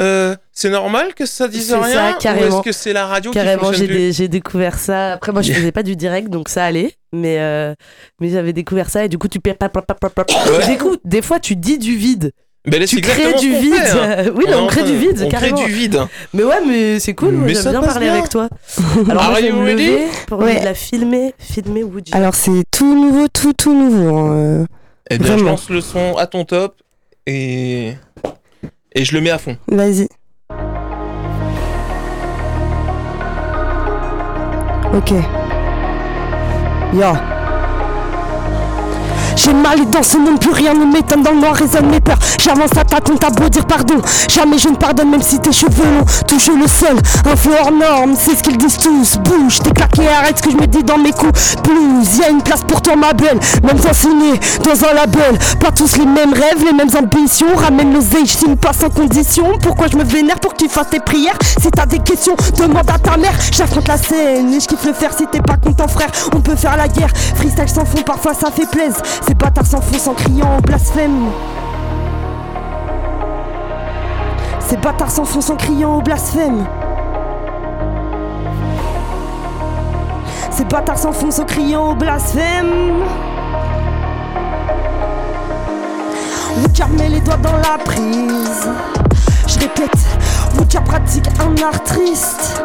euh, 0.00 0.36
c'est 0.52 0.70
normal 0.70 1.14
que 1.14 1.26
ça 1.26 1.48
dise 1.48 1.64
C'est 1.66 1.70
ça, 1.72 1.80
rien 1.80 2.14
ou 2.14 2.44
est-ce 2.44 2.62
que 2.62 2.70
c'est 2.70 2.92
la 2.92 3.06
radio 3.06 3.32
qui 3.32 3.38
Carrément, 3.38 3.64
fonctionne 3.64 3.88
j'ai 3.88 4.12
j'ai 4.12 4.28
découvert 4.28 4.78
ça. 4.78 5.14
Après, 5.14 5.32
moi, 5.32 5.42
je 5.42 5.52
faisais 5.52 5.72
pas 5.72 5.82
du 5.82 5.96
direct, 5.96 6.28
donc 6.28 6.48
ça 6.48 6.64
allait. 6.64 6.94
Mais, 7.12 7.40
euh, 7.40 7.74
mais 8.20 8.30
j'avais 8.30 8.52
découvert 8.52 8.88
ça 8.88 9.04
et 9.04 9.08
du 9.08 9.18
coup, 9.18 9.26
tu 9.26 9.40
perds. 9.40 9.56
Ouais. 9.60 10.78
Des 11.04 11.22
fois, 11.22 11.40
tu 11.40 11.56
dis 11.56 11.78
du 11.78 11.96
vide. 11.96 12.32
Ben 12.66 12.80
là, 12.80 12.86
Tu 12.86 13.00
crées 13.00 13.32
du 13.34 13.50
vide. 13.54 13.74
fait, 13.74 13.98
hein. 13.98 14.32
oui, 14.34 14.44
là, 14.48 14.58
on 14.58 14.66
crée 14.66 14.82
du 14.82 14.96
vide, 14.96 15.12
On 15.24 15.28
crée 15.28 15.28
carrément. 15.28 15.64
du 15.64 15.72
vide. 15.72 16.00
Mais 16.34 16.42
ouais, 16.44 16.60
mais 16.66 16.98
c'est 16.98 17.14
cool. 17.14 17.32
Mais 17.34 17.54
j'aime 17.54 17.70
bien 17.70 17.80
parler 17.80 18.06
bien. 18.06 18.14
avec 18.18 18.28
toi. 18.28 18.48
Alors, 19.08 19.22
Are 19.22 19.30
moi, 19.30 19.38
je 19.40 19.44
vais 19.46 19.48
you 19.50 19.56
me 19.56 19.66
lever 19.72 19.98
pour 20.26 20.40
Ouais. 20.40 20.62
la 20.62 20.74
filmer, 20.74 21.34
filmer 21.38 21.82
Woody. 21.84 22.12
Alors, 22.12 22.34
c'est 22.34 22.64
tout 22.70 22.94
nouveau, 22.94 23.26
tout, 23.28 23.52
tout 23.54 23.72
nouveau. 23.72 24.16
hein, 24.18 24.32
euh. 24.32 24.66
Eh 25.10 25.18
bien, 25.18 25.38
je 25.38 25.44
lance 25.44 25.70
le 25.70 25.80
son 25.80 26.16
à 26.18 26.26
ton 26.26 26.44
top 26.44 26.74
et 27.26 27.94
et 28.92 29.04
je 29.04 29.14
le 29.14 29.20
mets 29.22 29.30
à 29.30 29.38
fond. 29.38 29.56
Vas-y. 29.68 30.08
Ok. 34.94 35.12
Yo. 36.94 37.12
J'ai 39.38 39.52
mal 39.52 39.80
et 39.80 39.86
dans 39.86 40.02
ce 40.02 40.18
monde, 40.18 40.40
plus 40.40 40.52
rien 40.52 40.74
ne 40.74 40.84
m'étonne. 40.84 41.22
Dans 41.22 41.30
le 41.30 41.38
noir 41.38 41.54
résonnent 41.54 41.90
mes 41.90 42.00
peurs. 42.00 42.18
J'avance 42.42 42.76
à 42.76 42.84
ta 42.84 43.00
compte, 43.00 43.22
à 43.22 43.30
beau 43.30 43.48
dire 43.48 43.64
pardon. 43.66 43.94
Jamais 44.28 44.58
je 44.58 44.68
ne 44.68 44.74
pardonne, 44.74 45.10
même 45.10 45.22
si 45.22 45.38
tes 45.38 45.52
cheveux 45.52 45.84
longs 45.84 46.04
touchent 46.26 46.48
le 46.48 46.66
sol. 46.66 46.96
Un 47.24 47.36
feu 47.36 47.50
hors 47.60 47.70
norme, 47.70 48.14
c'est 48.18 48.36
ce 48.36 48.42
qu'ils 48.42 48.58
disent 48.58 48.78
tous. 48.78 49.18
Bouge, 49.18 49.60
t'es 49.60 49.70
claqué, 49.70 50.08
arrête 50.08 50.38
ce 50.38 50.42
que 50.42 50.50
je 50.50 50.56
me 50.56 50.66
dis 50.66 50.82
dans 50.82 50.98
mes 50.98 51.12
coups. 51.12 51.56
Blues, 51.62 52.18
y 52.18 52.24
a 52.24 52.30
une 52.30 52.42
place 52.42 52.62
pour 52.66 52.82
toi, 52.82 52.96
ma 52.96 53.12
belle. 53.12 53.38
Même 53.62 53.78
sans 53.80 53.92
signer 53.92 54.40
dans 54.64 54.84
un 54.88 54.94
label. 54.94 55.38
Pas 55.60 55.70
tous 55.70 55.96
les 55.96 56.06
mêmes 56.06 56.32
rêves, 56.32 56.64
les 56.64 56.72
mêmes 56.72 56.90
ambitions. 56.96 57.54
Ramène 57.56 57.94
l'oseille, 57.94 58.26
je 58.26 58.36
signe 58.36 58.56
pas 58.56 58.72
sans 58.72 58.90
condition. 58.90 59.56
Pourquoi 59.62 59.86
je 59.86 59.96
me 59.96 60.04
vénère 60.04 60.40
pour 60.40 60.54
que 60.54 60.64
tu 60.64 60.68
fasses 60.68 60.90
tes 60.90 61.00
prières? 61.00 61.38
Si 61.60 61.70
t'as 61.70 61.86
des 61.86 62.00
questions, 62.00 62.34
demande 62.58 62.90
à 62.90 62.98
ta 62.98 63.16
mère. 63.16 63.34
J'affronte 63.52 63.86
la 63.86 63.98
scène 63.98 64.52
et 64.52 64.58
je 64.58 64.66
kiffe 64.66 64.84
le 64.84 64.92
faire. 64.92 65.12
Si 65.16 65.26
t'es 65.30 65.40
pas 65.40 65.56
content, 65.56 65.86
frère, 65.86 66.10
on 66.34 66.40
peut 66.40 66.56
faire 66.56 66.76
la 66.76 66.88
guerre. 66.88 67.10
Freestyle 67.36 67.68
sans 67.68 67.84
fond, 67.84 68.02
parfois 68.04 68.34
ça 68.34 68.50
fait 68.50 68.68
plaise. 68.68 68.94
Ces 69.28 69.34
bâtards 69.34 69.66
s'enfoncent 69.66 70.06
en 70.06 70.14
criant 70.14 70.56
au 70.56 70.60
blasphème. 70.62 71.26
Ces 74.58 74.78
bâtards 74.78 75.10
s'enfoncent 75.10 75.50
en 75.50 75.56
criant 75.56 75.96
au 75.96 76.00
blasphème. 76.00 76.64
Ces 80.50 80.64
bâtards 80.64 80.96
s'enfoncent 80.96 81.40
en 81.40 81.44
criant 81.44 81.90
au 81.90 81.94
blasphème. 81.94 83.02
Woodjar 86.62 86.88
met 86.88 87.10
les 87.10 87.20
doigts 87.20 87.36
dans 87.36 87.56
la 87.58 87.76
prise. 87.84 88.66
Je 89.46 89.58
répète, 89.58 90.06
Woodjar 90.56 90.84
pratique 90.84 91.28
un 91.38 91.62
art 91.62 91.84
triste. 91.84 92.62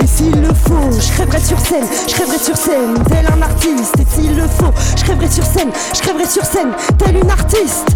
Et 0.00 0.06
s'il 0.06 0.40
le 0.40 0.48
faut, 0.54 0.90
je 0.98 1.12
crèverai 1.12 1.40
sur 1.40 1.58
scène, 1.60 1.84
je 2.08 2.14
crèverai 2.14 2.38
sur 2.38 2.56
scène, 2.56 2.94
tel 3.08 3.26
un 3.26 3.42
artiste. 3.42 3.94
Et 4.00 4.06
s'il 4.14 4.36
le 4.36 4.46
faut, 4.46 4.72
je 4.96 5.04
crèverai 5.04 5.30
sur 5.30 5.44
scène, 5.44 5.70
je 5.94 6.00
crèverai 6.00 6.26
sur 6.26 6.44
scène, 6.44 6.70
tel 6.98 7.16
une 7.16 7.30
artiste. 7.30 7.88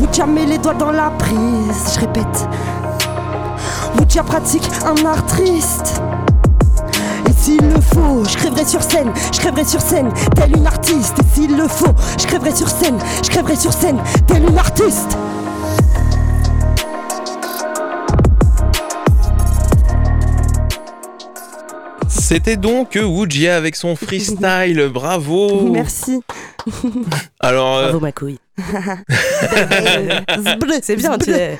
Woodjar 0.00 0.26
met 0.26 0.46
les 0.46 0.58
doigts 0.58 0.74
dans 0.74 0.90
la 0.90 1.10
prise, 1.10 1.94
je 1.94 2.00
répète. 2.00 2.48
Woodjar 3.98 4.24
pratique 4.24 4.68
un 4.84 5.06
art 5.06 5.24
triste. 5.26 6.00
Et 7.28 7.32
s'il 7.32 7.60
le 7.60 7.80
faut, 7.80 8.24
je 8.24 8.36
crèverai 8.36 8.64
sur 8.64 8.82
scène, 8.82 9.12
je 9.32 9.38
crèverai 9.38 9.64
sur 9.64 9.80
scène, 9.80 10.10
tel 10.34 10.56
une 10.56 10.66
artiste. 10.66 11.18
Et 11.18 11.34
s'il 11.34 11.56
le 11.56 11.68
faut, 11.68 11.94
je 12.18 12.26
crèverai 12.26 12.54
sur 12.54 12.68
scène, 12.68 12.98
je 13.22 13.30
crèverai 13.30 13.56
sur 13.56 13.72
scène, 13.72 13.98
tel 14.26 14.42
une 14.48 14.58
artiste. 14.58 15.16
C'était 22.26 22.56
donc 22.56 22.98
Woojia 23.00 23.54
avec 23.54 23.76
son 23.76 23.96
freestyle. 23.96 24.88
Bravo. 24.92 25.68
Merci. 25.70 26.20
Alors, 27.40 27.76
euh, 27.76 27.82
Bravo, 27.82 28.00
ma 28.00 28.12
couille. 28.12 28.38
C'est 30.82 30.96
bien, 30.96 31.18
tu 31.18 31.30
l'as 31.32 31.50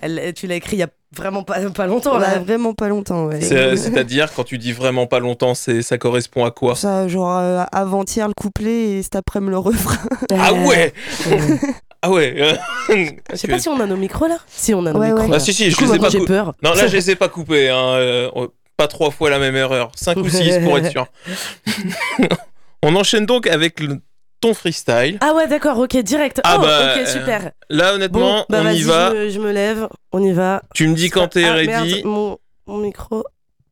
elle- 0.00 0.32
tu 0.34 0.46
l'as 0.46 0.54
écrit 0.56 0.76
il 0.76 0.80
y 0.80 0.82
a 0.84 0.88
vraiment 1.16 1.42
pas, 1.42 1.58
pas 1.70 1.86
longtemps, 1.86 2.18
Là, 2.18 2.38
vraiment 2.38 2.72
pas 2.74 2.88
longtemps, 2.88 3.26
ouais. 3.26 3.40
c'est- 3.40 3.76
c'est-à-dire 3.76 4.32
quand 4.34 4.42
tu 4.44 4.58
dis 4.58 4.72
vraiment 4.72 5.06
pas 5.06 5.18
longtemps, 5.20 5.54
c'est 5.54 5.82
ça 5.82 5.96
correspond 5.98 6.44
à 6.44 6.50
quoi? 6.52 6.74
Ça, 6.76 7.06
genre 7.08 7.36
euh, 7.38 7.62
avant-hier 7.72 8.26
le 8.28 8.34
couplet 8.34 8.90
et 8.98 9.02
cet 9.02 9.14
après-midi 9.16 9.50
le 9.52 9.58
refrain. 9.58 9.98
Ah 10.32 10.52
ouais. 10.52 10.92
Euh, 11.30 11.56
Ah 12.02 12.10
ouais. 12.10 12.34
euh, 12.36 12.54
Je 13.30 13.36
sais 13.36 13.46
pas 13.48 13.58
si 13.60 13.68
on 13.68 13.78
a 13.80 13.86
nos 13.86 13.96
micros, 13.96 14.26
là? 14.26 14.38
Si, 14.48 14.72
on 14.74 14.84
a 14.86 14.92
nos 14.92 14.98
Ouais, 14.98 15.10
micros. 15.12 15.28
ouais. 15.28 15.34
Ah 15.36 15.40
si 15.40 15.52
si, 15.52 15.64
Du 15.64 15.70
je 15.70 15.76
coup, 15.76 15.82
les 15.84 15.88
ai 15.88 15.92
maintenant, 15.92 16.04
pas 16.06 16.10
j'ai 16.10 16.18
cou- 16.18 16.26
peur. 16.26 16.54
Non, 16.62 16.74
là, 16.74 16.86
je 16.88 16.96
les 16.96 17.10
ai 17.10 17.16
pas 17.16 17.28
coupés. 17.28 17.68
Hein. 17.70 18.28
Euh, 18.82 18.84
pas 18.84 18.88
trois 18.88 19.10
fois 19.10 19.30
la 19.30 19.38
même 19.38 19.56
erreur. 19.56 19.92
Cinq 19.94 20.16
ou 20.18 20.28
six 20.28 20.58
pour 20.64 20.78
être 20.78 20.90
sûr. 20.90 21.06
On 22.82 22.94
enchaîne 22.96 23.26
donc 23.26 23.46
avec 23.46 23.80
le 23.80 23.98
ton 24.40 24.54
freestyle. 24.54 25.18
Ah 25.20 25.34
ouais, 25.34 25.46
d'accord, 25.46 25.78
ok, 25.78 25.96
direct. 25.98 26.40
Ah 26.42 26.56
oh, 26.58 26.62
bah, 26.62 26.96
ok, 26.98 27.06
super. 27.06 27.52
Là, 27.70 27.94
honnêtement, 27.94 28.38
Bon, 28.40 28.44
bah 28.50 28.62
on 28.64 28.70
y 28.70 28.82
va. 28.82 29.10
Je 29.10 29.14
me, 29.16 29.28
je 29.30 29.38
me 29.38 29.52
lève, 29.52 29.86
on 30.10 30.22
y 30.24 30.32
va. 30.32 30.62
Tu 30.74 30.88
me 30.88 30.94
dis 30.96 31.10
quand 31.10 31.28
t'es 31.28 31.44
Ah, 31.44 31.52
ready. 31.52 31.68
merde, 31.68 32.04
mon, 32.04 32.38
mon 32.66 32.78
micro. 32.78 33.24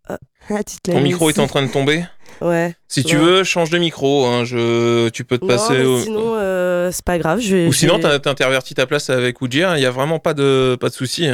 Ah, 0.09 0.63
te 0.65 0.91
Ton 0.93 1.01
micro 1.01 1.29
est 1.29 1.39
en 1.41 1.47
train 1.49 1.63
de 1.63 1.71
tomber. 1.73 2.05
Ouais. 2.41 2.75
Si 2.89 3.03
tu 3.05 3.17
Ouais. 3.17 3.23
veux, 3.23 3.45
change 3.45 3.71
de 3.71 3.79
micro. 3.79 4.27
hein, 4.27 4.45
je... 4.45 5.09
Tu 5.11 5.25
peux 5.25 5.39
te 5.39 5.45
Non, 5.45 5.49
passer. 5.57 5.79
mais 5.79 5.85
au- 5.85 6.01
sinon, 6.01 6.35
euh, 6.37 6.91
c'est 6.93 7.05
pas 7.05 7.19
grave. 7.19 7.41
Je 7.41 7.57
vais, 7.57 7.67
Ou 7.67 7.73
sinon, 7.73 7.99
t'as- 7.99 8.19
t'intervertis 8.21 8.75
ta 8.75 8.87
place 8.87 9.11
avec 9.11 9.41
Oudjia. 9.43 9.77
Il 9.77 9.83
y 9.83 9.87
a 9.87 9.91
vraiment 9.91 10.19
pas 10.21 10.35
de, 10.35 10.77
pas 10.81 10.89
de 10.89 10.95
souci. 10.95 11.29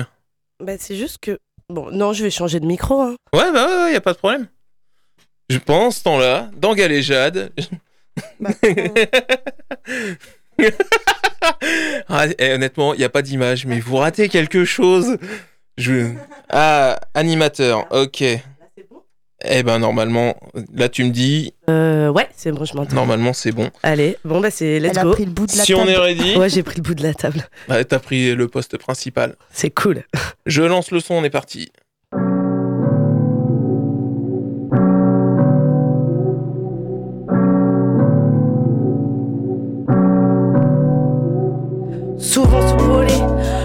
Bah, 0.62 0.73
c'est 0.79 0.97
juste 0.97 1.19
que. 1.21 1.39
Bon, 1.68 1.90
non, 1.90 2.12
je 2.12 2.22
vais 2.22 2.31
changer 2.31 2.61
de 2.61 2.66
micro. 2.66 3.00
Hein. 3.02 3.16
Ouais, 3.33 3.50
bah 3.52 3.66
ouais, 3.66 3.85
ouais, 3.85 3.92
y 3.92 3.96
a 3.96 4.00
pas 4.00 4.12
de 4.12 4.18
problème. 4.18 4.46
Je 5.48 5.59
pense, 5.59 5.98
ce 5.98 6.02
temps-là, 6.05 6.50
dans 6.57 6.74
Galéjade. 6.74 7.52
Bah, 8.40 8.50
Ah, 12.09 12.26
eh, 12.38 12.52
honnêtement, 12.52 12.94
il 12.94 12.98
n'y 12.98 13.05
a 13.05 13.09
pas 13.09 13.22
d'image, 13.22 13.66
mais 13.66 13.79
vous 13.79 13.96
ratez 13.96 14.29
quelque 14.29 14.64
chose. 14.64 15.18
Je... 15.76 16.12
Ah, 16.48 16.98
animateur, 17.14 17.87
ok. 17.90 18.24
Eh 19.48 19.62
ben, 19.62 19.78
normalement, 19.78 20.37
là, 20.74 20.88
tu 20.88 21.04
me 21.04 21.11
dis, 21.11 21.52
Euh, 21.70 22.09
ouais, 22.11 22.28
c'est 22.37 22.52
bon, 22.52 22.64
je 22.64 22.74
m'entends. 22.74 22.94
normalement, 22.94 23.32
c'est 23.32 23.52
bon. 23.52 23.70
Allez, 23.82 24.16
bon, 24.24 24.40
bah, 24.40 24.50
c'est 24.50 24.80
let's 24.80 24.90
Elle 24.92 24.98
a 24.98 25.02
go. 25.04 25.12
pris 25.12 25.24
le 25.24 25.30
bout 25.30 25.46
de 25.46 25.56
la 25.56 25.64
Si 25.64 25.74
on 25.74 25.78
table. 25.78 25.90
est 25.90 25.96
ready, 25.96 26.37
Ouais, 26.37 26.48
j'ai 26.48 26.62
pris 26.62 26.76
le 26.76 26.82
bout 26.82 26.94
de 26.94 27.02
la 27.02 27.14
table. 27.14 27.48
bah, 27.68 27.85
t'as 27.85 27.98
pris 27.98 28.35
le 28.35 28.48
poste 28.48 28.76
principal. 28.78 29.37
C'est 29.50 29.70
cool. 29.70 30.02
Je 30.46 30.62
lance 30.62 30.90
le 30.90 31.00
son, 31.00 31.14
on 31.14 31.24
est 31.24 31.30
parti. 31.30 31.70
Souvent 42.66 42.79
sous 42.79 42.88
polé, 42.88 43.14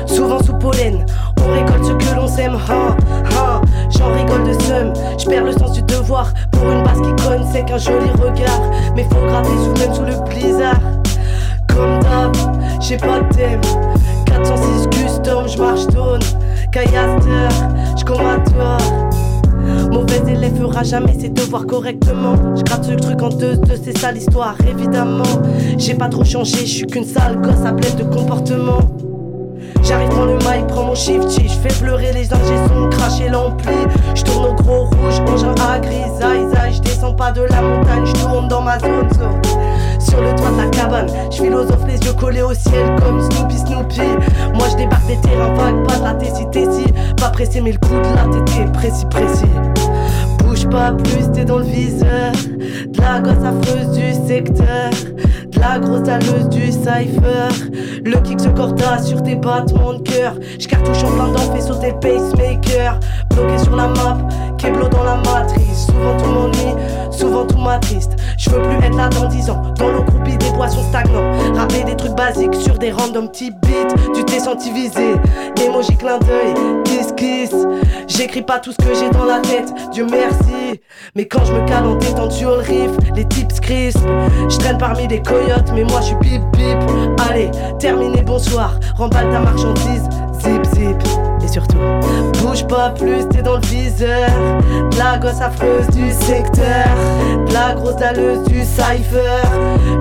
souvent 0.05 0.43
sous 0.43 0.53
pollen. 0.53 1.05
On 1.43 1.51
récolte 1.51 1.85
ce 1.85 1.93
que 1.93 2.15
l'on 2.15 2.27
sème, 2.27 2.57
hein, 2.69 2.95
hein. 3.35 3.61
J'en 3.89 4.13
rigole 4.13 4.43
de 4.43 4.53
seum, 4.63 4.93
je 5.17 5.25
perds 5.25 5.45
le 5.45 5.51
sens 5.53 5.71
du 5.73 5.81
devoir. 5.83 6.33
Pour 6.51 6.69
une 6.69 6.83
base 6.83 7.01
qui 7.01 7.23
conne, 7.23 7.43
c'est 7.51 7.65
qu'un 7.65 7.77
joli 7.77 8.09
regard. 8.11 8.61
Mais 8.95 9.03
faut 9.03 9.25
gratter 9.25 9.49
sous 9.49 9.73
même 9.73 9.93
sous 9.93 10.03
le 10.03 10.29
blizzard. 10.29 10.79
Comme 11.67 11.99
d'hab, 11.99 12.35
j'ai 12.79 12.97
pas 12.97 13.19
de 13.19 13.35
thème. 13.35 13.61
406 14.25 14.87
custom, 14.87 15.47
je 15.47 15.57
marche 15.57 15.87
tonne. 15.87 16.21
Caillaster, 16.71 17.49
je 17.97 18.03
toi. 18.03 18.77
Mauvais 19.91 20.21
élève 20.31 20.55
fera 20.57 20.83
jamais 20.83 21.13
ses 21.19 21.29
devoirs 21.29 21.65
correctement. 21.65 22.35
Je 22.55 22.63
gratte 22.63 22.85
ce 22.85 22.93
truc 22.93 23.21
en 23.21 23.29
deux, 23.29 23.57
deux 23.57 23.79
c'est 23.83 23.97
ça 23.97 24.11
l'histoire, 24.11 24.55
évidemment. 24.67 25.23
J'ai 25.77 25.95
pas 25.95 26.09
trop 26.09 26.23
changé, 26.23 26.59
je 26.59 26.71
suis 26.71 26.87
qu'une 26.87 27.05
sale 27.05 27.41
gosse 27.41 27.65
à 27.65 27.71
de 27.71 28.03
comportement. 28.03 28.79
J'arrive 29.83 30.09
dans 30.09 30.25
le 30.25 30.35
mic, 30.35 30.67
prends 30.67 30.83
mon 30.83 30.95
shifty, 30.95 31.47
je 31.47 31.67
fais 31.67 31.83
pleurer 31.83 32.13
les 32.13 32.31
ingés 32.33 32.67
sons, 32.67 32.89
cracher 32.89 33.29
l'ampli. 33.29 33.75
Je 34.15 34.23
tourne 34.23 34.45
au 34.45 34.53
gros 34.53 34.85
rouge, 34.85 35.19
engin 35.27 35.55
à 35.69 35.79
grisaille, 35.79 36.73
je 36.73 36.79
descends 36.81 37.13
pas 37.13 37.31
de 37.31 37.41
la 37.41 37.61
montagne, 37.61 38.05
je 38.05 38.13
tourne 38.21 38.47
dans 38.47 38.61
ma 38.61 38.79
zone. 38.79 39.09
Sur 39.99 40.21
le 40.21 40.35
toit 40.35 40.51
de 40.51 40.57
la 40.57 40.67
cabane, 40.67 41.07
je 41.31 41.37
philosophe 41.37 41.85
les 41.87 41.97
yeux 41.99 42.13
collés 42.13 42.41
au 42.41 42.53
ciel 42.53 42.95
comme 42.99 43.21
Snoopy 43.21 43.57
Snoopy. 43.57 44.01
Moi 44.53 44.67
je 44.71 44.77
débarque 44.77 45.07
des 45.07 45.17
terrains 45.21 45.53
vagues, 45.53 45.87
pas 45.87 45.97
de 45.97 46.03
la 46.03 46.13
tessie. 46.13 46.91
Pas 47.17 47.29
pressé, 47.29 47.61
mais 47.61 47.71
le 47.71 47.77
coup 47.77 47.95
de 47.95 48.15
la 48.15 48.45
tétée, 48.45 48.65
précis 48.73 49.05
précis. 49.09 49.45
Bouge 50.39 50.67
pas 50.69 50.91
plus, 50.91 51.31
t'es 51.33 51.45
dans 51.45 51.59
le 51.59 51.65
viseur. 51.65 52.31
De 52.87 52.99
la 52.99 53.19
gosse 53.19 53.43
affreuse 53.43 53.97
du 53.97 54.13
secteur. 54.27 54.89
La 55.61 55.77
grosse 55.77 56.01
dalleuse 56.01 56.49
du 56.49 56.71
cypher. 56.71 57.49
Le 58.03 58.19
kick 58.21 58.39
se 58.39 58.49
corda 58.49 58.97
sur 58.97 59.21
tes 59.21 59.35
battements 59.35 59.93
de 59.93 60.01
cœur. 60.01 60.33
J'cartouche 60.57 61.03
en 61.03 61.11
plein 61.11 61.27
dedans, 61.27 61.53
fais 61.53 61.61
sauter 61.61 61.91
le 61.91 61.99
pacemaker. 61.99 62.99
Bloqué 63.29 63.57
sur 63.59 63.75
la 63.75 63.87
map, 63.89 64.17
Keblo 64.57 64.87
dans 64.89 65.03
la 65.03 65.17
matrice. 65.17 65.85
Souvent 65.85 66.17
tout 66.17 66.29
m'ennuie, 66.31 66.75
souvent 67.11 67.45
tout 67.45 67.57
m'attriste. 67.57 68.11
Je 68.37 68.49
veux 68.49 68.61
plus 68.61 68.77
être 68.85 68.95
là 68.95 69.09
dans 69.09 69.27
10 69.27 69.49
ans. 69.49 69.61
Dans 69.77 69.89
l'eau 69.89 70.03
croupie 70.03 70.37
des 70.37 70.49
boissons 70.51 70.83
stagnants. 70.89 71.31
Rapper 71.55 71.83
des 71.83 71.95
trucs 71.95 72.15
basiques 72.15 72.55
sur 72.55 72.77
des 72.77 72.91
random 72.91 73.29
petits 73.29 73.51
beats. 73.51 73.93
Tu 74.13 74.23
t'es 74.25 74.39
senti 74.39 74.71
visé. 74.71 75.15
Emoji 75.63 75.95
clin 75.97 76.17
d'œil, 76.19 76.53
kiss 76.85 77.13
kiss. 77.15 77.51
J'écris 78.07 78.41
pas 78.41 78.59
tout 78.59 78.71
ce 78.71 78.77
que 78.77 78.93
j'ai 78.93 79.09
dans 79.09 79.25
la 79.25 79.39
tête, 79.39 79.73
Dieu 79.91 80.05
merci. 80.09 80.81
Mais 81.15 81.25
quand 81.27 81.45
je 81.45 81.53
me 81.53 81.65
cale 81.67 81.85
en 81.85 81.95
détente 81.95 82.31
sur 82.31 82.57
riff, 82.57 82.91
les 83.15 83.25
tips 83.25 83.59
crisp. 83.59 83.99
Je 84.49 84.57
traîne 84.57 84.77
parmi 84.77 85.07
des 85.07 85.21
coyotes, 85.21 85.71
mais 85.73 85.83
moi 85.83 86.01
je 86.01 86.07
suis 86.07 86.15
bip 86.15 86.41
bip. 86.53 86.77
Allez, 87.29 87.51
terminé, 87.79 88.21
bonsoir. 88.21 88.79
Remballe 88.97 89.29
ta 89.31 89.39
marchandise, 89.39 90.07
zip 90.43 90.63
zip. 90.75 91.30
Surtout, 91.51 91.79
bouge 92.41 92.65
pas 92.67 92.91
plus, 92.91 93.27
t'es 93.29 93.41
dans 93.41 93.57
le 93.57 93.65
viseur. 93.65 94.29
De 94.89 94.97
la 94.97 95.17
gosse 95.17 95.41
affreuse 95.41 95.87
du 95.89 96.09
secteur. 96.11 96.87
De 97.45 97.53
la 97.53 97.73
grosse 97.73 97.97
dalleuse 97.97 98.45
du 98.45 98.61
cypher. 98.61 99.41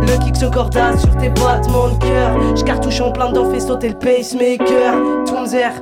Le 0.01 0.17
kick 0.25 0.37
se 0.37 0.47
corda 0.47 0.97
sur 0.97 1.17
tes 1.17 1.29
battements 1.31 1.89
de 1.89 1.99
cœur. 1.99 2.57
Je 2.57 2.63
cartouche 2.63 3.01
en 3.01 3.11
plein 3.11 3.31
dedans, 3.31 3.51
fais 3.51 3.59
sauter 3.59 3.89
le 3.89 3.99
pacemaker. 3.99 4.95
Toonzer. 5.27 5.73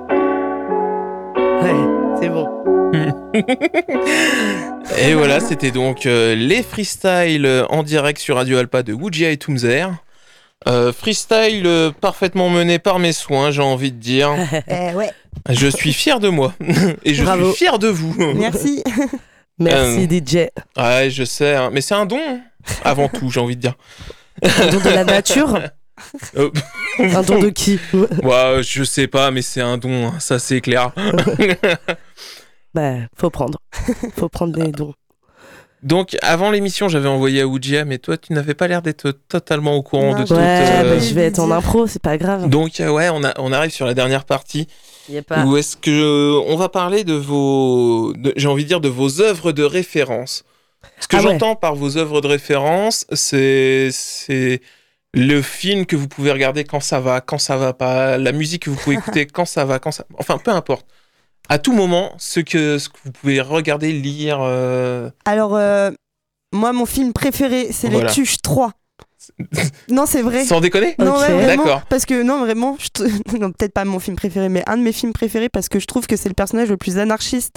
Ouais, 1.63 1.75
c'est 2.19 2.31
bon. 2.31 2.49
Et 4.99 5.13
voilà, 5.13 5.41
c'était 5.41 5.71
donc 5.71 6.07
euh, 6.07 6.35
les 6.35 6.63
freestyles 6.63 7.67
en 7.69 7.83
direct 7.83 8.19
sur 8.19 8.37
Radio 8.37 8.57
Alpa 8.57 8.83
de 8.83 8.95
Wujia 8.95 9.29
et 9.31 9.37
Toomzer. 9.37 9.91
Euh, 10.67 10.93
freestyle 10.93 11.67
euh, 11.67 11.93
parfaitement 11.93 12.49
mené 12.51 12.79
par 12.81 12.99
mes 12.99 13.13
soins, 13.13 13.51
j'ai 13.53 13.63
envie 13.63 13.93
de 13.93 13.99
dire. 13.99 14.35
Eh 14.69 14.93
ouais, 14.95 15.11
Je 15.49 15.69
suis 15.69 15.93
fier 15.93 16.19
de 16.19 16.29
moi 16.29 16.53
et 17.05 17.15
je 17.15 17.23
Bravo. 17.23 17.51
suis 17.53 17.59
fier 17.65 17.79
de 17.79 17.89
vous. 17.89 18.15
merci. 18.35 18.83
Merci 19.61 20.07
Euh, 20.11 20.21
DJ. 20.21 20.37
Ouais, 20.77 21.11
je 21.11 21.25
sais, 21.25 21.55
hein, 21.57 21.71
mais 21.73 21.81
c'est 21.81 21.95
un 21.95 22.07
don 22.07 22.21
avant 22.85 23.09
tout, 23.09 23.29
j'ai 23.31 23.41
envie 23.41 23.57
de 23.57 23.61
dire. 23.63 23.75
Un 24.43 24.67
don 24.69 24.79
de 24.81 24.89
la 24.91 25.05
nature 25.05 25.59
Un 27.01 27.23
don 27.23 27.41
de 27.41 27.49
qui 27.49 27.81
ouais, 28.23 28.61
je 28.63 28.85
sais 28.85 29.09
pas, 29.09 29.33
mais 29.33 29.43
c'est 29.43 29.61
un 29.61 29.77
don, 29.79 30.09
hein, 30.09 30.15
ça 30.21 30.39
c'est 30.39 30.61
clair. 30.61 30.93
Bah, 32.75 32.95
faut 33.17 33.31
prendre. 33.31 33.59
Faut 34.17 34.29
prendre 34.29 34.53
des 34.63 34.71
dons. 34.71 34.95
Donc, 35.83 36.17
avant 36.23 36.51
l'émission, 36.51 36.89
j'avais 36.89 37.09
envoyé 37.09 37.43
à 37.43 37.47
Wujia, 37.47 37.85
mais 37.85 37.99
toi, 37.99 38.17
tu 38.17 38.33
n'avais 38.33 38.55
pas 38.55 38.67
l'air 38.67 38.83
d'être 38.83 39.13
totalement 39.29 39.77
au 39.77 39.83
courant 39.83 40.15
Non, 40.15 40.21
de 40.21 40.27
tout. 40.27 40.35
Ouais, 40.35 40.41
euh, 40.41 40.97
bah, 40.97 40.99
je 40.99 41.15
vais 41.15 41.23
être 41.27 41.39
en 41.39 41.51
impro, 41.53 41.87
c'est 41.87 42.03
pas 42.03 42.17
grave. 42.19 42.49
Donc, 42.49 42.81
euh, 42.81 42.89
ouais, 42.91 43.09
on, 43.11 43.23
a, 43.23 43.33
on 43.39 43.53
arrive 43.53 43.71
sur 43.71 43.87
la 43.87 43.95
dernière 43.95 44.25
partie. 44.25 44.67
Y 45.09 45.19
a 45.19 45.23
pas... 45.23 45.45
Où 45.45 45.57
est-ce 45.57 45.77
que 45.77 45.91
euh, 45.91 46.43
on 46.49 46.57
va 46.57 46.69
parler 46.69 47.05
de 47.05 47.15
vos, 47.15 48.13
j'ai 48.37 48.49
envie 48.49 48.65
de 48.65 48.69
dire 48.69 48.81
de 48.81 48.89
vos 48.89 49.21
œuvres 49.21 49.53
de 49.53 49.63
référence. 49.63 50.45
Ce 51.01 51.07
que 51.07 51.17
Ah 51.17 51.21
ouais. 51.21 51.33
j'entends 51.33 51.55
par 51.55 51.77
vos 51.77 51.97
œuvres 51.97 52.21
de 52.21 52.27
référence, 52.27 53.07
c'est 53.13 53.89
c'est 53.93 54.61
le 55.15 55.41
film 55.43 55.87
que 55.87 55.97
vous 55.97 56.09
pouvez 56.09 56.31
regarder 56.31 56.65
quand 56.65 56.81
ça 56.81 57.01
va, 57.01 57.21
quand 57.21 57.39
ça 57.39 57.57
va 57.57 57.73
pas, 57.73 58.19
la 58.19 58.33
musique 58.33 58.65
que 58.65 58.71
vous 58.71 58.77
pouvez 58.77 58.97
écouter 58.99 59.27
quand 59.27 59.45
ça 59.45 59.65
va, 59.65 59.79
quand 59.79 59.93
ça, 59.93 60.05
enfin 60.19 60.39
peu 60.39 60.51
importe. 60.51 60.87
À 61.49 61.59
tout 61.59 61.73
moment, 61.73 62.13
ce 62.19 62.41
que 62.41 62.79
ce 62.79 62.89
que 62.89 62.97
vous 63.05 63.13
pouvez 63.13 63.41
regarder, 63.41 63.93
lire. 63.93 64.39
euh, 64.43 65.11
Alors, 65.25 65.57
euh, 65.57 65.91
moi, 66.53 66.73
mon 66.73 66.87
film 66.87 67.13
préféré, 67.13 67.69
c'est 67.73 67.89
Voilà. 67.89 68.09
Les 68.09 68.13
Tuches 68.15 68.43
3. 68.43 68.73
non, 69.91 70.05
c'est 70.07 70.23
vrai. 70.23 70.45
Sans 70.45 70.61
déconner. 70.61 70.95
Non, 70.99 71.15
Ok. 71.15 71.21
ouais, 71.21 71.33
vraiment. 71.33 71.65
D'accord. 71.65 71.83
Parce 71.89 72.05
que, 72.07 72.23
non, 72.23 72.41
vraiment, 72.41 72.77
je 72.79 72.89
t- 72.89 73.05
non, 73.39 73.51
peut-être 73.53 73.73
pas 73.73 73.85
mon 73.85 73.99
film 73.99 74.17
préféré, 74.17 74.49
mais 74.49 74.63
un 74.67 74.77
de 74.77 74.83
mes 74.83 74.93
films 74.93 75.13
préférés 75.13 75.49
parce 75.49 75.69
que 75.69 75.79
je 75.81 75.87
trouve 75.87 76.07
que 76.07 76.17
c'est 76.17 76.29
le 76.29 76.35
personnage 76.35 76.69
le 76.69 76.77
plus 76.77 76.99
anarchiste 76.99 77.57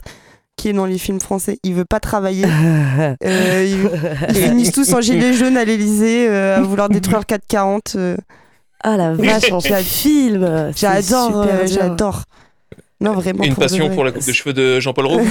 qui 0.57 0.67
est 0.69 0.73
dans 0.73 0.85
les 0.85 0.97
films 0.97 1.19
français. 1.21 1.59
Il 1.63 1.73
veut 1.73 1.85
pas 1.85 1.99
travailler. 1.99 2.45
Euh, 3.23 3.65
ils, 3.65 3.89
ils 4.29 4.35
finissent 4.35 4.71
tous 4.71 4.93
en 4.93 5.01
gilet 5.01 5.33
jaune 5.33 5.57
à 5.57 5.65
l'Elysée 5.65 6.27
à 6.29 6.61
vouloir 6.61 6.87
détruire 6.89 7.19
le 7.19 7.23
440. 7.25 7.93
euh. 7.95 8.17
Ah 8.83 8.97
la 8.97 9.13
vache, 9.13 9.51
en 9.51 9.59
film 9.61 10.71
c'est 10.73 10.79
J'adore, 10.79 11.27
super 11.43 11.55
euh, 11.59 11.63
bien. 11.65 11.75
j'adore. 11.75 12.23
Non, 13.01 13.13
vraiment. 13.13 13.43
Une 13.43 13.53
pour 13.55 13.63
passion 13.63 13.89
pour 13.89 14.03
la 14.03 14.11
coupe 14.11 14.25
de 14.25 14.31
cheveux 14.31 14.53
de 14.53 14.79
Jean-Paul 14.79 15.05
Roux. 15.07 15.21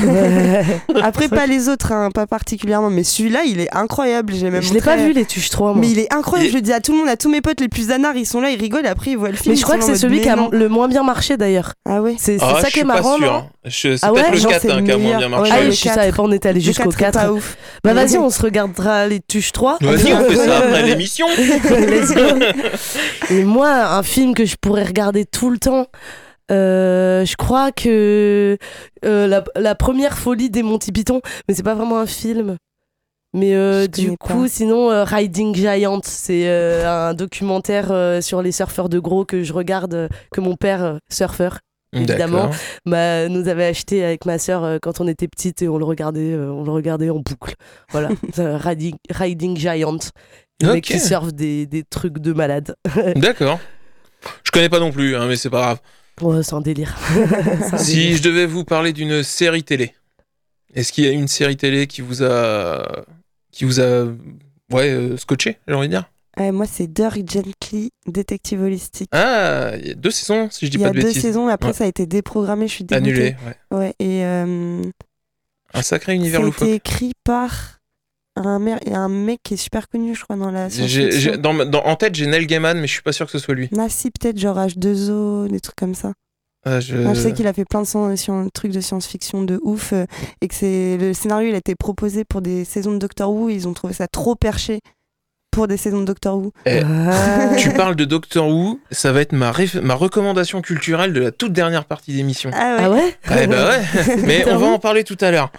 Après, 1.02 1.28
pas 1.28 1.46
les 1.46 1.68
autres, 1.68 1.92
hein, 1.92 2.10
pas 2.12 2.26
particulièrement, 2.26 2.90
mais 2.90 3.04
celui-là, 3.04 3.44
il 3.46 3.60
est 3.60 3.74
incroyable. 3.74 4.34
J'ai 4.34 4.50
même 4.50 4.60
Je 4.62 4.74
l'ai 4.74 4.80
pas 4.80 4.96
vu 4.96 5.12
les 5.12 5.24
tuches 5.24 5.50
3 5.50 5.72
moi. 5.72 5.80
Mais 5.80 5.88
il 5.88 5.98
est 6.00 6.12
incroyable, 6.12 6.50
je 6.50 6.56
le 6.56 6.62
dis 6.62 6.72
à 6.72 6.80
tout 6.80 6.92
le 6.92 6.98
monde, 6.98 7.08
à 7.08 7.16
tous 7.16 7.30
mes 7.30 7.40
potes 7.40 7.60
les 7.60 7.68
plus 7.68 7.90
anards, 7.92 8.16
ils 8.16 8.26
sont 8.26 8.40
là, 8.40 8.50
ils 8.50 8.60
rigolent, 8.60 8.86
après 8.86 9.12
ils 9.12 9.16
voient 9.16 9.30
le 9.30 9.36
film. 9.36 9.52
Mais 9.54 9.56
je 9.56 9.62
crois 9.62 9.78
que 9.78 9.84
c'est 9.84 9.94
celui 9.96 10.20
qui 10.20 10.28
a 10.28 10.36
le 10.50 10.68
moins 10.68 10.88
bien 10.88 11.02
marché 11.04 11.36
d'ailleurs. 11.36 11.74
Ah 11.88 12.02
ouais 12.02 12.16
C'est 12.18 12.38
Ah, 12.40 12.58
ça 12.60 12.68
qui 12.70 12.80
est 12.80 12.84
marrant, 12.84 13.16
hein. 13.22 13.46
C'est 13.68 13.96
Ah 14.02 14.12
ouais 14.12 14.22
peut-être 14.22 14.42
le 14.42 14.48
4 14.50 14.62
c'est 14.62 14.70
hein, 14.72 14.82
qui 14.84 14.90
a 14.92 14.96
moins 14.98 15.16
bien 15.18 15.26
Ouais, 15.26 15.28
marché. 15.28 15.52
Ah 15.54 15.70
je 15.70 15.76
savais 15.76 16.12
pas, 16.12 16.22
on 16.22 16.32
est 16.32 16.46
allé 16.46 16.60
jusqu'au 16.60 16.90
4 16.90 16.94
est 16.94 16.98
4. 17.12 17.20
pas 17.20 17.32
ouf. 17.32 17.56
Bah 17.84 17.94
Mais 17.94 18.04
vas-y, 18.04 18.18
on 18.18 18.30
se 18.30 18.42
regardera 18.42 19.06
les 19.06 19.20
tuches 19.20 19.52
3. 19.52 19.78
Vas-y, 19.80 20.12
on 20.12 20.24
fait 20.28 20.36
ça 20.36 20.58
après 20.58 20.82
l'émission. 20.82 21.26
Let's 21.38 22.14
go. 22.14 22.44
Et 23.30 23.44
moi, 23.44 23.68
un 23.70 24.02
film 24.02 24.34
que 24.34 24.44
je 24.44 24.56
pourrais 24.60 24.84
regarder 24.84 25.24
tout 25.24 25.50
le 25.50 25.58
temps, 25.58 25.86
euh, 26.50 27.24
je 27.24 27.36
crois 27.36 27.72
que 27.72 28.56
euh, 29.04 29.26
la, 29.26 29.44
la 29.56 29.74
première 29.74 30.18
folie 30.18 30.50
des 30.50 30.62
Monty 30.62 30.92
Python, 30.92 31.20
mais 31.48 31.54
c'est 31.54 31.62
pas 31.62 31.74
vraiment 31.74 31.98
un 31.98 32.06
film. 32.06 32.56
Mais 33.32 33.54
euh, 33.54 33.86
du 33.86 34.16
coup, 34.16 34.42
pas. 34.42 34.48
sinon, 34.48 34.90
euh, 34.90 35.04
Riding 35.04 35.54
Giant, 35.54 36.00
c'est 36.02 36.48
euh, 36.48 37.08
un 37.10 37.14
documentaire 37.14 37.92
euh, 37.92 38.20
sur 38.20 38.42
les 38.42 38.50
surfeurs 38.50 38.88
de 38.88 38.98
gros 38.98 39.24
que 39.24 39.44
je 39.44 39.52
regarde, 39.52 39.94
euh, 39.94 40.08
que 40.32 40.40
mon 40.40 40.56
père, 40.56 40.82
euh, 40.82 40.96
surfeur, 41.12 41.60
évidemment. 41.92 42.50
Bah, 42.86 43.28
nous 43.28 43.46
avait 43.46 43.66
acheté 43.66 44.04
avec 44.04 44.26
ma 44.26 44.38
sœur 44.38 44.64
euh, 44.64 44.78
quand 44.82 45.00
on 45.00 45.06
était 45.06 45.28
petite 45.28 45.62
et 45.62 45.68
on 45.68 45.78
le 45.78 45.84
regardait, 45.84 46.32
euh, 46.32 46.50
on 46.50 46.64
le 46.64 46.72
regardait 46.72 47.08
en 47.10 47.20
boucle. 47.20 47.54
Voilà, 47.92 48.08
Riding, 48.36 48.96
Riding 49.10 49.56
Giant. 49.56 49.98
Les 50.60 50.66
mecs 50.66 50.76
Ok. 50.78 50.82
qui 50.94 50.98
surfent 51.00 51.32
des, 51.32 51.66
des 51.66 51.84
trucs 51.84 52.18
de 52.18 52.32
malade. 52.32 52.74
D'accord. 53.14 53.60
Je 54.44 54.50
connais 54.50 54.68
pas 54.68 54.80
non 54.80 54.90
plus, 54.90 55.14
hein, 55.14 55.26
mais 55.28 55.36
c'est 55.36 55.50
pas 55.50 55.60
grave. 55.60 55.78
Ouais, 56.22 56.42
c'est 56.42 56.54
un 56.54 56.60
délire. 56.60 56.96
Un 57.72 57.78
Si 57.78 57.94
délire. 57.96 58.16
je 58.18 58.22
devais 58.22 58.46
vous 58.46 58.64
parler 58.64 58.92
d'une 58.92 59.22
série 59.22 59.62
télé, 59.62 59.94
est-ce 60.74 60.92
qu'il 60.92 61.04
y 61.04 61.08
a 61.08 61.12
une 61.12 61.28
série 61.28 61.56
télé 61.56 61.86
qui 61.86 62.00
vous 62.00 62.22
a, 62.22 63.04
qui 63.52 63.64
vous 63.64 63.80
a, 63.80 64.04
ouais, 64.72 64.90
euh, 64.90 65.16
scotché, 65.16 65.58
j'ai 65.66 65.74
envie 65.74 65.88
de 65.88 65.92
dire? 65.94 66.10
Ouais, 66.38 66.52
moi, 66.52 66.66
c'est 66.66 66.86
Dirk 66.86 67.16
Gently, 67.28 67.90
détective 68.06 68.62
holistique. 68.62 69.08
Ah, 69.12 69.72
il 69.78 69.88
y 69.88 69.90
a 69.90 69.94
deux 69.94 70.10
saisons, 70.12 70.48
si 70.50 70.66
je 70.66 70.70
dis 70.70 70.76
Il 70.76 70.80
y 70.80 70.84
pas 70.84 70.90
a 70.90 70.92
de 70.92 71.00
deux 71.00 71.06
bêtises. 71.08 71.22
saisons, 71.22 71.48
et 71.48 71.52
après, 71.52 71.68
Ouais. 71.70 71.74
ça 71.74 71.84
a 71.84 71.86
été 71.88 72.06
déprogrammé, 72.06 72.68
je 72.68 72.72
suis 72.74 72.84
dégoûtée. 72.84 73.10
Annulé, 73.10 73.36
ouais. 73.70 73.76
Ouais, 73.78 73.94
et 73.98 74.24
euh, 74.24 74.80
Un 75.74 75.82
sacré 75.82 76.14
univers 76.14 76.40
loufoque. 76.42 76.68
été 76.68 76.74
écrit 76.76 77.12
par 77.24 77.79
un, 78.36 78.58
mer- 78.58 78.80
un 78.92 79.08
mec 79.08 79.40
qui 79.42 79.54
est 79.54 79.58
super 79.58 79.88
connu, 79.88 80.14
je 80.14 80.22
crois, 80.22 80.36
dans 80.36 80.50
la 80.50 80.68
dans, 81.38 81.64
dans- 81.66 81.84
en 81.84 81.96
tête, 81.96 82.14
j'ai 82.14 82.26
Neil 82.26 82.46
Gaiman, 82.46 82.78
mais 82.80 82.86
je 82.86 82.92
suis 82.92 83.02
pas 83.02 83.12
sûr 83.12 83.26
que 83.26 83.32
ce 83.32 83.38
soit 83.38 83.54
lui. 83.54 83.68
Ah 83.78 83.88
si, 83.88 84.10
peut-être 84.10 84.38
genre 84.38 84.56
H2O, 84.56 85.48
des 85.48 85.60
trucs 85.60 85.76
comme 85.76 85.94
ça. 85.94 86.12
Ah, 86.64 86.78
je... 86.80 86.94
Enfin, 86.96 87.14
je 87.14 87.20
sais 87.20 87.32
qu'il 87.32 87.46
a 87.46 87.52
fait 87.54 87.64
plein 87.64 87.80
de 87.82 88.48
trucs 88.50 88.72
de 88.72 88.80
science-fiction 88.80 89.42
de 89.42 89.58
ouf 89.62 89.94
euh, 89.94 90.04
et 90.42 90.48
que 90.48 90.54
c'est 90.54 90.98
le 90.98 91.14
scénario 91.14 91.48
il 91.48 91.54
a 91.54 91.58
été 91.58 91.74
proposé 91.74 92.24
pour 92.24 92.42
des 92.42 92.66
saisons 92.66 92.92
de 92.92 92.98
Doctor 92.98 93.32
Who, 93.32 93.48
ils 93.48 93.66
ont 93.66 93.72
trouvé 93.72 93.94
ça 93.94 94.06
trop 94.08 94.34
perché 94.34 94.80
pour 95.50 95.66
des 95.68 95.78
saisons 95.78 96.00
de 96.00 96.04
Doctor 96.04 96.36
Who. 96.36 96.52
Eh, 96.66 96.82
Ah. 96.84 97.56
Tu 97.56 97.70
parles 97.70 97.96
de 97.96 98.04
Doctor 98.04 98.46
Who, 98.46 98.78
ça 98.90 99.10
va 99.10 99.22
être 99.22 99.32
ma, 99.32 99.50
recommandation 99.50 100.60
culturelle 100.60 101.12
de 101.14 101.20
la 101.22 101.30
toute 101.32 101.52
dernière 101.54 101.86
partie 101.86 102.12
d'émission. 102.12 102.50
Ah 102.54 102.90
ouais. 102.90 103.16
Ah 103.26 103.34
ouais? 103.36 103.42
Eh 103.42 103.46
bah 103.46 103.68
ouais, 103.70 104.16
mais 104.26 104.44
on 104.46 104.58
va 104.58 104.66
en 104.66 104.78
parler 104.78 105.02
tout 105.02 105.16
à 105.22 105.30
l'heure. 105.30 105.50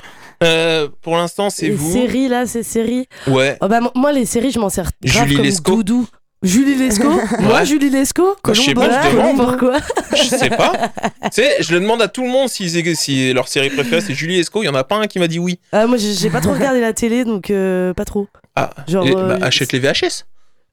Euh, 0.44 0.88
pour 1.02 1.16
l'instant, 1.18 1.50
c'est 1.50 1.68
Les 1.68 1.72
vous. 1.72 1.92
séries 1.92 2.28
là, 2.28 2.46
ces 2.46 2.64
séries. 2.64 3.08
Ouais. 3.28 3.58
Oh 3.62 3.68
bah, 3.68 3.80
mo- 3.82 3.92
moi, 3.96 4.12
les 4.12 4.26
séries, 4.26 4.52
je 4.52 4.60
m'en 4.60 4.70
sers 4.70 4.90
grave 5.04 5.24
Julie 5.26 5.36
comme 5.36 5.46
Lescaut. 5.46 5.72
doudou. 5.84 6.08
Julie 6.44 6.74
Lescaut 6.74 7.12
Moi, 7.40 7.54
Ouais. 7.60 7.66
Julie 7.68 7.92
Lescaut 7.92 8.36
Bah, 8.44 8.54
je 8.54 8.62
sais 8.62 8.74
pas, 8.74 9.04
je 9.12 9.16
demande. 9.16 9.38
Pourquoi 9.38 9.78
Je 10.12 10.24
sais 10.24 10.50
pas. 10.50 10.72
tu 11.26 11.30
sais, 11.34 11.58
je 11.60 11.72
le 11.74 11.80
demande 11.80 12.02
à 12.02 12.08
tout 12.08 12.24
le 12.24 12.30
monde 12.30 12.50
si, 12.50 12.68
si 12.96 13.32
leur 13.34 13.48
série 13.48 13.70
préférée 13.70 14.02
c'est 14.02 14.16
Julie 14.16 14.40
Esco. 14.40 14.64
Il 14.64 14.66
y 14.66 14.70
en 14.70 14.74
a 14.74 14.84
pas 14.84 14.96
un 14.96 15.06
qui 15.06 15.20
m'a 15.20 15.28
dit 15.28 15.38
oui. 15.38 15.60
Ah, 15.72 15.86
Moi, 15.86 15.98
j'ai 16.00 16.30
pas 16.32 16.42
trop 16.42 16.54
regardé 16.54 16.82
la 16.82 16.94
télé, 16.94 17.24
donc 17.26 17.52
euh, 17.52 17.94
pas 17.94 18.06
trop. 18.06 18.28
Ah, 18.56 18.72
Genre, 18.88 19.06
et- 19.06 19.16
euh, 19.16 19.38
bah, 19.38 19.46
achète 19.46 19.72
les 19.72 19.80
VHS. 19.80 20.26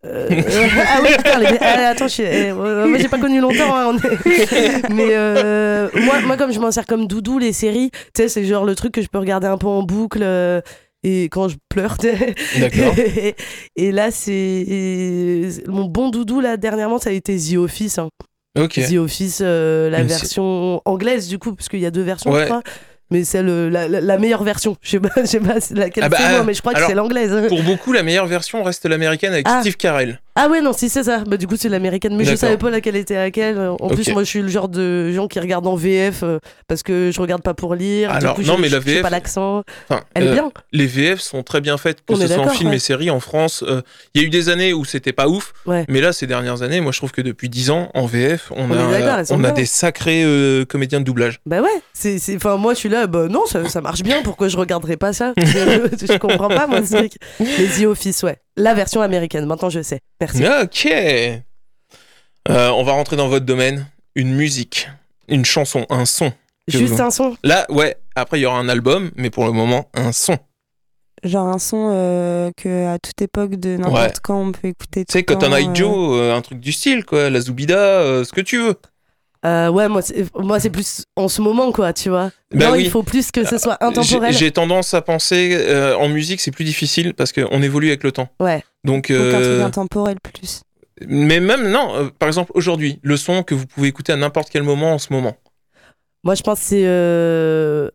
Euh, 0.06 0.28
ah 0.88 1.00
oui, 1.02 1.08
putain, 1.16 1.38
les... 1.40 1.58
ah, 1.60 1.88
attends, 1.90 2.06
eh, 2.20 2.50
euh, 2.50 2.86
moi 2.86 2.98
j'ai 2.98 3.08
pas 3.08 3.18
connu 3.18 3.40
longtemps. 3.40 3.74
hein, 3.74 3.96
est- 4.26 4.88
Mais 4.94 5.08
euh, 5.10 5.88
moi, 6.04 6.20
moi, 6.20 6.36
comme 6.36 6.52
je 6.52 6.60
m'en 6.60 6.70
sers 6.70 6.86
comme 6.86 7.06
doudou, 7.08 7.38
les 7.38 7.52
séries, 7.52 7.90
tu 8.14 8.22
sais, 8.22 8.28
c'est 8.28 8.44
genre 8.44 8.64
le 8.64 8.74
truc 8.76 8.92
que 8.92 9.02
je 9.02 9.08
peux 9.08 9.18
regarder 9.18 9.46
un 9.48 9.58
peu 9.58 9.66
en 9.66 9.82
boucle. 9.82 10.20
euh, 10.22 10.60
et 11.04 11.24
quand 11.26 11.48
je 11.48 11.56
pleure. 11.68 11.96
D'accord. 12.58 12.94
et, 12.98 13.34
et 13.76 13.92
là, 13.92 14.10
c'est 14.10 15.62
mon 15.68 15.84
bon 15.84 16.10
doudou 16.10 16.40
là 16.40 16.56
dernièrement, 16.56 16.98
ça 16.98 17.10
a 17.10 17.12
été 17.12 17.36
The 17.36 17.56
Office. 17.56 17.98
hein. 17.98 18.08
Ok. 18.58 18.74
The 18.74 18.96
Office, 18.96 19.40
la 19.40 20.00
Une 20.00 20.06
version 20.08 20.82
anglaise 20.84 21.28
du 21.28 21.38
coup, 21.38 21.54
parce 21.54 21.68
qu'il 21.68 21.78
y 21.80 21.86
a 21.86 21.90
deux 21.92 22.02
versions, 22.02 22.32
Ouais. 22.32 22.40
je 22.42 22.44
crois. 22.46 22.62
Mais 23.10 23.24
c'est 23.24 23.42
le- 23.42 23.68
la, 23.70 23.88
la- 23.88 24.00
la 24.02 24.18
meilleure 24.18 24.42
version. 24.44 24.76
Je 24.82 24.90
sais 24.90 25.00
pas, 25.00 25.08
je 25.16 25.24
sais 25.26 25.40
pas 25.40 25.54
laquelle 25.70 26.04
Ah 26.04 26.08
bah, 26.10 26.16
c'est 26.20 26.28
moi, 26.30 26.40
euh, 26.40 26.44
mais 26.44 26.54
je 26.54 26.60
crois 26.60 26.74
que 26.74 26.80
c'est 26.86 26.94
l'anglaise. 26.94 27.48
Pour 27.48 27.62
beaucoup, 27.62 27.92
la 27.92 28.02
meilleure 28.02 28.26
version 28.26 28.62
reste 28.62 28.84
l'américaine 28.86 29.32
avec 29.32 29.46
Ah. 29.48 29.60
Steve 29.60 29.76
Carell. 29.76 30.20
Ah 30.40 30.48
ouais, 30.48 30.60
non, 30.60 30.72
si 30.72 30.88
c'est 30.88 31.02
ça. 31.02 31.24
Bah, 31.26 31.36
du 31.36 31.48
coup, 31.48 31.56
c'est 31.58 31.68
l'américaine. 31.68 32.16
Mais 32.16 32.24
je 32.24 32.36
savais 32.36 32.56
pas 32.56 32.70
laquelle 32.70 32.94
était 32.94 33.16
laquelle. 33.16 33.58
En 33.58 33.74
Ok. 33.74 33.94
plus, 33.94 34.08
moi, 34.12 34.22
je 34.22 34.28
suis 34.28 34.40
le 34.40 34.46
genre 34.46 34.68
de 34.68 35.10
gens 35.10 35.26
qui 35.26 35.40
regardent 35.40 35.66
en 35.66 35.74
VF 35.74 36.22
euh, 36.22 36.38
parce 36.68 36.84
que 36.84 37.10
je 37.12 37.20
regarde 37.20 37.42
pas 37.42 37.54
pour 37.54 37.74
lire. 37.74 38.12
Alors, 38.12 38.36
du 38.36 38.42
coup, 38.42 38.46
non, 38.48 38.56
je, 38.56 38.62
mais 38.62 38.68
la 38.68 38.78
VF 38.78 39.02
pas 39.02 39.10
l'accent. 39.10 39.64
Enfin, 39.88 40.02
Elle 40.14 40.24
est 40.24 40.28
euh, 40.28 40.32
bien. 40.34 40.52
Les 40.72 40.86
VF 40.86 41.18
sont 41.20 41.42
très 41.42 41.60
bien 41.60 41.76
faites, 41.76 41.98
que 42.06 42.12
On 42.14 42.16
ce 42.16 42.28
soit 42.28 42.38
en 42.44 42.48
film 42.50 42.70
ouais. 42.70 42.76
et 42.76 42.78
série 42.78 43.10
en 43.10 43.18
France. 43.18 43.64
euh, 43.66 43.82
Il 44.14 44.20
y 44.20 44.24
a 44.24 44.26
eu 44.28 44.30
des 44.30 44.48
années 44.48 44.72
où 44.72 44.84
c'était 44.84 45.12
pas 45.12 45.26
ouf, 45.26 45.52
Ouais. 45.66 45.84
mais 45.88 46.00
là, 46.00 46.12
ces 46.12 46.28
dernières 46.28 46.62
années, 46.62 46.80
moi, 46.80 46.92
je 46.92 46.98
trouve 46.98 47.10
que 47.10 47.20
depuis 47.22 47.48
10 47.48 47.70
ans, 47.70 47.90
en 47.94 48.06
VF, 48.06 48.52
on, 48.54 48.70
a, 48.70 49.24
on 49.30 49.52
des 49.52 49.66
sacrés 49.66 50.24
comédiens 50.68 51.00
de 51.00 51.04
doublage. 51.04 51.40
Bah 51.46 51.60
ouais. 51.60 51.68
C'est, 51.92 52.18
c'est... 52.20 52.36
Enfin, 52.36 52.56
moi, 52.58 52.74
je 52.74 52.78
suis 52.78 52.88
là. 52.88 53.08
Bah 53.08 53.26
non, 53.28 53.44
ça, 53.46 53.68
ça 53.68 53.80
marche 53.80 54.02
bien. 54.04 54.22
Pourquoi 54.22 54.46
je 54.46 54.56
regarderais 54.56 54.96
pas 54.96 55.12
ça? 55.12 55.32
Je, 55.38 56.06
je 56.06 56.18
comprends 56.18 56.48
pas, 56.48 56.66
moi, 56.68 56.84
ce 56.84 56.94
truc. 56.96 57.12
Mais 57.40 57.66
The 57.76 57.86
Office, 57.86 58.22
ouais. 58.22 58.36
La 58.58 58.74
version 58.74 59.00
américaine. 59.00 59.46
Maintenant, 59.46 59.70
je 59.70 59.80
sais. 59.82 60.00
Merci. 60.20 60.44
Ok. 60.62 60.86
Euh, 62.50 62.68
on 62.70 62.82
va 62.82 62.92
rentrer 62.92 63.16
dans 63.16 63.28
votre 63.28 63.44
domaine. 63.46 63.86
Une 64.14 64.34
musique, 64.34 64.88
une 65.28 65.44
chanson, 65.44 65.86
un 65.90 66.04
son. 66.06 66.32
Juste 66.66 66.94
vous- 66.94 67.02
un 67.02 67.10
son. 67.10 67.36
Là, 67.44 67.66
ouais, 67.70 67.96
après, 68.16 68.38
il 68.38 68.42
y 68.42 68.46
aura 68.46 68.58
un 68.58 68.68
album, 68.68 69.10
mais 69.16 69.30
pour 69.30 69.46
le 69.46 69.52
moment, 69.52 69.88
un 69.94 70.12
son. 70.12 70.36
Genre 71.24 71.46
un 71.48 71.58
son 71.58 71.90
euh, 71.92 72.50
que 72.56 72.86
à 72.86 72.98
toute 72.98 73.20
époque 73.22 73.56
de 73.56 73.76
n'importe 73.76 73.94
Ouais. 73.96 74.12
quand 74.22 74.40
on 74.40 74.52
peut 74.52 74.68
écouter. 74.68 75.04
Tu 75.04 75.12
sais, 75.12 75.22
temps, 75.22 75.52
Eye 75.56 75.68
euh, 75.68 75.74
Joe, 75.74 76.18
euh, 76.20 76.34
un 76.36 76.40
truc 76.42 76.60
du 76.60 76.72
style, 76.72 77.04
quoi. 77.04 77.28
La 77.30 77.40
Zoubida, 77.40 77.76
euh, 77.76 78.24
ce 78.24 78.32
que 78.32 78.40
tu 78.40 78.58
veux. 78.58 78.74
Euh, 79.46 79.68
ouais, 79.70 79.88
moi, 79.88 80.02
c'est, 80.02 80.26
moi, 80.36 80.58
c'est 80.58 80.70
plus 80.70 81.04
en 81.14 81.28
ce 81.28 81.40
moment, 81.40 81.70
quoi, 81.70 81.92
tu 81.92 82.08
vois. 82.08 82.30
Bah 82.52 82.66
non, 82.66 82.72
oui. 82.72 82.82
il 82.84 82.90
faut 82.90 83.04
plus 83.04 83.30
que 83.30 83.44
ce 83.44 83.56
soit 83.56 83.78
J'ai 83.80 83.86
intemporel. 83.86 84.32
j'ai 84.34 84.50
tendance 84.50 84.94
à 84.94 85.00
penser, 85.02 85.50
euh, 85.54 85.96
en 85.96 86.08
musique, 86.08 86.40
c'est 86.40 86.50
plus 86.50 86.64
difficile 86.64 87.14
parce 87.14 87.32
qu'on 87.32 87.62
évolue 87.62 87.88
avec 87.88 88.02
le 88.02 88.10
temps. 88.10 88.28
Ouais. 88.40 88.64
Donc, 88.84 89.12
Donc 89.12 89.20
un 89.20 89.30
truc 89.30 89.44
euh, 89.46 89.64
intemporel 89.64 90.16
plus. 90.20 90.62
mais 91.06 91.38
même, 91.38 91.68
non, 91.70 91.94
euh, 91.94 92.08
par 92.18 92.28
exemple, 92.28 92.50
aujourd'hui, 92.56 92.98
le 93.02 93.16
son 93.16 93.44
que 93.44 93.54
vous 93.54 93.66
pouvez 93.66 93.86
écouter 93.88 94.12
à 94.12 94.16
n'importe 94.16 94.48
quel 94.50 94.64
moment 94.64 94.94
en 94.94 94.98
ce 94.98 95.12
moment. 95.12 95.36
Moi, 96.24 96.34
je 96.34 96.42
pense 96.42 96.58
que 96.58 96.64
c'est. 96.66 96.82
euh, 96.84 97.88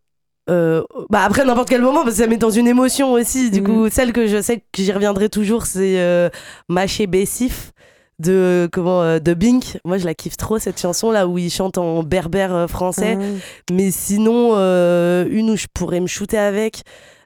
euh, 0.49 0.81
bah 1.09 1.23
après, 1.25 1.43
n'importe 1.43 1.67
quel 1.69 1.81
moment, 1.81 2.03
parce 2.03 2.15
que 2.15 2.21
ça 2.23 2.27
met 2.27 2.37
dans 2.37 2.49
une 2.51 2.67
émotion 2.67 3.11
aussi. 3.11 3.51
Du 3.51 3.59
Mhm. 3.59 3.67
coup, 3.67 3.89
celle 3.89 4.13
que 4.13 4.27
je 4.27 4.41
sais 4.41 4.59
que 4.71 4.81
j'y 4.81 4.93
reviendrai 4.93 5.27
toujours, 5.27 5.65
c'est 5.65 5.99
euh, 5.99 6.29
Maché 6.69 7.05
Bessif 7.05 7.72
de, 8.19 8.69
comment, 8.71 9.01
euh, 9.01 9.19
de 9.19 9.33
Bink. 9.33 9.79
Moi, 9.85 9.97
je 9.97 10.05
la 10.05 10.13
kiffe 10.13 10.37
trop, 10.37 10.59
cette 10.59 10.79
chanson 10.79 11.11
là 11.11 11.27
où 11.27 11.37
il 11.37 11.49
chante 11.51 11.77
en 11.77 12.03
berbère 12.03 12.53
euh, 12.55 12.67
français. 12.67 13.17
Ah, 13.19 13.25
Mais 13.71 13.91
sinon, 13.91 14.51
euh, 14.55 15.25
une 15.29 15.49
où 15.51 15.55
je 15.57 15.67
pourrais 15.73 15.99
me 15.99 16.07
shooter 16.07 16.37
avec, 16.37 16.81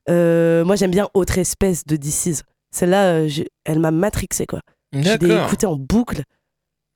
euh, 0.10 0.64
moi, 0.66 0.76
j'aime 0.76 0.92
bien 0.92 1.10
Autre 1.14 1.38
espèce 1.38 1.86
de 1.86 1.96
DC's. 1.96 2.44
Celle-là, 2.74 3.06
euh, 3.14 3.30
elle 3.66 3.80
m'a 3.80 3.92
matrixé, 3.92 4.46
quoi. 4.46 4.60
Je 4.94 5.00
l'ai 5.00 5.36
écoutée 5.46 5.66
en 5.68 5.76
boucle. 5.76 6.24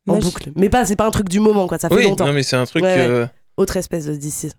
En 0.08 0.18
boucle. 0.18 0.52
Mais 0.56 0.70
pas, 0.70 0.86
c'est 0.86 0.96
pas 0.96 1.06
un 1.06 1.12
truc 1.12 1.30
du 1.30 1.40
moment, 1.40 1.68
quoi. 1.68 1.78
Ça 1.78 1.90
fait 1.90 1.96
Oui, 1.96 2.04
longtemps. 2.06 2.26
non, 2.26 2.34
mais 2.34 2.44
c'est 2.44 2.56
un 2.56 2.66
truc. 2.66 2.84
Ouais, 2.84 2.96
ouais. 2.96 3.02
euh, 3.08 3.28
Autre 3.58 3.78
espèce 3.78 4.06
de 4.06 4.16
DC's. 4.16 4.54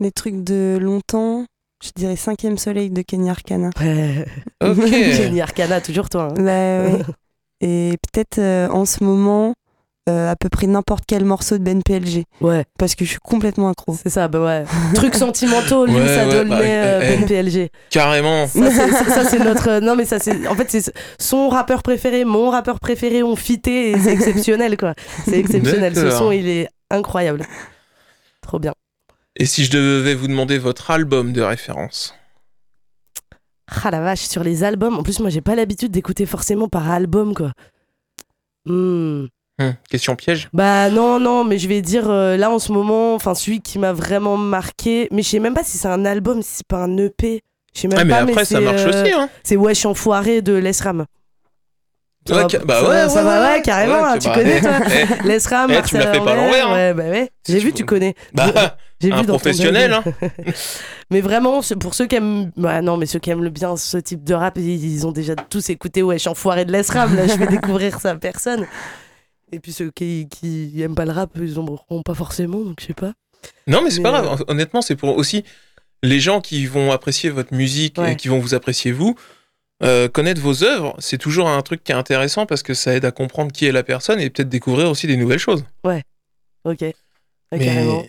Les 0.00 0.10
trucs 0.10 0.42
de 0.42 0.76
longtemps, 0.80 1.44
je 1.84 1.90
dirais 1.94 2.16
cinquième 2.16 2.58
soleil 2.58 2.90
de 2.90 3.02
Kenny 3.02 3.30
Arcana. 3.30 3.70
Ok. 4.64 4.86
Jenny 4.86 5.40
Arcana, 5.40 5.80
toujours 5.80 6.08
toi. 6.08 6.30
hein. 6.30 6.34
Bah, 6.36 6.42
ouais. 6.98 7.02
Et 7.66 7.96
peut-être 8.12 8.38
euh, 8.38 8.68
en 8.68 8.84
ce 8.84 9.02
moment, 9.02 9.54
euh, 10.10 10.30
à 10.30 10.36
peu 10.36 10.50
près 10.50 10.66
n'importe 10.66 11.04
quel 11.06 11.24
morceau 11.24 11.56
de 11.56 11.62
Ben 11.64 11.82
PLG. 11.82 12.24
Ouais, 12.42 12.64
Parce 12.78 12.94
que 12.94 13.06
je 13.06 13.10
suis 13.10 13.18
complètement 13.20 13.70
accro. 13.70 13.96
c'est 14.00 14.10
ça, 14.10 14.28
bah 14.28 14.40
ouais. 14.44 14.64
Trucs 14.94 15.14
sentimentaux, 15.14 15.86
lui, 15.86 15.94
Ouais, 15.94 16.06
ça 16.14 16.26
ouais, 16.26 16.30
donne 16.32 16.48
bah, 16.50 16.58
euh, 16.60 17.00
eh, 17.02 17.16
Ben 17.16 17.26
PLG. 17.26 17.70
Carrément. 17.88 18.46
Ça, 18.46 18.70
c'est- 18.70 18.90
ça, 18.90 19.04
ça, 19.06 19.24
c'est 19.24 19.38
notre. 19.38 19.68
euh, 19.70 19.80
Non, 19.80 19.96
mais 19.96 20.04
ça, 20.04 20.18
c'est. 20.18 20.46
En 20.46 20.54
fait, 20.54 20.70
c'est 20.70 20.92
son 21.18 21.48
rappeur 21.48 21.82
préféré, 21.82 22.26
mon 22.26 22.50
rappeur 22.50 22.80
préféré 22.80 23.22
ont 23.22 23.34
fité 23.36 23.92
et 23.92 23.98
c'est 23.98 24.12
exceptionnel, 24.12 24.76
quoi. 24.76 24.92
C'est 25.24 25.38
exceptionnel. 25.38 25.96
Ce 25.96 26.10
son, 26.10 26.30
il 26.32 26.48
est 26.48 26.68
incroyable. 26.90 27.46
Trop 28.42 28.58
bien. 28.58 28.74
Et 29.36 29.46
si 29.46 29.64
je 29.64 29.70
devais 29.70 30.14
vous 30.14 30.28
demander 30.28 30.58
votre 30.58 30.90
album 30.90 31.32
de 31.32 31.40
référence? 31.40 32.14
Ah 33.84 33.90
la 33.90 34.00
vache, 34.00 34.20
sur 34.22 34.42
les 34.44 34.64
albums. 34.64 34.98
En 34.98 35.02
plus, 35.02 35.20
moi, 35.20 35.30
j'ai 35.30 35.40
pas 35.40 35.54
l'habitude 35.54 35.90
d'écouter 35.90 36.26
forcément 36.26 36.68
par 36.68 36.90
album, 36.90 37.34
quoi. 37.34 37.52
Hmm. 38.66 39.26
Hum, 39.60 39.74
Question 39.88 40.16
piège? 40.16 40.48
Bah 40.52 40.90
non, 40.90 41.20
non, 41.20 41.44
mais 41.44 41.58
je 41.58 41.68
vais 41.68 41.80
dire 41.80 42.10
euh, 42.10 42.36
là 42.36 42.50
en 42.50 42.58
ce 42.58 42.72
moment, 42.72 43.14
enfin 43.14 43.34
celui 43.34 43.60
qui 43.60 43.78
m'a 43.78 43.92
vraiment 43.92 44.36
marqué, 44.36 45.06
mais 45.12 45.22
je 45.22 45.28
sais 45.28 45.38
même 45.38 45.54
pas 45.54 45.62
si 45.62 45.78
c'est 45.78 45.86
un 45.86 46.04
album, 46.04 46.42
si 46.42 46.56
c'est 46.56 46.66
pas 46.66 46.78
un 46.78 46.96
EP. 46.96 47.40
Je 47.74 47.80
sais 47.82 47.86
même 47.88 47.98
Ah, 48.00 48.04
mais 48.04 48.10
pas, 48.14 48.20
après, 48.22 48.44
ça 48.44 48.60
marche 48.60 48.82
euh, 48.84 49.02
aussi, 49.04 49.12
hein. 49.12 49.28
C'est 49.44 49.56
Wesh 49.56 49.86
Enfoiré 49.86 50.42
de 50.42 50.54
Lesram. 50.54 51.04
Ouais, 52.30 52.46
ca- 52.50 52.58
bah 52.64 52.80
ça 52.80 52.88
ouais, 52.88 53.08
ça 53.08 53.14
ouais, 53.16 53.22
va, 53.22 53.40
ouais, 53.42 53.56
ouais, 53.56 53.62
carrément, 53.62 53.94
ouais, 54.00 54.08
hein, 54.08 54.18
tu- 54.18 54.28
bah, 54.28 54.34
connais 54.34 54.60
toi. 54.60 54.70
eh, 55.22 55.28
Lesram, 55.28 55.70
Eh, 55.70 55.82
tu 55.82 55.94
me 55.96 56.00
l'as 56.00 56.12
fait 56.12 56.18
pas 56.24 56.34
l'envers, 56.34 56.68
hein. 56.70 56.72
Ouais, 56.74 56.94
bah 56.94 57.04
ouais. 57.10 57.30
J'ai 57.46 57.58
vu, 57.58 57.72
tu 57.74 57.84
connais. 57.84 58.14
Bah, 58.32 58.76
J'ai 59.04 59.10
vu 59.10 59.20
un 59.20 59.24
ton 59.24 59.38
professionnel, 59.38 59.92
hein. 59.92 60.04
Mais 61.10 61.20
vraiment, 61.20 61.60
pour 61.80 61.94
ceux 61.94 62.06
qui 62.06 62.16
aiment. 62.16 62.50
Bah 62.56 62.80
non, 62.82 62.96
mais 62.96 63.06
ceux 63.06 63.18
qui 63.18 63.30
aiment 63.30 63.44
le 63.44 63.50
bien 63.50 63.76
ce 63.76 63.98
type 63.98 64.24
de 64.24 64.34
rap, 64.34 64.56
ils, 64.58 65.06
ont 65.06 65.12
déjà 65.12 65.36
tous 65.36 65.68
écouté 65.70 66.02
Wesh 66.02 66.26
Enfoiré 66.26 66.64
de 66.64 66.72
Lesram. 66.72 67.14
Là, 67.14 67.26
je 67.26 67.34
vais 67.34 67.46
découvrir 67.58 68.00
ça 68.00 68.10
à 68.12 68.16
personne. 68.16 68.66
Et 69.52 69.60
puis 69.60 69.72
ceux 69.72 69.90
qui, 69.90 70.28
qui 70.30 70.80
aiment 70.80 70.94
pas 70.94 71.04
le 71.04 71.12
rap, 71.12 71.30
ils 71.36 71.58
en 71.58 71.66
auront 71.66 72.02
pas 72.02 72.14
forcément, 72.14 72.60
donc 72.60 72.76
je 72.80 72.86
sais 72.86 72.94
pas. 72.94 73.12
Non, 73.66 73.82
mais 73.82 73.90
c'est 73.90 74.02
pas 74.02 74.18
euh, 74.18 74.22
grave. 74.22 74.44
Honnêtement, 74.48 74.80
c'est 74.82 74.96
pour 74.96 75.16
aussi 75.16 75.44
les 76.02 76.20
gens 76.20 76.40
qui 76.40 76.66
vont 76.66 76.90
apprécier 76.90 77.30
votre 77.30 77.54
musique 77.54 77.98
et 77.98 78.02
Ouais. 78.02 78.16
qui 78.16 78.28
vont 78.28 78.38
vous 78.38 78.54
apprécier 78.54 78.90
vous, 78.92 79.14
euh, 79.82 80.08
connaître 80.08 80.40
vos 80.40 80.64
œuvres, 80.64 80.94
c'est 80.98 81.18
toujours 81.18 81.48
un 81.48 81.60
truc 81.62 81.84
qui 81.84 81.92
est 81.92 81.94
intéressant 81.94 82.46
parce 82.46 82.62
que 82.62 82.74
ça 82.74 82.94
aide 82.94 83.04
à 83.04 83.10
comprendre 83.10 83.52
qui 83.52 83.66
est 83.66 83.72
la 83.72 83.82
personne 83.82 84.20
et 84.20 84.30
peut-être 84.30 84.48
découvrir 84.48 84.88
aussi 84.90 85.06
des 85.06 85.16
nouvelles 85.16 85.38
choses. 85.38 85.64
Ok. 86.64 86.80
Ouais, 86.80 86.94
Mais 87.52 87.64
carrément. 87.64 88.02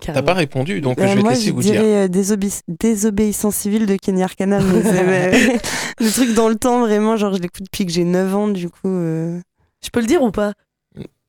T'as 0.00 0.22
pas 0.22 0.34
répondu, 0.34 0.80
donc 0.80 0.98
Euh, 0.98 1.06
je 1.08 1.14
vais 1.16 1.20
moi, 1.22 1.30
te 1.32 1.36
laisser 1.36 1.48
je 1.48 1.52
vous 1.52 1.62
dire. 1.62 1.72
dirais 1.72 2.04
euh, 2.04 2.08
désobé- 2.08 2.60
désobéissance 2.68 3.56
civile 3.56 3.86
de 3.86 3.96
Kenny 3.96 4.22
Arcana. 4.22 4.58
le 4.60 6.10
truc 6.12 6.34
dans 6.34 6.48
le 6.48 6.56
temps, 6.56 6.80
vraiment, 6.80 7.16
genre, 7.16 7.34
je 7.34 7.40
l'écoute 7.40 7.64
depuis 7.64 7.86
que 7.86 7.92
j'ai 7.92 8.04
9 8.04 8.34
ans, 8.34 8.48
du 8.48 8.68
coup. 8.68 8.78
euh, 8.88 9.40
Je 9.84 9.90
peux 9.90 10.00
le 10.00 10.06
dire 10.06 10.22
ou 10.22 10.30
pas? 10.30 10.52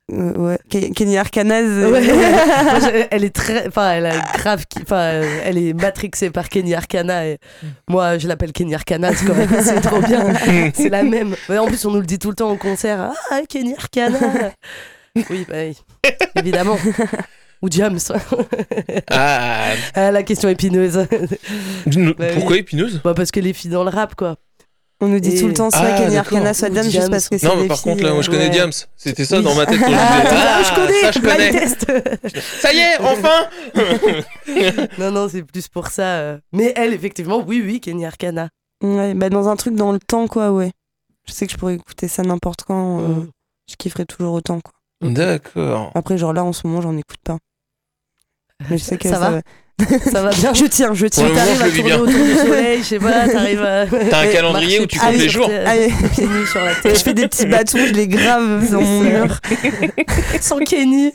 Euh, 0.10 0.32
ouais. 0.38 0.58
Ke- 0.72 0.94
Kenny 0.94 1.18
Arcana, 1.18 1.60
c'est- 1.60 1.86
Ouais. 1.86 2.02
Moi, 2.64 2.80
je- 2.80 3.08
elle 3.12 3.26
est 3.26 3.36
très, 3.36 3.68
enfin, 3.68 3.92
elle 3.92 4.06
a 4.06 4.18
grave, 4.38 4.66
qui- 4.70 4.80
enfin, 4.82 5.22
elle 5.44 5.58
est 5.58 5.74
matrixée 5.74 6.30
par 6.30 6.48
Kenny 6.48 6.74
Arcana 6.74 7.28
et 7.28 7.38
moi, 7.90 8.18
je 8.18 8.26
l'appelle 8.30 8.54
Kenny 8.54 8.74
Arcana, 8.74 9.14
c'est 9.14 9.26
quand 9.26 9.36
même, 9.36 9.50
c'est 9.62 9.82
trop 9.82 10.00
bien, 10.00 10.34
c'est 10.74 10.88
la 10.90 11.04
même. 11.04 11.36
En 11.50 11.66
plus, 11.68 11.84
on 11.86 11.92
nous 11.92 12.00
le 12.00 12.06
dit 12.06 12.20
tout 12.20 12.30
le 12.30 12.36
temps 12.36 12.50
en 12.50 12.56
concert, 12.56 13.12
ah 13.32 13.40
Kenny 13.50 13.76
Arcana. 13.76 14.18
Oui, 15.30 15.46
bah 15.50 15.56
oui, 15.66 15.78
évidemment. 16.36 16.78
Ou 17.62 17.68
James. 17.72 18.00
Ah, 19.10 19.72
Ah, 19.96 20.12
la 20.12 20.24
question 20.24 20.50
épineuse. 20.50 21.08
Bah 22.18 22.26
pourquoi 22.36 22.58
épineuse? 22.58 23.02
Bah, 23.04 23.14
parce 23.16 23.32
que 23.32 23.40
les 23.40 23.54
filles 23.54 23.72
dans 23.72 23.84
le 23.84 23.90
rap, 23.90 24.16
quoi. 24.16 24.36
On 25.00 25.08
nous 25.08 25.20
dit 25.20 25.36
Et- 25.36 25.40
tout 25.40 25.48
le 25.48 25.54
temps 25.54 25.70
soit 25.70 25.82
Ah, 25.84 25.98
Kenny. 25.98 26.18
Arcana, 26.18 26.54
soit 26.56 26.70
Diam, 26.70 26.84
juste 26.84 26.98
Diams. 26.98 27.10
parce 27.12 27.30
que 27.30 27.38
c'est 27.38 27.46
Non, 27.48 27.56
mais 27.56 27.62
des 27.64 27.68
par 27.68 27.82
contre, 27.84 28.02
là, 28.04 28.14
moi, 28.14 28.22
je 28.24 28.32
connais 28.32 28.46
ouais. 28.46 28.50
Diams. 28.50 28.72
C'était 28.96 29.26
ça 29.26 29.38
Oui. 29.38 29.44
dans 29.44 29.54
ma 29.54 29.66
tête 29.68 29.80
quand 29.80 29.88
je 29.88 29.94
Ah, 29.96 30.24
ah, 30.32 30.64
je 30.64 30.76
connais, 30.76 31.02
ça, 31.02 31.12
je 31.12 31.20
connais. 31.20 31.52
test. 31.52 32.40
Ça 32.62 32.74
y 32.74 32.78
est, 32.80 32.98
enfin 33.00 33.48
non, 34.98 35.12
non, 35.12 35.28
c'est 35.30 35.44
plus 35.44 35.68
pour 35.68 35.88
ça. 35.88 36.04
euh. 36.18 36.38
Mais 36.52 36.74
elle, 36.76 36.94
effectivement, 36.94 37.44
oui, 37.46 37.62
oui, 37.64 37.80
Kenny 37.80 38.06
Arcana. 38.06 38.50
Ouais, 38.84 39.14
bah 39.14 39.30
dans 39.30 39.48
un 39.48 39.56
truc 39.56 39.76
dans 39.76 39.92
le 39.92 40.00
temps, 40.00 40.28
quoi, 40.28 40.52
ouais. 40.52 40.72
Je 41.28 41.34
sais 41.34 41.46
que 41.46 41.52
je 41.54 41.58
pourrais 41.58 41.76
écouter 41.76 42.08
ça 42.08 42.24
n'importe 42.24 42.64
quand. 42.64 43.00
euh, 43.02 43.08
Mm. 43.08 43.28
Je 43.70 43.76
kifferais 43.76 44.06
toujours 44.06 44.34
autant, 44.34 44.62
quoi. 44.62 44.74
D'accord. 45.02 45.92
Après, 45.94 46.18
genre 46.18 46.32
là, 46.34 46.44
en 46.44 46.54
ce 46.54 46.66
moment, 46.66 46.82
j'en 46.82 46.96
écoute 46.98 47.20
pas. 47.24 47.38
Mais 48.70 48.78
je 48.78 48.84
sais 48.84 48.98
que 48.98 49.08
Ça 49.08 49.16
ça, 49.16 49.30
va 49.30 49.42
Ça 50.12 50.22
va 50.24 50.30
bien 50.36 50.54
Je 50.54 50.66
tiens, 50.66 50.94
je 50.94 51.06
tiens. 51.08 51.30
T'arrives 51.34 51.58
je 51.60 51.64
à 51.64 51.68
tourner 51.70 51.84
bien. 51.84 52.00
autour 52.00 52.14
du 52.26 52.34
soleil, 52.36 52.78
je 52.80 52.84
sais 52.84 53.00
pas, 53.00 53.28
t'arrives 53.32 53.62
à. 53.64 53.86
T'as 53.86 54.22
un 54.22 54.28
calendrier 54.28 54.80
où 54.82 54.86
tu 54.88 54.98
comptes 55.00 55.12
les 55.14 55.30
jours 55.30 55.48
nus 56.18 56.48
sur 56.48 56.62
la 56.64 56.74
tête. 56.76 56.98
Je 56.98 57.04
fais 57.04 57.14
des 57.14 57.28
petits 57.28 57.46
bâtons, 57.46 57.78
je 57.86 57.94
les 57.94 58.08
grave 58.08 58.70
dans 58.72 58.82
mon 58.82 59.02
mur. 59.02 59.40
Sans 60.42 60.58
Kenny. 60.60 61.12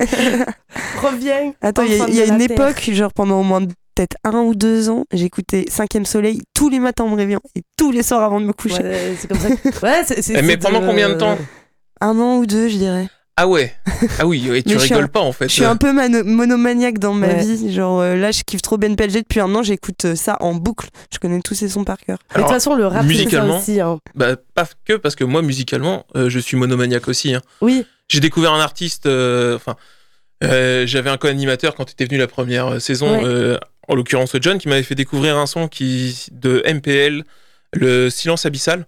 Reviens. 1.03 1.53
Attends, 1.61 1.83
il 1.83 1.97
y 2.15 2.21
a, 2.21 2.25
y 2.25 2.29
une 2.29 2.39
terre. 2.39 2.51
époque, 2.53 2.91
genre 2.93 3.13
pendant 3.13 3.41
au 3.41 3.43
moins 3.43 3.61
peut-être 3.95 4.17
un 4.25 4.41
ou 4.41 4.55
deux 4.55 4.89
ans, 4.89 5.05
j'écoutais 5.13 5.65
Cinquième 5.69 6.07
Soleil 6.07 6.41
tous 6.55 6.69
les 6.71 6.79
matins 6.79 7.05
en 7.05 7.09
me 7.11 7.17
réveillant 7.17 7.41
et 7.57 7.63
tous 7.77 7.91
les 7.91 8.03
soirs 8.03 8.23
avant 8.23 8.41
de 8.41 8.47
me 8.47 8.53
coucher. 8.53 8.83
Ouais, 8.83 9.15
c'est 9.19 9.29
comme 9.29 9.39
ça. 9.39 9.49
que- 9.49 9.85
Ouais, 9.85 10.03
c'est. 10.07 10.23
c'est- 10.23 10.35
Eh, 10.39 10.43
Mais 10.43 10.57
pendant 10.57 10.81
de- 10.81 10.87
combien 10.87 11.09
de 11.11 11.15
temps 11.15 11.37
Un 12.01 12.19
an 12.19 12.37
ou 12.39 12.47
deux, 12.47 12.69
je 12.69 12.77
dirais. 12.77 13.09
Ah 13.37 13.49
ouais 13.49 13.75
Ah 14.19 14.27
oui, 14.27 14.47
ouais, 14.51 14.63
tu 14.63 14.77
rigoles 14.77 15.05
un- 15.05 15.09
pas 15.09 15.21
en 15.21 15.33
fait. 15.33 15.49
Je 15.49 15.55
suis 15.55 15.65
un 15.65 15.77
peu 15.77 15.91
monomaniaque 16.23 16.99
dans 16.99 17.15
ma 17.15 17.29
Ouais. 17.29 17.41
vie. 17.45 17.73
Genre 17.73 18.01
euh, 18.01 18.15
là, 18.15 18.31
je 18.31 18.43
kiffe 18.43 18.61
trop 18.61 18.77
Ben 18.77 18.95
PLG 18.95 19.23
depuis 19.23 19.41
un 19.41 19.55
an, 19.55 19.63
j'écoute 19.63 20.05
euh, 20.05 20.15
ça 20.15 20.37
en 20.41 20.55
boucle. 20.55 20.89
Je 21.13 21.19
connais 21.19 21.41
tous 21.41 21.55
ses 21.55 21.71
sons 21.71 21.85
par 21.85 21.97
cœur. 21.99 22.19
Mais 22.35 22.43
de 22.43 22.47
toute 22.47 22.53
façon, 22.53 22.75
le 22.75 22.87
rap, 22.87 23.01
ça 23.03 23.03
musicalement- 23.09 23.59
aussi. 23.59 23.81
hein. 23.81 23.99
Bah, 24.15 24.37
pas 24.55 24.67
que 24.85 24.95
parce 24.95 25.17
que 25.17 25.25
moi, 25.25 25.41
musicalement, 25.41 26.05
euh, 26.15 26.29
je 26.29 26.39
suis 26.39 26.57
monomaniaque 26.59 27.09
aussi. 27.09 27.35
hein. 27.35 27.41
Oui. 27.63 27.87
J'ai 28.09 28.21
découvert 28.21 28.53
un 28.53 28.61
artiste, 28.61 29.07
enfin, 29.07 29.77
euh, 30.45 30.87
j'avais 30.87 31.09
un 31.09 31.17
co-animateur 31.17 31.75
quand 31.75 31.87
tu 31.87 31.93
étais 31.93 32.05
venu 32.05 32.19
la 32.19 32.27
première 32.27 32.67
euh, 32.75 32.79
saison, 32.81 33.17
Ouais. 33.17 33.25
euh, 33.25 33.59
en 33.89 33.95
l'occurrence 33.95 34.37
John, 34.43 34.59
qui 34.59 34.69
m'avait 34.69 34.83
fait 34.83 34.95
découvrir 34.95 35.39
un 35.39 35.47
son 35.47 35.69
qui, 35.69 36.27
de 36.33 36.63
MPL, 36.67 37.25
le 37.73 38.11
silence 38.11 38.45
abyssal. 38.45 38.87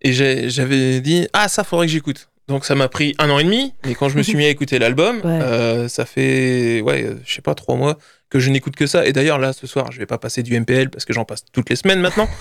Et 0.00 0.12
j'avais 0.14 1.00
dit, 1.02 1.28
ah, 1.34 1.48
ça 1.48 1.64
faudrait 1.64 1.86
que 1.86 1.92
j'écoute. 1.92 2.28
Donc 2.48 2.64
ça 2.66 2.74
m'a 2.74 2.88
pris 2.88 3.14
un 3.18 3.30
an 3.30 3.38
et 3.38 3.44
demi, 3.44 3.72
mais 3.86 3.94
quand 3.94 4.08
je 4.10 4.18
me 4.18 4.22
suis 4.22 4.36
mis 4.36 4.44
à 4.44 4.48
écouter 4.50 4.78
l'album, 4.78 5.16
Ouais. 5.24 5.40
euh, 5.40 5.88
ça 5.88 6.04
fait, 6.04 6.82
ouais, 6.82 7.02
euh, 7.04 7.14
je 7.24 7.34
sais 7.34 7.40
pas, 7.42 7.54
trois 7.54 7.74
mois 7.76 7.96
que 8.28 8.38
je 8.38 8.50
n'écoute 8.50 8.76
que 8.76 8.86
ça. 8.86 9.06
Et 9.06 9.12
d'ailleurs, 9.12 9.38
là, 9.38 9.52
ce 9.54 9.66
soir, 9.66 9.90
je 9.92 9.98
vais 9.98 10.06
pas 10.06 10.18
passer 10.18 10.42
du 10.42 10.54
MPL 10.58 10.90
parce 10.90 11.04
que 11.06 11.12
j'en 11.14 11.24
passe 11.24 11.44
toutes 11.52 11.70
les 11.70 11.76
semaines 11.76 12.00
maintenant. 12.00 12.28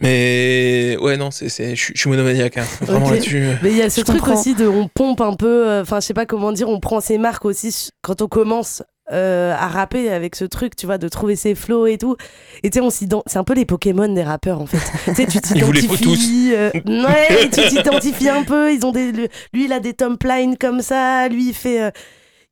Mais 0.00 0.96
ouais, 1.00 1.16
non, 1.16 1.30
c'est, 1.32 1.48
c'est, 1.48 1.74
je 1.74 1.92
suis- 1.96 2.08
monomaniaque, 2.08 2.56
hein, 2.56 2.64
vraiment 2.82 3.10
là-dessus. 3.10 3.48
Mais 3.62 3.70
il 3.72 3.76
y 3.76 3.82
a 3.82 3.90
ce 3.90 4.00
Je 4.00 4.04
truc 4.04 4.18
comprends. 4.20 4.38
aussi 4.38 4.54
de 4.54 4.66
on 4.66 4.86
pompe 4.88 5.20
un 5.20 5.34
peu, 5.34 5.68
euh, 5.68 5.82
enfin 5.82 5.98
je 6.00 6.06
sais 6.06 6.14
pas 6.14 6.24
comment 6.24 6.52
dire, 6.52 6.68
on 6.68 6.78
prend 6.78 7.00
ses 7.00 7.18
marques 7.18 7.44
aussi 7.44 7.88
quand 8.02 8.22
on 8.22 8.28
commence 8.28 8.82
euh, 9.12 9.54
à 9.54 9.68
rapper 9.68 10.10
avec 10.10 10.36
ce 10.36 10.44
truc, 10.44 10.76
tu 10.76 10.86
vois, 10.86 10.98
de 10.98 11.08
trouver 11.08 11.36
ses 11.36 11.54
flows 11.54 11.86
et 11.86 11.98
tout. 11.98 12.16
Et 12.62 12.70
tu 12.70 12.78
sais, 12.78 12.84
on 12.84 12.90
c'est 12.90 13.36
un 13.38 13.44
peu 13.44 13.54
les 13.54 13.64
Pokémon 13.64 14.08
des 14.08 14.22
rappeurs 14.22 14.60
en 14.60 14.66
fait. 14.66 14.78
tu 15.06 15.14
sais, 15.14 15.26
tu 15.26 15.40
t'identifies. 15.40 16.52
euh, 16.54 16.70
ouais, 16.86 17.48
tu 17.50 17.68
t'identifies 17.68 18.28
un 18.28 18.42
peu. 18.44 18.72
Ils 18.72 18.84
ont 18.84 18.92
des, 18.92 19.12
lui, 19.12 19.28
il 19.64 19.72
a 19.72 19.80
des 19.80 19.94
top 19.94 20.22
lines 20.24 20.56
comme 20.58 20.80
ça. 20.82 21.28
Lui, 21.28 21.48
il 21.48 21.54
fait. 21.54 21.82
euh, 21.82 21.90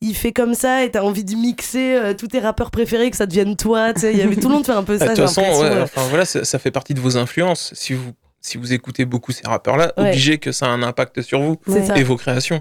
il 0.03 0.15
fait 0.15 0.33
comme 0.33 0.53
ça 0.53 0.85
et 0.85 0.91
t'as 0.91 1.01
envie 1.01 1.25
de 1.25 1.35
mixer 1.35 1.95
euh, 1.95 2.13
tous 2.13 2.29
tes 2.29 2.39
rappeurs 2.39 2.71
préférés 2.71 3.11
que 3.11 3.17
ça 3.17 3.25
devienne 3.25 3.57
toi 3.57 3.93
il 4.03 4.19
y 4.19 4.21
avait 4.21 4.37
tout 4.37 4.49
le 4.49 4.55
monde 4.57 4.67
fait 4.67 4.73
un 4.73 4.83
peu 4.85 4.99
Bah, 4.99 5.07
ça 5.07 5.13
De 5.15 5.17
toute 5.17 5.25
façon, 5.27 5.41
l'impression, 5.41 5.65
ouais, 5.65 5.71
euh. 5.75 5.83
enfin, 5.85 6.03
voilà, 6.11 6.27
ça, 6.27 6.45
ça 6.45 6.59
fait 6.59 6.71
partie 6.71 6.93
de 6.93 7.01
vos 7.01 7.17
influences. 7.17 7.73
Si 7.75 7.95
vous, 7.95 8.13
si 8.43 8.59
vous 8.59 8.75
écoutez 8.75 9.07
beaucoup 9.07 9.33
ces 9.33 9.49
rappeurs-là, 9.49 9.95
Ouais. 9.97 10.11
obligé 10.11 10.37
que 10.37 10.53
ça 10.53 10.67
a 10.67 10.69
un 10.69 10.83
impact 10.83 11.23
sur 11.23 11.41
vous 11.41 11.57
ça 11.67 11.97
et 11.97 12.03
vos 12.03 12.17
créations. 12.17 12.61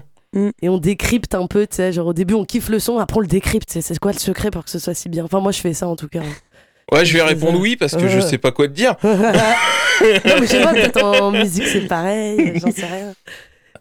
Et 0.62 0.68
on 0.68 0.78
décrypte 0.78 1.34
un 1.34 1.46
peu, 1.46 1.66
tu 1.66 1.76
sais, 1.76 1.92
genre 1.92 2.08
au 2.08 2.12
début 2.12 2.34
on 2.34 2.44
kiffe 2.44 2.68
le 2.68 2.78
son, 2.78 2.98
après 2.98 3.16
on 3.16 3.20
le 3.20 3.26
décrypte, 3.26 3.68
c'est 3.70 3.80
c'est 3.80 3.98
quoi 3.98 4.12
le 4.12 4.18
secret 4.18 4.50
pour 4.50 4.64
que 4.64 4.70
ce 4.70 4.78
soit 4.78 4.94
si 4.94 5.08
bien? 5.08 5.24
Enfin 5.24 5.40
moi 5.40 5.52
je 5.52 5.60
fais 5.60 5.72
ça 5.74 5.88
en 5.88 5.96
tout 5.96 6.08
cas. 6.08 6.20
Ouais, 6.92 7.04
je 7.04 7.14
vais 7.14 7.22
répondre 7.22 7.58
oui 7.58 7.74
parce 7.74 7.96
que 7.96 8.06
je 8.06 8.18
Ouais. 8.18 8.22
sais 8.22 8.38
pas 8.38 8.52
quoi 8.52 8.68
te 8.68 8.72
dire. 8.72 8.94
non 9.02 9.16
mais 10.40 10.42
je 10.42 10.46
sais 10.46 10.60
pas, 10.62 10.72
peut-être 10.72 11.02
en 11.02 11.32
musique 11.32 11.66
c'est 11.66 11.88
pareil, 11.88 12.52
j'en 12.60 12.70
sais 12.70 12.86
rien. 12.86 13.12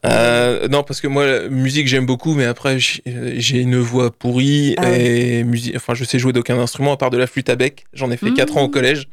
Euh, 0.07 0.67
non, 0.67 0.81
parce 0.83 1.01
que 1.01 1.07
moi, 1.07 1.25
la 1.25 1.49
musique, 1.49 1.87
j'aime 1.87 2.05
beaucoup, 2.05 2.33
mais 2.35 2.45
après, 2.45 2.77
euh, 3.07 3.33
j'ai 3.37 3.59
une 3.59 3.77
voix 3.77 4.11
pourrie 4.11 4.75
Ah 4.77 4.91
et 4.97 5.43
musique. 5.43 5.75
Enfin, 5.75 5.93
je 5.95 6.03
sais 6.03 6.19
jouer 6.19 6.31
d'aucun 6.33 6.59
instrument 6.59 6.93
à 6.93 6.97
part 6.97 7.09
de 7.09 7.17
la 7.17 7.25
flûte 7.25 7.49
à 7.49 7.55
bec. 7.55 7.85
J'en 7.93 8.11
ai 8.11 8.17
fait 8.17 8.31
4 8.31 8.53
Mmh. 8.53 8.57
ans 8.57 8.61
au 8.63 8.69
collège. 8.69 9.07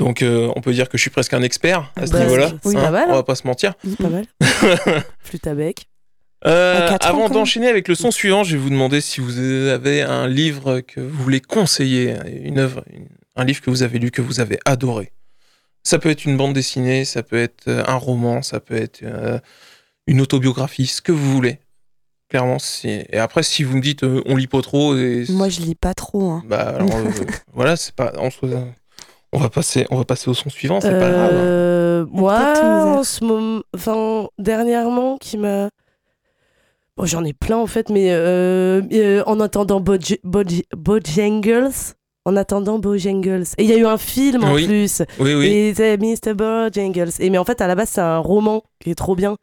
Donc, 0.00 0.22
euh, 0.22 0.50
on 0.56 0.60
peut 0.62 0.72
dire 0.72 0.88
que 0.88 0.98
je 0.98 1.02
suis 1.02 1.10
presque 1.10 1.32
un 1.34 1.42
expert 1.42 1.92
à 1.94 2.06
ce 2.06 2.12
Bah, 2.12 2.20
niveau-là. 2.24 2.50
c'est 2.64 2.72
pas 2.74 2.90
mal, 2.90 3.06
On 3.08 3.12
hein. 3.12 3.16
va 3.16 3.22
pas 3.22 3.34
se 3.36 3.46
mentir. 3.46 3.74
Pas 4.02 4.08
mal. 4.08 4.24
Flûte 5.20 5.46
à 5.46 5.54
bec. 5.54 5.86
Euh, 6.44 6.88
avant 7.00 7.28
d'enchaîner 7.34 7.68
avec 7.68 7.88
le 7.88 7.94
son 7.94 8.10
suivant, 8.10 8.44
je 8.44 8.56
vais 8.56 8.62
vous 8.62 8.70
demander 8.70 9.00
si 9.00 9.20
vous 9.20 9.38
avez 9.38 10.02
un 10.02 10.28
livre 10.28 10.80
que 10.80 11.00
vous 11.00 11.22
voulez 11.22 11.40
conseiller, 11.40 12.14
une 12.42 12.58
œuvre, 12.58 12.84
une- 12.92 13.08
un 13.36 13.44
livre 13.44 13.60
que 13.62 13.70
vous 13.70 13.82
avez 13.82 13.98
lu, 13.98 14.10
que 14.10 14.22
vous 14.22 14.40
avez 14.40 14.58
adoré. 14.64 15.12
Ça 15.82 15.98
peut 15.98 16.10
être 16.10 16.24
une 16.24 16.36
bande 16.36 16.52
dessinée, 16.52 17.04
ça 17.04 17.22
peut 17.22 17.38
être 17.40 17.68
euh, 17.68 17.82
un 17.86 17.94
roman, 17.96 18.42
ça 18.42 18.60
peut 18.60 18.76
être 18.76 19.00
euh, 19.02 19.38
une 20.06 20.20
autobiographie, 20.20 20.86
ce 20.86 21.00
que 21.00 21.12
vous 21.12 21.32
voulez. 21.32 21.58
Clairement, 22.28 22.56
et 22.84 23.18
après, 23.18 23.42
si 23.44 23.62
vous 23.62 23.76
me 23.76 23.80
dites 23.82 24.02
euh, 24.02 24.20
on 24.26 24.34
lit 24.36 24.48
pas 24.48 24.60
trop, 24.60 24.96
et 24.96 25.24
Moi, 25.28 25.48
je 25.48 25.60
lis 25.60 25.76
pas 25.76 25.94
trop. 25.94 26.30
hein. 26.30 26.42
bah 26.48 26.74
alors, 26.76 26.96
euh, 26.96 27.10
voilà, 27.54 27.76
c'est 27.76 27.94
pas, 27.94 28.12
on, 28.18 28.30
se- 28.30 28.44
on 29.32 29.38
va 29.38 29.48
passer, 29.48 29.86
on 29.90 29.96
va 29.96 30.04
passer 30.04 30.28
au 30.28 30.34
son 30.34 30.50
suivant, 30.50 30.80
c'est 30.80 30.90
pas 30.90 31.10
grave. 31.10 31.32
hein. 31.34 32.06
Moi, 32.10 32.32
en 32.98 33.04
ce 33.04 33.24
moment, 33.24 33.62
enfin, 33.74 34.26
dernièrement, 34.38 35.16
qui 35.18 35.38
m'a. 35.38 35.68
Bon, 36.96 37.04
j'en 37.04 37.24
ai 37.24 37.32
plein 37.32 37.58
en 37.58 37.66
fait, 37.66 37.90
mais 37.90 38.08
euh, 38.12 38.80
euh, 38.92 39.22
en 39.26 39.38
attendant 39.40 39.80
Boj- 39.80 40.18
Boj- 40.24 40.64
Bojangles. 40.76 41.70
En 42.24 42.34
attendant 42.36 42.80
Bojangles. 42.80 43.44
Et 43.56 43.62
il 43.62 43.70
y 43.70 43.72
a 43.72 43.76
eu 43.76 43.86
un 43.86 43.98
film 43.98 44.42
en 44.42 44.52
Oui. 44.54 44.66
plus. 44.66 45.02
Oui, 45.20 45.34
oui, 45.34 45.46
Et 45.46 45.74
c'est 45.74 45.96
Mr. 45.96 46.34
Bojangles. 46.34 47.10
Et 47.20 47.30
mais 47.30 47.38
en 47.38 47.44
fait, 47.44 47.60
à 47.60 47.68
la 47.68 47.76
base, 47.76 47.90
c'est 47.90 48.00
un 48.00 48.18
roman 48.18 48.64
qui 48.80 48.90
est 48.90 48.94
trop 48.96 49.14
bien. 49.14 49.36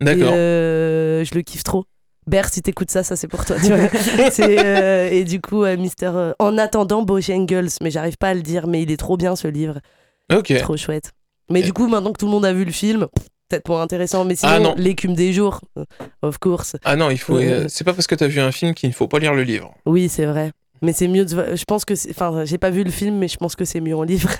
d'accord. 0.00 0.30
Euh, 0.32 1.24
je 1.24 1.34
le 1.34 1.42
kiffe 1.42 1.64
trop. 1.64 1.84
Ber, 2.28 2.44
si 2.52 2.60
t'écoutes 2.62 2.90
ça, 2.92 3.02
ça 3.02 3.16
c'est 3.16 3.26
pour 3.26 3.44
toi. 3.44 3.56
Tu 3.58 3.72
vois. 3.72 3.88
C'est, 4.30 5.08
et 5.16 5.24
du 5.24 5.40
coup, 5.40 5.64
Mister. 5.64 6.12
en 6.38 6.58
attendant 6.58 7.02
Bojangles, 7.02 7.70
mais 7.80 7.90
j'arrive 7.90 8.18
pas 8.18 8.28
à 8.28 8.34
le 8.34 8.42
dire, 8.42 8.66
mais 8.68 8.82
il 8.82 8.90
est 8.92 8.98
trop 8.98 9.16
bien 9.16 9.34
ce 9.34 9.48
livre. 9.48 9.80
Ok. 10.32 10.52
Trop 10.60 10.76
chouette. 10.76 11.10
Mais 11.50 11.62
du 11.62 11.72
coup, 11.72 11.88
maintenant 11.88 12.12
que 12.12 12.18
tout 12.18 12.26
le 12.26 12.32
monde 12.32 12.44
a 12.44 12.52
vu 12.52 12.64
le 12.66 12.70
film, 12.70 13.06
peut-être 13.48 13.68
moins 13.68 13.82
intéressant. 13.82 14.24
Mais 14.24 14.36
sinon, 14.36 14.52
Ah, 14.54 14.60
non. 14.60 14.74
l'écume 14.76 15.14
des 15.14 15.32
jours, 15.32 15.60
euh, 15.78 15.84
of 16.22 16.38
course. 16.38 16.76
Ah 16.84 16.96
non, 16.96 17.10
il 17.10 17.18
faut. 17.18 17.36
Euh, 17.36 17.64
euh, 17.64 17.66
c'est 17.68 17.84
pas 17.84 17.92
parce 17.94 18.06
que 18.06 18.14
t'as 18.14 18.26
vu 18.28 18.40
un 18.40 18.52
film 18.52 18.74
qu'il 18.74 18.88
ne 18.88 18.94
faut 18.94 19.08
pas 19.08 19.18
lire 19.18 19.34
le 19.34 19.42
livre. 19.42 19.74
Oui, 19.86 20.08
c'est 20.08 20.26
vrai. 20.26 20.52
Mais 20.82 20.92
c'est 20.92 21.08
mieux 21.08 21.24
de. 21.24 21.56
Je 21.56 21.64
pense 21.64 21.84
que. 21.84 21.94
Enfin, 22.10 22.44
j'ai 22.44 22.58
pas 22.58 22.70
vu 22.70 22.84
le 22.84 22.90
film, 22.90 23.16
mais 23.18 23.28
je 23.28 23.36
pense 23.36 23.56
que 23.56 23.64
c'est 23.64 23.80
mieux 23.80 23.96
en 23.96 24.02
livre. 24.04 24.30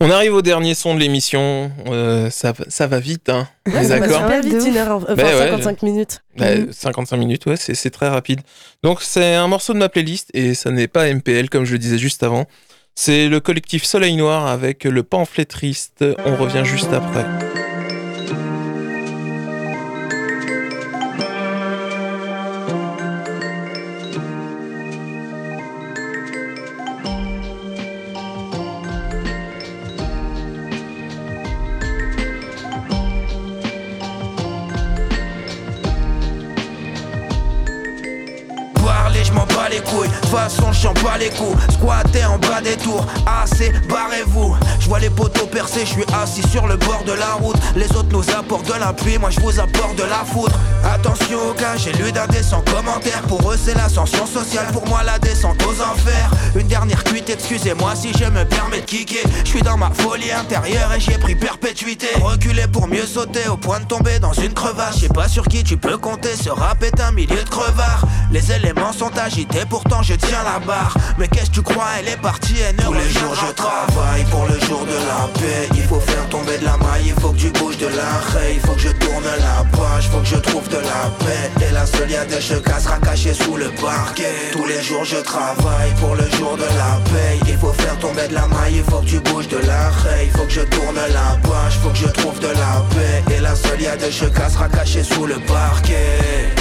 On 0.00 0.10
arrive 0.12 0.32
au 0.34 0.42
dernier 0.42 0.74
son 0.74 0.94
de 0.94 1.00
l'émission. 1.00 1.72
Euh, 1.88 2.30
ça, 2.30 2.52
va- 2.52 2.64
ça 2.68 2.86
va 2.86 3.00
vite, 3.00 3.28
hein. 3.30 3.48
Ouais, 3.66 3.82
ça 3.82 3.98
va 3.98 4.06
d'accord 4.06 4.22
super 4.28 4.42
vite, 4.42 4.64
une 4.68 4.76
heure, 4.76 4.96
enfin 5.02 5.14
Ben 5.16 5.24
ouais, 5.26 5.48
55 5.50 5.82
minutes. 5.82 6.20
Bah, 6.36 6.54
Mhm. 6.54 6.72
55 6.72 7.16
minutes, 7.16 7.46
ouais, 7.46 7.56
c'est 7.56 7.74
c'est 7.74 7.90
très 7.90 8.06
rapide. 8.08 8.40
Donc 8.84 9.02
c'est 9.02 9.34
un 9.34 9.48
morceau 9.48 9.72
de 9.72 9.78
ma 9.78 9.88
playlist 9.88 10.30
et 10.34 10.54
ça 10.54 10.70
n'est 10.70 10.86
pas 10.86 11.08
MPL 11.12 11.50
comme 11.50 11.64
je 11.64 11.72
le 11.72 11.78
disais 11.80 11.98
juste 11.98 12.22
avant. 12.22 12.46
C'est 13.00 13.28
le 13.28 13.38
collectif 13.38 13.84
Soleil 13.84 14.16
Noir 14.16 14.48
avec 14.48 14.82
le 14.82 15.04
pamphlet 15.04 15.44
triste, 15.44 16.04
On 16.26 16.34
revient 16.34 16.64
juste 16.64 16.92
après. 16.92 17.24
façon 40.28 40.67
je 40.78 40.88
pas 41.02 41.18
les 41.18 41.30
coups. 41.30 41.56
Squatter 41.72 42.24
en 42.24 42.38
bas 42.38 42.60
des 42.62 42.76
tours, 42.76 43.04
assez, 43.26 43.72
barrez-vous. 43.88 44.56
Je 44.80 44.88
vois 44.88 45.00
les 45.00 45.10
poteaux 45.10 45.46
percés, 45.46 45.80
je 45.80 45.92
suis 45.92 46.04
assis 46.22 46.46
sur 46.48 46.66
le 46.66 46.76
bord 46.76 47.02
de 47.04 47.12
la 47.12 47.34
route. 47.34 47.56
Les 47.74 47.90
autres 47.96 48.10
nous 48.10 48.24
apportent 48.30 48.68
de 48.68 48.78
la 48.78 48.92
pluie, 48.92 49.18
moi 49.18 49.30
je 49.30 49.40
vous 49.40 49.58
apporte 49.58 49.96
de 49.96 50.04
la 50.04 50.24
foudre. 50.24 50.56
Attention 50.84 51.38
au 51.50 51.52
cas, 51.52 51.76
j'ai 51.76 51.92
lu 51.92 52.12
d'indécents 52.12 52.62
commentaires. 52.62 53.22
Pour 53.22 53.50
eux, 53.50 53.56
c'est 53.62 53.74
l'ascension 53.74 54.26
sociale, 54.26 54.66
pour 54.72 54.86
moi, 54.86 55.02
la 55.02 55.18
descente 55.18 55.60
aux 55.64 55.80
enfers. 55.82 56.30
Une 56.54 56.68
dernière 56.68 57.02
cuite, 57.04 57.28
excusez-moi 57.30 57.94
si 57.94 58.12
je 58.12 58.24
me 58.24 58.44
permets 58.44 58.80
de 58.80 58.86
kicker. 58.86 59.22
Je 59.44 59.48
suis 59.48 59.62
dans 59.62 59.76
ma 59.76 59.90
folie 59.90 60.30
intérieure 60.32 60.92
et 60.94 61.00
j'ai 61.00 61.18
pris 61.18 61.34
perpétuité. 61.34 62.06
Reculer 62.22 62.66
pour 62.68 62.86
mieux 62.86 63.06
sauter 63.06 63.48
au 63.48 63.56
point 63.56 63.80
de 63.80 63.86
tomber 63.86 64.18
dans 64.18 64.32
une 64.32 64.54
crevasse. 64.54 64.96
Je 64.96 65.00
sais 65.02 65.08
pas 65.08 65.28
sur 65.28 65.44
qui 65.44 65.64
tu 65.64 65.76
peux 65.76 65.98
compter, 65.98 66.34
ce 66.36 66.50
rap 66.50 66.82
est 66.82 67.00
un 67.00 67.12
milieu 67.12 67.42
de 67.42 67.48
crevards. 67.48 68.04
Les 68.30 68.52
éléments 68.52 68.92
sont 68.92 69.16
agités, 69.18 69.64
pourtant 69.68 70.02
je 70.02 70.14
tiens 70.14 70.42
la 70.44 70.58
barre. 70.68 70.94
Mais 71.18 71.26
qu'est-ce 71.28 71.50
que 71.50 71.56
tu 71.56 71.62
crois, 71.62 71.88
elle 71.98 72.08
est 72.08 72.20
partie, 72.20 72.56
elle 72.60 72.76
ne 72.76 72.82
Tous 72.82 72.92
les 72.92 73.08
jours 73.08 73.34
je 73.34 73.52
travaille 73.52 74.24
pour 74.30 74.44
le 74.46 74.58
jour 74.66 74.84
de 74.84 74.98
la 75.10 75.22
paix. 75.40 75.68
Il 75.74 75.84
faut 75.84 76.00
faire 76.00 76.28
tomber 76.28 76.58
de 76.58 76.64
la 76.64 76.76
maille, 76.76 77.06
il 77.06 77.20
faut 77.20 77.30
que 77.30 77.38
tu 77.38 77.50
bouges 77.50 77.78
de 77.78 77.86
l'arrêt. 77.86 78.52
Il 78.54 78.60
faut 78.60 78.74
que 78.74 78.80
je 78.80 78.92
tourne 79.04 79.24
la 79.24 79.58
page, 79.76 80.08
faut 80.12 80.20
que 80.20 80.26
je 80.26 80.36
trouve 80.36 80.68
de 80.68 80.80
la 80.92 81.04
paix. 81.22 81.66
Et 81.66 81.72
la 81.72 81.86
seule 81.86 82.10
y'a 82.10 82.24
des 82.26 82.40
checas 82.40 82.80
sera 82.80 82.98
cachée 82.98 83.34
sous 83.34 83.56
le 83.56 83.70
parquet. 83.86 84.34
Tous 84.52 84.66
les 84.66 84.82
jours 84.82 85.04
je 85.04 85.16
travaille 85.16 85.92
pour 86.00 86.14
le 86.14 86.28
jour 86.36 86.56
de 86.56 86.68
la 86.82 86.92
paix. 87.10 87.38
Il 87.48 87.56
faut 87.56 87.72
faire 87.72 87.98
tomber 87.98 88.28
de 88.28 88.34
la 88.34 88.46
maille, 88.46 88.76
il 88.76 88.84
faut 88.84 89.00
que 89.00 89.06
tu 89.06 89.20
bouges 89.20 89.48
de 89.48 89.58
l'arrêt. 89.66 90.26
Il 90.26 90.30
faut 90.36 90.44
que 90.44 90.52
je 90.60 90.64
tourne 90.76 91.00
la 91.18 91.30
page, 91.48 91.74
faut 91.82 91.90
que 91.90 92.02
je 92.06 92.08
trouve 92.08 92.38
de 92.40 92.52
la 92.62 92.74
paix. 92.94 93.34
Et 93.34 93.40
la 93.40 93.54
seule 93.56 93.80
y'a 93.80 93.96
des 93.96 94.10
checas 94.10 94.50
sera 94.50 94.68
cachée 94.68 95.02
sous 95.02 95.26
le 95.26 95.36
parquet. 95.46 96.52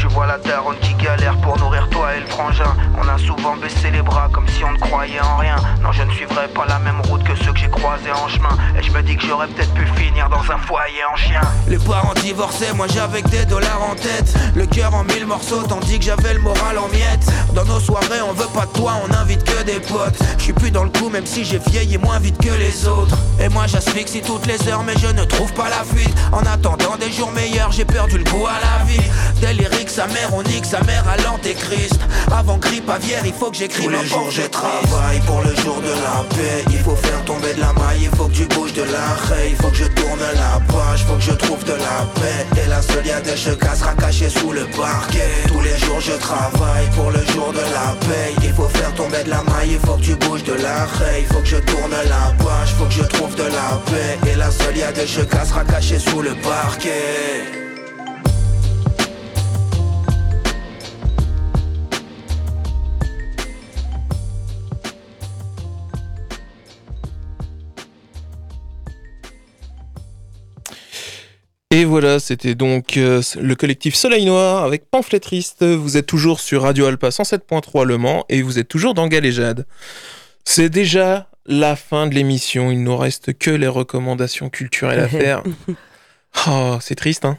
Tu 0.00 0.06
vois 0.06 0.26
la 0.26 0.38
daronne 0.38 0.78
qui 0.80 0.94
galère 0.94 1.36
pour 1.42 1.58
nourrir 1.58 1.86
toi 1.90 2.16
et 2.16 2.20
le 2.20 2.26
frangin. 2.26 2.74
On 2.96 3.06
a 3.06 3.18
souvent 3.18 3.54
baissé 3.56 3.90
les 3.90 4.00
bras 4.00 4.30
comme 4.32 4.48
si 4.48 4.64
on 4.64 4.72
ne 4.72 4.78
croyait 4.78 5.20
en 5.20 5.36
rien. 5.36 5.56
Non 5.82 5.92
je 5.92 6.02
ne 6.02 6.10
suivrai 6.10 6.48
pas 6.48 6.64
la 6.66 6.78
même 6.78 7.02
route 7.02 7.22
que 7.22 7.36
ceux 7.44 7.52
que 7.52 7.58
j'ai 7.58 7.68
croisés 7.68 8.10
en 8.10 8.26
chemin. 8.26 8.56
Et 8.78 8.82
je 8.82 8.90
me 8.92 9.02
dis 9.02 9.14
que 9.14 9.26
j'aurais 9.26 9.46
peut-être 9.48 9.74
pu 9.74 9.84
finir 10.02 10.30
dans 10.30 10.40
un 10.40 10.56
foyer 10.56 11.04
en 11.12 11.16
chien. 11.16 11.42
Les 11.68 11.76
parents 11.76 12.14
divorcés, 12.14 12.72
moi 12.74 12.86
j'avais 12.88 13.20
des 13.20 13.44
dollars 13.44 13.82
en 13.90 13.94
tête. 13.94 14.34
Le 14.54 14.64
cœur 14.64 14.94
en 14.94 15.04
mille 15.04 15.26
morceaux 15.26 15.64
tandis 15.68 15.98
que 15.98 16.06
j'avais 16.06 16.32
le 16.32 16.40
moral 16.40 16.78
en 16.78 16.88
miettes. 16.88 17.30
Dans 17.52 17.66
nos 17.66 17.78
soirées 17.78 18.22
on 18.26 18.32
veut 18.32 18.48
pas 18.54 18.64
de 18.64 18.72
toi, 18.72 18.94
on 19.06 19.12
invite 19.12 19.44
que 19.44 19.62
des 19.64 19.80
potes. 19.80 20.18
Je 20.38 20.44
suis 20.44 20.54
plus 20.54 20.70
dans 20.70 20.84
le 20.84 20.90
coup 20.90 21.10
même 21.10 21.26
si 21.26 21.44
j'ai 21.44 21.58
vieilli 21.58 21.98
moins 21.98 22.20
vite 22.20 22.38
que 22.38 22.54
les 22.54 22.88
autres. 22.88 23.18
Et 23.38 23.50
moi 23.50 23.66
j'asphyxie 23.66 24.22
toutes 24.22 24.46
les 24.46 24.66
heures 24.66 24.82
mais 24.82 24.94
je 24.98 25.08
ne 25.08 25.24
trouve 25.24 25.52
pas 25.52 25.68
la 25.68 25.84
fuite. 25.84 26.16
En 26.32 26.40
attendant 26.46 26.96
des 26.98 27.12
jours 27.12 27.32
meilleurs 27.32 27.70
j'ai 27.70 27.84
perdu 27.84 28.16
le 28.16 28.24
goût 28.24 28.46
à 28.46 28.58
la 28.60 28.84
vie 28.86 29.10
Sa 29.90 30.06
mère, 30.06 30.32
on 30.32 30.42
nique 30.44 30.64
sa 30.64 30.80
mère 30.84 31.04
à 31.08 31.16
l'antéchrist. 31.16 31.98
Avant 32.30 32.58
grippe 32.58 32.88
aviaire, 32.88 33.22
il 33.26 33.32
faut 33.32 33.50
que 33.50 33.56
j'écris 33.56 33.82
Tous 33.82 33.88
les 33.88 34.06
jours 34.06 34.30
je 34.30 34.42
travaille 34.42 35.18
pour 35.26 35.40
le 35.40 35.52
jour 35.56 35.80
de 35.82 35.90
la 35.90 36.22
paix. 36.30 36.64
Il 36.70 36.78
faut 36.78 36.94
faire 36.94 37.24
tomber 37.24 37.54
de 37.54 37.60
la 37.60 37.72
maille, 37.72 38.02
il 38.04 38.16
faut 38.16 38.26
que 38.26 38.34
tu 38.34 38.44
bouges 38.46 38.72
de 38.72 38.82
l'arrêt 38.82 39.50
Il 39.50 39.56
faut 39.56 39.68
que 39.68 39.76
je 39.76 39.86
tourne 39.86 40.20
la 40.20 40.60
page, 40.72 41.04
faut 41.06 41.16
que 41.16 41.22
je 41.22 41.32
trouve 41.32 41.64
de 41.64 41.72
la 41.72 42.06
paix. 42.14 42.62
Et 42.62 42.68
la 42.68 42.80
seule 42.80 43.04
y'a 43.04 43.20
des 43.20 43.36
checas 43.36 43.74
sera 43.74 43.94
cachée 43.94 44.30
sous 44.30 44.52
le 44.52 44.64
parquet. 44.78 45.28
Tous 45.48 45.60
les 45.60 45.76
jours 45.78 46.00
je 46.00 46.12
travaille 46.12 46.88
pour 46.94 47.10
le 47.10 47.24
jour 47.32 47.52
de 47.52 47.58
la 47.58 47.90
paix. 48.06 48.32
Il 48.44 48.52
faut 48.52 48.68
faire 48.68 48.94
tomber 48.94 49.24
de 49.24 49.30
la 49.30 49.42
maille, 49.42 49.72
il 49.72 49.80
faut 49.80 49.94
que 49.94 50.02
tu 50.02 50.14
bouges 50.14 50.44
de 50.44 50.54
l'arrêt 50.54 51.22
Il 51.22 51.26
faut 51.26 51.40
que 51.40 51.48
je 51.48 51.56
tourne 51.56 51.90
la 51.90 52.32
page, 52.44 52.74
faut 52.78 52.84
que 52.84 52.94
je 52.94 53.02
trouve 53.02 53.34
de 53.34 53.42
la 53.42 53.70
paix. 53.90 54.30
Et 54.30 54.36
la 54.36 54.52
seule 54.52 54.76
y'a 54.76 54.92
des 54.92 55.08
checas 55.08 55.46
sera 55.46 55.64
cachée 55.64 55.98
sous 55.98 56.22
le 56.22 56.36
parquet 56.36 57.69
Et 71.80 71.86
voilà, 71.86 72.20
c'était 72.20 72.54
donc 72.54 72.98
euh, 72.98 73.22
le 73.40 73.54
collectif 73.54 73.94
Soleil 73.94 74.26
Noir 74.26 74.64
avec 74.64 74.90
Pamphlétriste. 74.90 75.64
Vous 75.64 75.96
êtes 75.96 76.04
toujours 76.04 76.38
sur 76.38 76.60
Radio 76.64 76.84
Alpa 76.84 77.08
107.3 77.08 77.84
Le 77.86 77.96
Mans 77.96 78.26
et 78.28 78.42
vous 78.42 78.58
êtes 78.58 78.68
toujours 78.68 78.92
dans 78.92 79.08
Galéjade. 79.08 79.64
C'est 80.44 80.68
déjà 80.68 81.30
la 81.46 81.76
fin 81.76 82.06
de 82.06 82.14
l'émission. 82.14 82.70
Il 82.70 82.82
nous 82.82 82.98
reste 82.98 83.32
que 83.38 83.50
les 83.50 83.66
recommandations 83.66 84.50
culturelles 84.50 85.00
à 85.00 85.08
faire. 85.08 85.42
Oh, 86.48 86.76
c'est 86.82 86.96
triste, 86.96 87.24
hein 87.24 87.38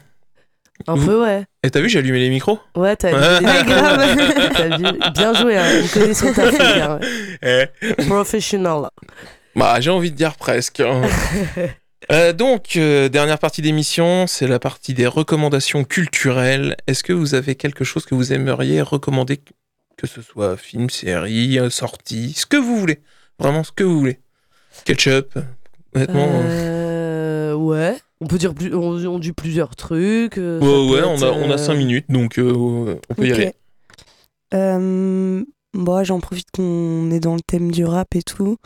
Un 0.88 0.96
Vous- 0.96 1.06
peu, 1.06 1.22
ouais. 1.22 1.44
Et 1.62 1.70
t'as 1.70 1.78
vu, 1.80 1.88
j'ai 1.88 2.00
allumé 2.00 2.18
les 2.18 2.30
micros 2.30 2.58
Ouais, 2.74 2.96
t'as 2.96 3.10
vu. 3.38 3.44
Grave. 3.64 5.12
Bien 5.14 5.34
joué, 5.34 5.56
hein. 5.56 5.68
Le 5.94 6.78
gars, 6.78 6.98
ouais. 6.98 7.70
Eh. 7.80 7.94
Professional. 8.06 8.88
Bah, 9.54 9.76
j'ai 9.78 9.90
envie 9.90 10.10
de 10.10 10.16
dire 10.16 10.34
presque. 10.34 10.82
Euh, 12.10 12.32
donc, 12.32 12.76
euh, 12.76 13.08
dernière 13.08 13.38
partie 13.38 13.62
d'émission, 13.62 14.26
c'est 14.26 14.46
la 14.48 14.58
partie 14.58 14.92
des 14.94 15.06
recommandations 15.06 15.84
culturelles. 15.84 16.76
Est-ce 16.86 17.04
que 17.04 17.12
vous 17.12 17.34
avez 17.34 17.54
quelque 17.54 17.84
chose 17.84 18.04
que 18.04 18.14
vous 18.14 18.32
aimeriez 18.32 18.82
recommander, 18.82 19.40
que 19.96 20.06
ce 20.06 20.20
soit 20.20 20.56
film, 20.56 20.90
série, 20.90 21.58
euh, 21.58 21.70
sortie, 21.70 22.32
ce 22.32 22.44
que 22.46 22.56
vous 22.56 22.76
voulez, 22.78 23.00
vraiment 23.38 23.62
ce 23.64 23.72
que 23.72 23.84
vous 23.84 23.98
voulez? 23.98 24.18
Ketchup, 24.84 25.38
honnêtement. 25.94 26.28
euh, 26.44 27.54
ouais. 27.54 27.96
On 28.20 28.26
peut 28.26 28.38
dire 28.38 28.54
plus, 28.54 28.74
on, 28.74 28.92
on 29.06 29.18
dit 29.18 29.32
plusieurs 29.32 29.74
trucs. 29.76 30.38
euh, 30.38 30.60
ouais, 30.60 30.92
ouais, 30.94 31.02
on 31.04 31.22
a, 31.22 31.30
on 31.30 31.50
a 31.50 31.58
5 31.58 31.74
minutes, 31.74 32.06
donc 32.08 32.38
euh, 32.38 32.98
on 33.10 33.14
peut 33.14 33.26
y 33.28 33.32
aller. 33.32 33.52
Euh, 34.54 35.44
bon, 35.72 36.04
j'en 36.04 36.20
profite 36.20 36.48
qu'on 36.54 37.10
est 37.10 37.20
dans 37.20 37.34
le 37.34 37.40
thème 37.40 37.70
du 37.70 37.84
rap 37.84 38.14
et 38.14 38.22
tout. 38.22 38.56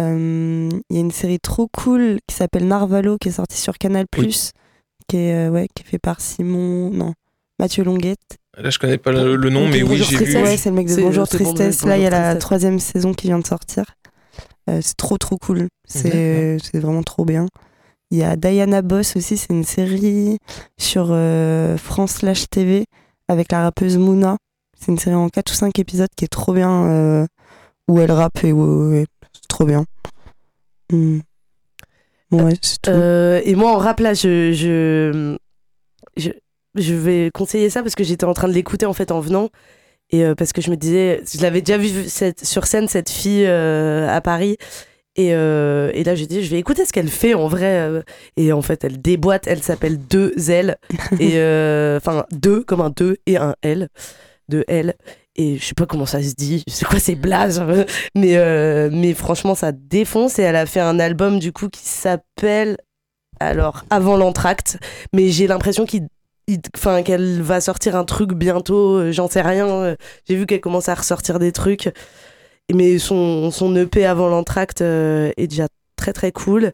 Euh, 0.00 0.68
Il 0.90 0.96
y 0.96 0.98
a 0.98 1.02
une 1.02 1.10
série 1.10 1.38
trop 1.40 1.68
cool 1.68 2.18
qui 2.26 2.34
s'appelle 2.34 2.66
Narvalo 2.66 3.18
qui 3.18 3.28
est 3.28 3.32
sortie 3.32 3.58
sur 3.58 3.78
Canal 3.78 4.06
Plus, 4.10 4.52
qui 5.08 5.16
est 5.18 5.34
euh, 5.34 5.50
ouais, 5.50 5.68
qui 5.74 5.82
est 5.82 5.86
fait 5.86 5.98
par 5.98 6.20
Simon, 6.20 6.90
non, 6.90 7.14
Mathieu 7.58 7.84
Longuette. 7.84 8.38
Là, 8.56 8.70
je 8.70 8.78
connais 8.78 8.98
pas 8.98 9.12
le, 9.12 9.36
le 9.36 9.50
nom, 9.50 9.68
mais 9.68 9.82
oui, 9.82 9.90
Bonjour 9.90 10.06
j'ai 10.06 10.16
vu. 10.16 10.24
Tristesse. 10.24 10.42
Ouais, 10.42 10.56
c'est 10.56 10.70
le 10.70 10.76
mec 10.76 10.88
de 10.88 10.96
Bonjour 11.00 11.24
bon, 11.24 11.36
Tristesse. 11.38 11.84
Là, 11.84 11.96
il 11.98 12.02
y 12.02 12.06
a 12.06 12.10
la 12.10 12.34
troisième 12.36 12.78
saison 12.78 13.14
qui 13.14 13.26
vient 13.28 13.38
de 13.38 13.46
sortir. 13.46 13.84
Euh, 14.68 14.80
c'est 14.82 14.96
trop 14.96 15.18
trop 15.18 15.36
cool. 15.38 15.68
C'est 15.86 16.58
c'est 16.62 16.78
vraiment 16.80 17.02
trop 17.02 17.24
bien. 17.24 17.46
Il 18.10 18.18
y 18.18 18.24
a 18.24 18.34
Diana 18.36 18.82
Boss 18.82 19.14
aussi, 19.16 19.36
c'est 19.36 19.52
une 19.52 19.62
série 19.64 20.38
sur 20.78 21.08
euh, 21.10 21.76
France 21.76 22.14
Slash 22.14 22.50
TV 22.50 22.84
avec 23.28 23.52
la 23.52 23.62
rappeuse 23.62 23.98
Mouna. 23.98 24.36
C'est 24.78 24.90
une 24.90 24.98
série 24.98 25.14
en 25.14 25.28
4 25.28 25.50
ou 25.50 25.54
5 25.54 25.78
épisodes 25.78 26.08
qui 26.16 26.24
est 26.24 26.28
trop 26.28 26.52
bien, 26.52 26.86
euh, 26.86 27.26
où 27.86 28.00
elle 28.00 28.10
rappe 28.10 28.42
et 28.42 28.52
où 28.52 28.90
ouais, 28.90 29.06
c'est 29.32 29.48
trop 29.48 29.64
bien. 29.64 29.84
Hmm. 30.90 31.20
Ouais, 32.30 32.54
c'est 32.62 32.82
tout. 32.82 32.90
Euh, 32.90 33.40
et 33.44 33.54
moi, 33.54 33.72
en 33.72 33.78
rap, 33.78 34.00
là, 34.00 34.14
je, 34.14 34.52
je, 34.52 35.36
je, 36.16 36.30
je 36.74 36.94
vais 36.94 37.30
conseiller 37.32 37.70
ça 37.70 37.82
parce 37.82 37.94
que 37.94 38.04
j'étais 38.04 38.24
en 38.24 38.34
train 38.34 38.48
de 38.48 38.52
l'écouter 38.52 38.86
en 38.86 38.92
fait 38.92 39.10
en 39.10 39.20
venant. 39.20 39.50
Et 40.10 40.24
euh, 40.24 40.34
parce 40.34 40.52
que 40.52 40.60
je 40.60 40.70
me 40.70 40.76
disais, 40.76 41.22
je 41.32 41.40
l'avais 41.42 41.60
déjà 41.60 41.78
vu 41.78 42.08
cette, 42.08 42.44
sur 42.44 42.66
scène, 42.66 42.88
cette 42.88 43.10
fille 43.10 43.46
euh, 43.46 44.08
à 44.08 44.20
Paris. 44.20 44.56
Et, 45.16 45.34
euh, 45.34 45.90
et 45.92 46.04
là, 46.04 46.14
j'ai 46.14 46.26
dit, 46.26 46.42
je 46.42 46.50
vais 46.50 46.58
écouter 46.58 46.84
ce 46.84 46.92
qu'elle 46.92 47.08
fait 47.08 47.34
en 47.34 47.48
vrai. 47.48 48.02
Et 48.36 48.52
en 48.52 48.62
fait, 48.62 48.84
elle 48.84 49.00
déboîte. 49.00 49.46
Elle 49.46 49.62
s'appelle 49.62 49.98
Deux 49.98 50.32
L. 50.48 50.78
et 51.18 51.34
enfin, 51.96 52.26
deux 52.32 52.62
comme 52.62 52.80
un 52.80 52.90
deux 52.90 53.18
et 53.26 53.36
un 53.36 53.54
L. 53.62 53.88
Deux 54.48 54.64
L. 54.66 54.94
Et 55.36 55.58
je 55.58 55.64
sais 55.64 55.74
pas 55.74 55.86
comment 55.86 56.06
ça 56.06 56.22
se 56.22 56.34
dit. 56.34 56.64
C'est 56.68 56.84
quoi 56.86 56.98
ces 56.98 57.14
blagues 57.14 57.86
mais, 58.14 58.36
euh, 58.36 58.90
mais 58.92 59.14
franchement, 59.14 59.54
ça 59.54 59.72
défonce. 59.72 60.38
Et 60.38 60.42
elle 60.42 60.56
a 60.56 60.66
fait 60.66 60.80
un 60.80 60.98
album 60.98 61.38
du 61.38 61.52
coup 61.52 61.68
qui 61.68 61.82
s'appelle 61.86 62.76
alors 63.38 63.84
avant 63.90 64.16
l'entracte. 64.16 64.78
Mais 65.14 65.28
j'ai 65.30 65.46
l'impression 65.46 65.86
qu'il 65.86 66.08
il- 66.48 66.60
Enfin, 66.76 67.02
qu'elle 67.02 67.40
va 67.42 67.60
sortir 67.60 67.94
un 67.94 68.04
truc 68.04 68.32
bientôt, 68.32 68.96
euh, 68.96 69.12
j'en 69.12 69.28
sais 69.28 69.40
rien. 69.40 69.68
euh, 69.68 69.96
J'ai 70.28 70.34
vu 70.36 70.46
qu'elle 70.46 70.60
commence 70.60 70.88
à 70.88 70.94
ressortir 70.94 71.38
des 71.38 71.52
trucs. 71.52 71.90
Mais 72.74 72.98
son, 72.98 73.50
son 73.50 73.74
EP 73.76 74.04
avant 74.04 74.28
l'entracte 74.28 74.80
est 74.80 75.46
déjà 75.48 75.66
très 75.96 76.12
très 76.12 76.32
cool. 76.32 76.72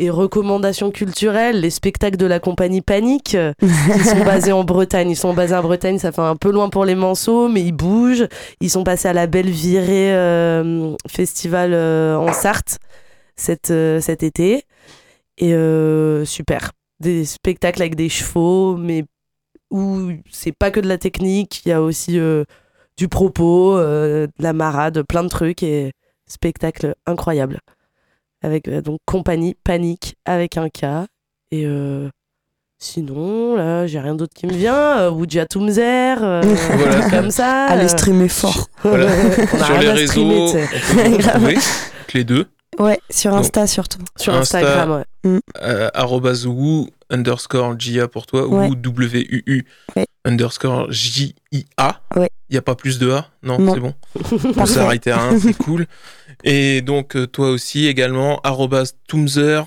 Et 0.00 0.10
recommandations 0.10 0.90
culturelles, 0.90 1.60
les 1.60 1.70
spectacles 1.70 2.16
de 2.16 2.26
la 2.26 2.40
compagnie 2.40 2.80
Panique, 2.80 3.36
euh, 3.36 3.52
ils 3.62 4.04
sont 4.04 4.24
basés 4.24 4.50
en 4.50 4.64
Bretagne. 4.64 5.10
Ils 5.10 5.16
sont 5.16 5.34
basés 5.34 5.54
en 5.54 5.62
Bretagne, 5.62 5.98
ça 5.98 6.10
fait 6.10 6.20
un 6.20 6.34
peu 6.34 6.50
loin 6.50 6.68
pour 6.68 6.84
les 6.84 6.96
manceaux, 6.96 7.46
mais 7.48 7.62
ils 7.62 7.72
bougent. 7.72 8.26
Ils 8.60 8.70
sont 8.70 8.82
passés 8.82 9.06
à 9.06 9.12
la 9.12 9.28
Belle 9.28 9.50
Virée 9.50 10.12
euh, 10.12 10.96
Festival 11.06 11.74
euh, 11.74 12.16
en 12.16 12.32
Sarthe 12.32 12.78
cet, 13.36 13.70
euh, 13.70 14.00
cet 14.00 14.24
été. 14.24 14.64
Et 15.38 15.54
super. 16.24 16.72
Des 17.00 17.24
spectacles 17.24 17.82
avec 17.82 17.94
des 17.94 18.08
chevaux, 18.08 18.76
mais 18.76 19.04
où 19.70 20.10
c'est 20.30 20.56
pas 20.56 20.70
que 20.70 20.80
de 20.80 20.88
la 20.88 20.98
technique, 20.98 21.62
il 21.64 21.68
y 21.68 21.72
a 21.72 21.82
aussi 21.82 22.20
du 22.96 23.08
propos, 23.08 23.76
de 23.76 24.28
la 24.38 24.52
marade, 24.52 25.02
plein 25.02 25.24
de 25.24 25.28
trucs 25.28 25.64
et 25.64 25.92
spectacle 26.26 26.94
incroyable. 27.06 27.60
Avec 28.44 28.68
euh, 28.68 28.82
donc 28.82 28.98
compagnie 29.06 29.56
Panique 29.64 30.16
avec 30.26 30.58
un 30.58 30.68
K 30.68 30.84
et 31.50 31.64
euh, 31.64 32.08
Sinon, 32.78 33.56
là, 33.56 33.86
j'ai 33.86 33.98
rien 33.98 34.14
d'autre 34.14 34.34
qui 34.34 34.46
me 34.46 34.52
vient. 34.52 34.98
Euh, 34.98 35.44
Tumzer, 35.48 36.18
euh, 36.22 36.42
Voilà. 36.76 37.08
comme 37.08 37.30
ça. 37.30 37.64
Allez 37.66 37.88
streamer 37.88 38.28
fort. 38.28 38.68
Voilà. 38.82 39.08
Sur 39.10 39.78
rien 39.78 39.80
les 39.80 39.88
à 39.88 39.92
réseaux, 39.94 40.06
streamer, 40.08 40.38
on 40.38 40.46
tu 40.52 40.58
sais. 40.58 40.68
peut 40.68 40.98
vous 41.10 41.16
retrouver 41.16 41.56
les 42.12 42.24
deux. 42.24 42.46
Ouais, 42.78 42.98
sur 43.10 43.34
Insta 43.34 43.66
surtout. 43.66 44.00
Sur 44.16 44.34
Insta. 44.34 44.58
Instagram, 44.58 45.04
ouais. 45.24 45.38
Euh, 45.62 45.88
arrobase 45.94 46.46
woo 46.46 46.88
underscore 47.10 47.78
JIA 47.78 48.08
pour 48.08 48.26
toi, 48.26 48.46
Ouais. 48.46 48.68
ou 48.68 48.74
W-U-U 48.74 49.64
Ouais. 49.96 50.06
underscore 50.24 50.90
J-I-A. 50.90 52.00
Ouais. 52.16 52.28
Il 52.48 52.54
n'y 52.54 52.58
a 52.58 52.62
pas 52.62 52.74
plus 52.74 52.98
de 52.98 53.10
A 53.10 53.26
Non, 53.42 53.58
Non. 53.58 53.74
c'est 53.74 53.80
bon. 53.80 53.94
On 54.56 54.66
s'est 54.66 54.80
arrêté 54.80 55.10
à 55.10 55.20
un, 55.22 55.38
c'est 55.38 55.54
cool. 55.56 55.86
Et 56.42 56.80
donc, 56.82 57.16
euh, 57.16 57.26
toi 57.26 57.50
aussi, 57.50 57.86
également, 57.86 58.40
arrobase 58.42 58.96
Tumzer. 59.08 59.66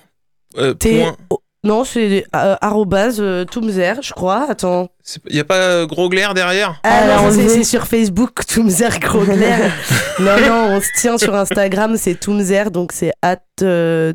euh, 0.58 0.74
point- 0.74 1.16
Non, 1.64 1.84
c'est 1.84 2.24
euh, 2.36 2.56
arrobase 2.62 3.18
euh, 3.20 3.44
Tumzer, 3.44 4.02
je 4.02 4.14
crois. 4.14 4.46
Attends. 4.50 4.90
Il 5.28 5.34
n'y 5.34 5.40
a 5.40 5.44
pas 5.44 5.56
euh, 5.56 5.86
gros 5.88 6.08
glaire 6.08 6.34
derrière? 6.34 6.80
Ah, 6.84 7.02
Ah, 7.04 7.22
non, 7.24 7.32
c'est 7.32 7.64
sur 7.64 7.88
Facebook, 7.88 8.46
Tumzer 8.48 9.00
Grogler. 9.00 9.58
non, 10.20 10.40
non, 10.48 10.76
on 10.76 10.82
se 10.82 10.88
tient 11.00 11.18
sur 11.18 11.34
Instagram, 11.36 11.98
c'est 11.98 12.20
Tumzer, 12.20 12.70
donc 12.72 12.92
c'est 12.94 13.12
at 13.22 13.40
euh, 13.64 14.14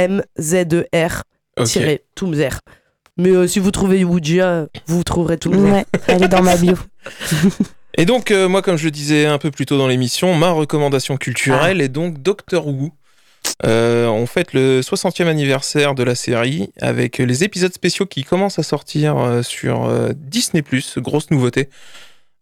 T-O-O-M-Z-E-R 0.00 1.22
Ok. 1.58 1.66
tiré 1.66 2.04
Tumzer. 2.14 2.60
Mais 3.16 3.30
euh, 3.30 3.46
si 3.46 3.58
vous 3.58 3.70
trouvez 3.70 4.04
Wujia, 4.04 4.66
vous 4.86 5.02
trouverez 5.04 5.36
Tumzer. 5.38 5.72
Ouais, 5.72 5.84
elle 6.06 6.22
est 6.24 6.28
dans 6.28 6.42
ma 6.42 6.56
bio. 6.56 6.74
Et 7.98 8.04
donc, 8.06 8.30
euh, 8.30 8.48
moi, 8.48 8.62
comme 8.62 8.76
je 8.76 8.84
le 8.84 8.90
disais 8.92 9.26
un 9.26 9.38
peu 9.38 9.50
plus 9.50 9.66
tôt 9.66 9.76
dans 9.76 9.88
l'émission, 9.88 10.34
ma 10.34 10.50
recommandation 10.52 11.16
culturelle 11.16 11.78
Ah. 11.80 11.84
est 11.84 11.88
donc 11.88 12.22
Doctor 12.22 12.66
Who. 12.68 12.92
Euh, 13.64 14.06
on 14.06 14.26
fête 14.26 14.52
le 14.52 14.80
60e 14.80 15.26
anniversaire 15.26 15.94
de 15.94 16.02
la 16.02 16.14
série 16.14 16.70
avec 16.80 17.18
les 17.18 17.44
épisodes 17.44 17.72
spéciaux 17.72 18.06
qui 18.06 18.24
commencent 18.24 18.58
à 18.58 18.62
sortir 18.62 19.18
euh, 19.18 19.42
sur 19.42 19.84
euh, 19.84 20.12
Disney+, 20.14 20.62
grosse 20.96 21.30
nouveauté. 21.30 21.68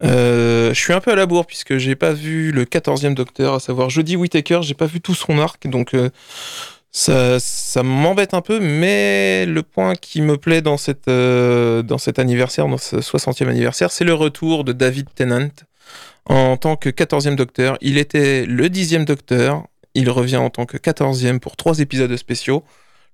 Je 0.03 0.73
suis 0.75 0.93
un 0.93 1.01
peu 1.01 1.11
à 1.11 1.17
la 1.17 1.27
bourre 1.27 1.47
puisque 1.47 1.79
j'ai 1.79 1.97
pas 1.97 2.13
vu 2.13 2.53
le 2.53 2.65
14e 2.65 3.15
Docteur, 3.15 3.55
à 3.55 3.61
savoir 3.61 3.91
Jodie 3.91 4.17
Whittaker, 4.17 4.61
j'ai 4.63 4.75
pas 4.75 4.87
vu 4.87 5.01
tout 5.01 5.15
son 5.15 5.41
arc, 5.41 5.67
donc 5.67 5.97
ça, 6.93 7.83
m'embête 7.83 8.33
un 8.33 8.41
peu, 8.41 8.61
mais 8.61 9.45
le 9.45 9.63
point 9.65 9.97
qui 9.97 10.23
me 10.23 10.37
plaît 10.37 10.63
dans, 10.63 10.77
cette, 10.77 11.09
dans 11.09 11.99
cet 11.99 12.21
anniversaire, 12.21 12.69
dans 12.69 12.79
ce 12.79 12.97
60e 12.99 13.49
anniversaire, 13.49 13.91
c'est 13.91 14.05
le 14.05 14.15
retour 14.15 14.63
de 14.63 14.73
David 14.73 15.09
Tennant 15.17 15.51
en 16.27 16.57
tant 16.57 16.77
que 16.77 16.91
14e 16.91 17.35
Docteur. 17.35 17.77
Il 17.81 17.99
était 17.99 18.47
le 18.47 18.69
10e 18.69 19.05
Docteur, 19.05 19.67
il 19.99 20.11
revient 20.11 20.37
en 20.37 20.51
tant 20.51 20.67
que 20.67 20.77
14e 20.77 21.39
pour 21.39 21.57
trois 21.57 21.81
épisodes 21.81 22.17
spéciaux. 22.17 22.65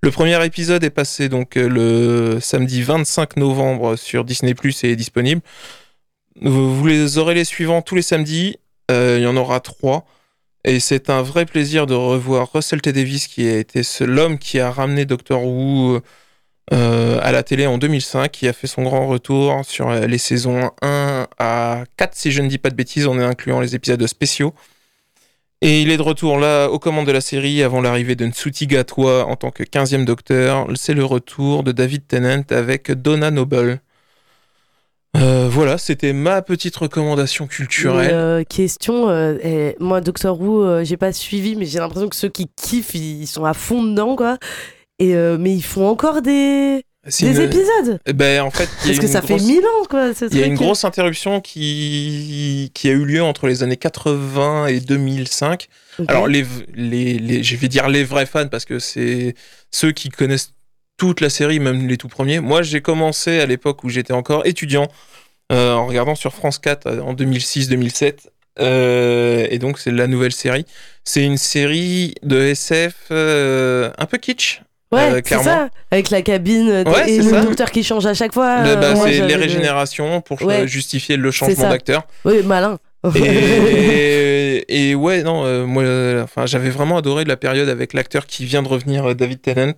Le 0.01 0.11
premier 0.11 0.43
épisode 0.45 0.83
est 0.83 0.91
passé 0.91 1.29
donc 1.29 1.57
euh, 1.57 1.67
le 1.67 2.39
samedi 2.39 2.83
25 2.83 3.37
novembre 3.37 3.95
sur 3.95 4.23
Disney 4.23 4.53
Plus 4.53 4.83
et 4.83 4.91
est 4.91 4.95
disponible. 4.95 5.41
Vous 6.41 6.85
les 6.85 7.17
aurez 7.17 7.33
les 7.33 7.45
suivants 7.45 7.81
tous 7.81 7.95
les 7.95 8.01
samedis. 8.01 8.57
Euh, 8.91 9.15
il 9.19 9.23
y 9.23 9.27
en 9.27 9.35
aura 9.35 9.61
trois. 9.61 10.05
Et 10.63 10.79
c'est 10.79 11.09
un 11.09 11.21
vrai 11.21 11.45
plaisir 11.45 11.87
de 11.87 11.93
revoir 11.93 12.51
Russell 12.53 12.81
T. 12.81 12.91
Davis, 12.93 13.27
qui 13.27 13.47
a 13.47 13.57
été 13.57 13.81
l'homme 14.01 14.37
qui 14.37 14.59
a 14.59 14.71
ramené 14.71 15.05
Doctor 15.05 15.43
Who 15.43 16.01
euh, 16.73 17.19
à 17.21 17.31
la 17.31 17.43
télé 17.43 17.67
en 17.67 17.77
2005, 17.77 18.31
qui 18.31 18.47
a 18.47 18.53
fait 18.53 18.67
son 18.67 18.83
grand 18.83 19.07
retour 19.07 19.63
sur 19.65 19.91
les 19.91 20.17
saisons 20.17 20.71
1 20.81 21.27
à 21.39 21.83
4, 21.97 22.15
si 22.15 22.31
je 22.31 22.41
ne 22.41 22.47
dis 22.47 22.57
pas 22.57 22.69
de 22.69 22.75
bêtises, 22.75 23.07
en 23.07 23.17
incluant 23.19 23.59
les 23.59 23.75
épisodes 23.75 24.05
spéciaux. 24.07 24.53
Et 25.65 25.81
il 25.81 25.89
est 25.89 25.97
de 25.97 26.03
retour 26.03 26.37
là 26.37 26.67
aux 26.67 26.77
commandes 26.77 27.07
de 27.07 27.11
la 27.11 27.21
série 27.21 27.63
avant 27.63 27.81
l'arrivée 27.81 28.15
de 28.15 28.23
Nsuti 28.23 28.67
Gatwa 28.67 29.25
en 29.25 29.35
tant 29.35 29.49
que 29.49 29.63
15e 29.63 30.05
docteur. 30.05 30.67
C'est 30.75 30.93
le 30.93 31.03
retour 31.03 31.63
de 31.63 31.71
David 31.71 32.05
Tennant 32.05 32.43
avec 32.51 32.91
Donna 32.91 33.31
Noble. 33.31 33.79
Euh, 35.17 35.47
voilà, 35.49 35.79
c'était 35.79 36.13
ma 36.13 36.43
petite 36.43 36.75
recommandation 36.75 37.47
culturelle. 37.47 38.11
euh, 38.13 38.43
question, 38.43 39.09
euh, 39.09 39.71
moi 39.79 40.01
Doctor 40.01 40.39
Who, 40.39 40.83
j'ai 40.83 40.97
pas 40.97 41.11
suivi, 41.11 41.55
mais 41.55 41.65
j'ai 41.65 41.79
l'impression 41.79 42.09
que 42.09 42.15
ceux 42.15 42.29
qui 42.29 42.47
kiffent, 42.55 42.93
ils, 42.93 43.25
sont 43.25 43.45
à 43.45 43.55
fond 43.55 43.81
dedans, 43.81 44.15
quoi. 44.15 44.37
Et 44.99 45.15
mais 45.15 45.51
ils 45.51 45.63
font 45.63 45.87
encore 45.87 46.21
des, 46.21 46.83
des 47.05 47.25
une- 47.27 47.41
épisodes. 47.41 47.99
Eh 48.05 48.13
Ben, 48.13 48.41
en 48.41 48.51
fait, 48.51 48.69
Parce 48.85 48.99
que 48.99 49.07
ça 49.07 49.21
fait 49.21 49.37
mille 49.37 49.63
ans, 49.63 49.85
quoi. 49.89 50.11
Il 50.31 50.37
y 50.37 50.43
a 50.43 50.45
une 50.45 50.55
grosse 50.55 50.83
interruption 50.85 51.39
qui, 51.41 52.71
qui 52.73 52.89
a 52.89 52.91
eu 52.91 53.05
lieu 53.05 53.21
entre 53.23 53.47
les 53.47 53.63
années 53.63 53.77
80 53.77 54.67
et 54.67 54.79
2005. 54.79 55.67
Ok. 55.99 56.05
Alors, 56.09 56.27
les, 56.27 56.45
les, 56.73 57.19
les- 57.19 57.43
je 57.43 57.55
vais 57.55 57.67
dire 57.67 57.87
les 57.89 58.03
vrais 58.03 58.25
fans 58.25 58.47
parce 58.47 58.65
que 58.65 58.79
c'est 58.79 59.35
ceux 59.71 59.91
qui 59.91 60.09
connaissent 60.09 60.51
toute 60.97 61.21
la 61.21 61.29
série, 61.29 61.59
même 61.59 61.87
les 61.87 61.97
tout 61.97 62.07
premiers. 62.07 62.39
Moi, 62.39 62.61
j'ai 62.63 62.81
commencé 62.81 63.39
à 63.39 63.45
l'époque 63.45 63.83
où 63.83 63.89
j'étais 63.89 64.13
encore 64.13 64.45
étudiant 64.45 64.87
euh, 65.51 65.73
en 65.73 65.85
regardant 65.87 66.15
sur 66.15 66.33
France 66.33 66.57
4 66.57 66.87
euh, 66.87 66.99
en 67.01 67.13
2006-2007. 67.13 68.15
Euh, 68.59 69.47
et 69.49 69.59
donc, 69.59 69.77
c'est 69.79 69.91
la 69.91 70.07
nouvelle 70.07 70.31
série. 70.31 70.65
C'est 71.03 71.23
une 71.23 71.37
série 71.37 72.15
de 72.23 72.39
SF 72.41 72.95
euh, 73.11 73.91
un 73.97 74.05
peu 74.05 74.17
kitsch. 74.17 74.61
Ouais, 74.91 75.11
euh, 75.11 75.21
c'est 75.25 75.39
ça. 75.43 75.69
Avec 75.91 76.09
la 76.09 76.21
cabine 76.21 76.69
euh, 76.69 76.83
Ouais, 76.83 77.11
et 77.11 77.17
le 77.17 77.23
ça. 77.29 77.41
docteur 77.41 77.71
qui 77.71 77.83
change 77.83 78.05
à 78.05 78.13
chaque 78.13 78.33
fois. 78.33 78.63
Le- 78.63 78.69
euh, 78.69 78.75
bah, 78.75 78.93
moi, 78.93 79.05
c'est 79.07 79.21
les 79.21 79.33
le- 79.35 79.39
régénérations 79.41 80.21
pour 80.21 80.41
euh, 80.43 80.45
Ouais. 80.45 80.67
justifier 80.67 81.17
le 81.17 81.31
changement 81.31 81.69
d'acteur. 81.69 82.07
Oui, 82.23 82.43
malin. 82.43 82.77
Et, 83.15 84.65
et 84.91 84.95
ouais, 84.95 85.23
non, 85.23 85.43
euh, 85.45 85.65
moi, 85.65 85.83
euh, 85.83 86.23
enfin, 86.23 86.45
j'avais 86.45 86.69
vraiment 86.69 86.97
adoré 86.97 87.23
la 87.25 87.37
période 87.37 87.69
avec 87.69 87.93
l'acteur 87.93 88.25
qui 88.25 88.45
vient 88.45 88.63
de 88.63 88.67
revenir, 88.67 89.09
euh, 89.09 89.13
David 89.13 89.41
Tennant, 89.41 89.73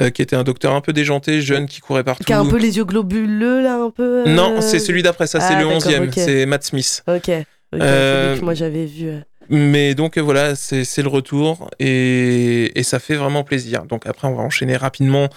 euh, 0.00 0.10
qui 0.10 0.22
était 0.22 0.36
un 0.36 0.42
docteur 0.44 0.72
un 0.74 0.80
peu 0.80 0.92
déjanté, 0.92 1.40
jeune, 1.42 1.66
qui 1.66 1.80
courait 1.80 2.04
partout. 2.04 2.24
Qui 2.24 2.32
a 2.32 2.40
un 2.40 2.46
peu 2.46 2.58
les 2.58 2.76
yeux 2.76 2.84
globuleux, 2.84 3.62
là, 3.62 3.74
un 3.76 3.90
peu. 3.90 4.24
euh, 4.26 4.34
Non, 4.34 4.60
c'est 4.60 4.78
celui 4.78 5.02
d'après 5.02 5.26
ça, 5.26 5.40
c'est 5.40 5.54
Ah, 5.54 5.60
le 5.62 5.66
d'accord, 5.68 5.80
11e, 5.90 6.04
ok. 6.08 6.12
c'est 6.14 6.46
Matt 6.46 6.64
Smith. 6.64 7.02
Ok. 7.08 7.14
ok, 7.16 7.32
Euh, 7.80 8.28
celui 8.28 8.40
que 8.40 8.44
moi 8.44 8.54
j'avais 8.54 8.86
vu. 8.86 9.10
Mais 9.48 9.94
donc 9.94 10.16
euh, 10.18 10.20
voilà, 10.22 10.54
c'est 10.56 11.02
le 11.02 11.08
retour 11.08 11.70
et, 11.78 12.78
et 12.78 12.82
ça 12.82 12.98
fait 12.98 13.14
vraiment 13.14 13.44
plaisir. 13.44 13.84
Donc 13.84 14.06
après, 14.06 14.28
on 14.28 14.34
va 14.34 14.42
enchaîner 14.42 14.76
rapidement 14.76 15.28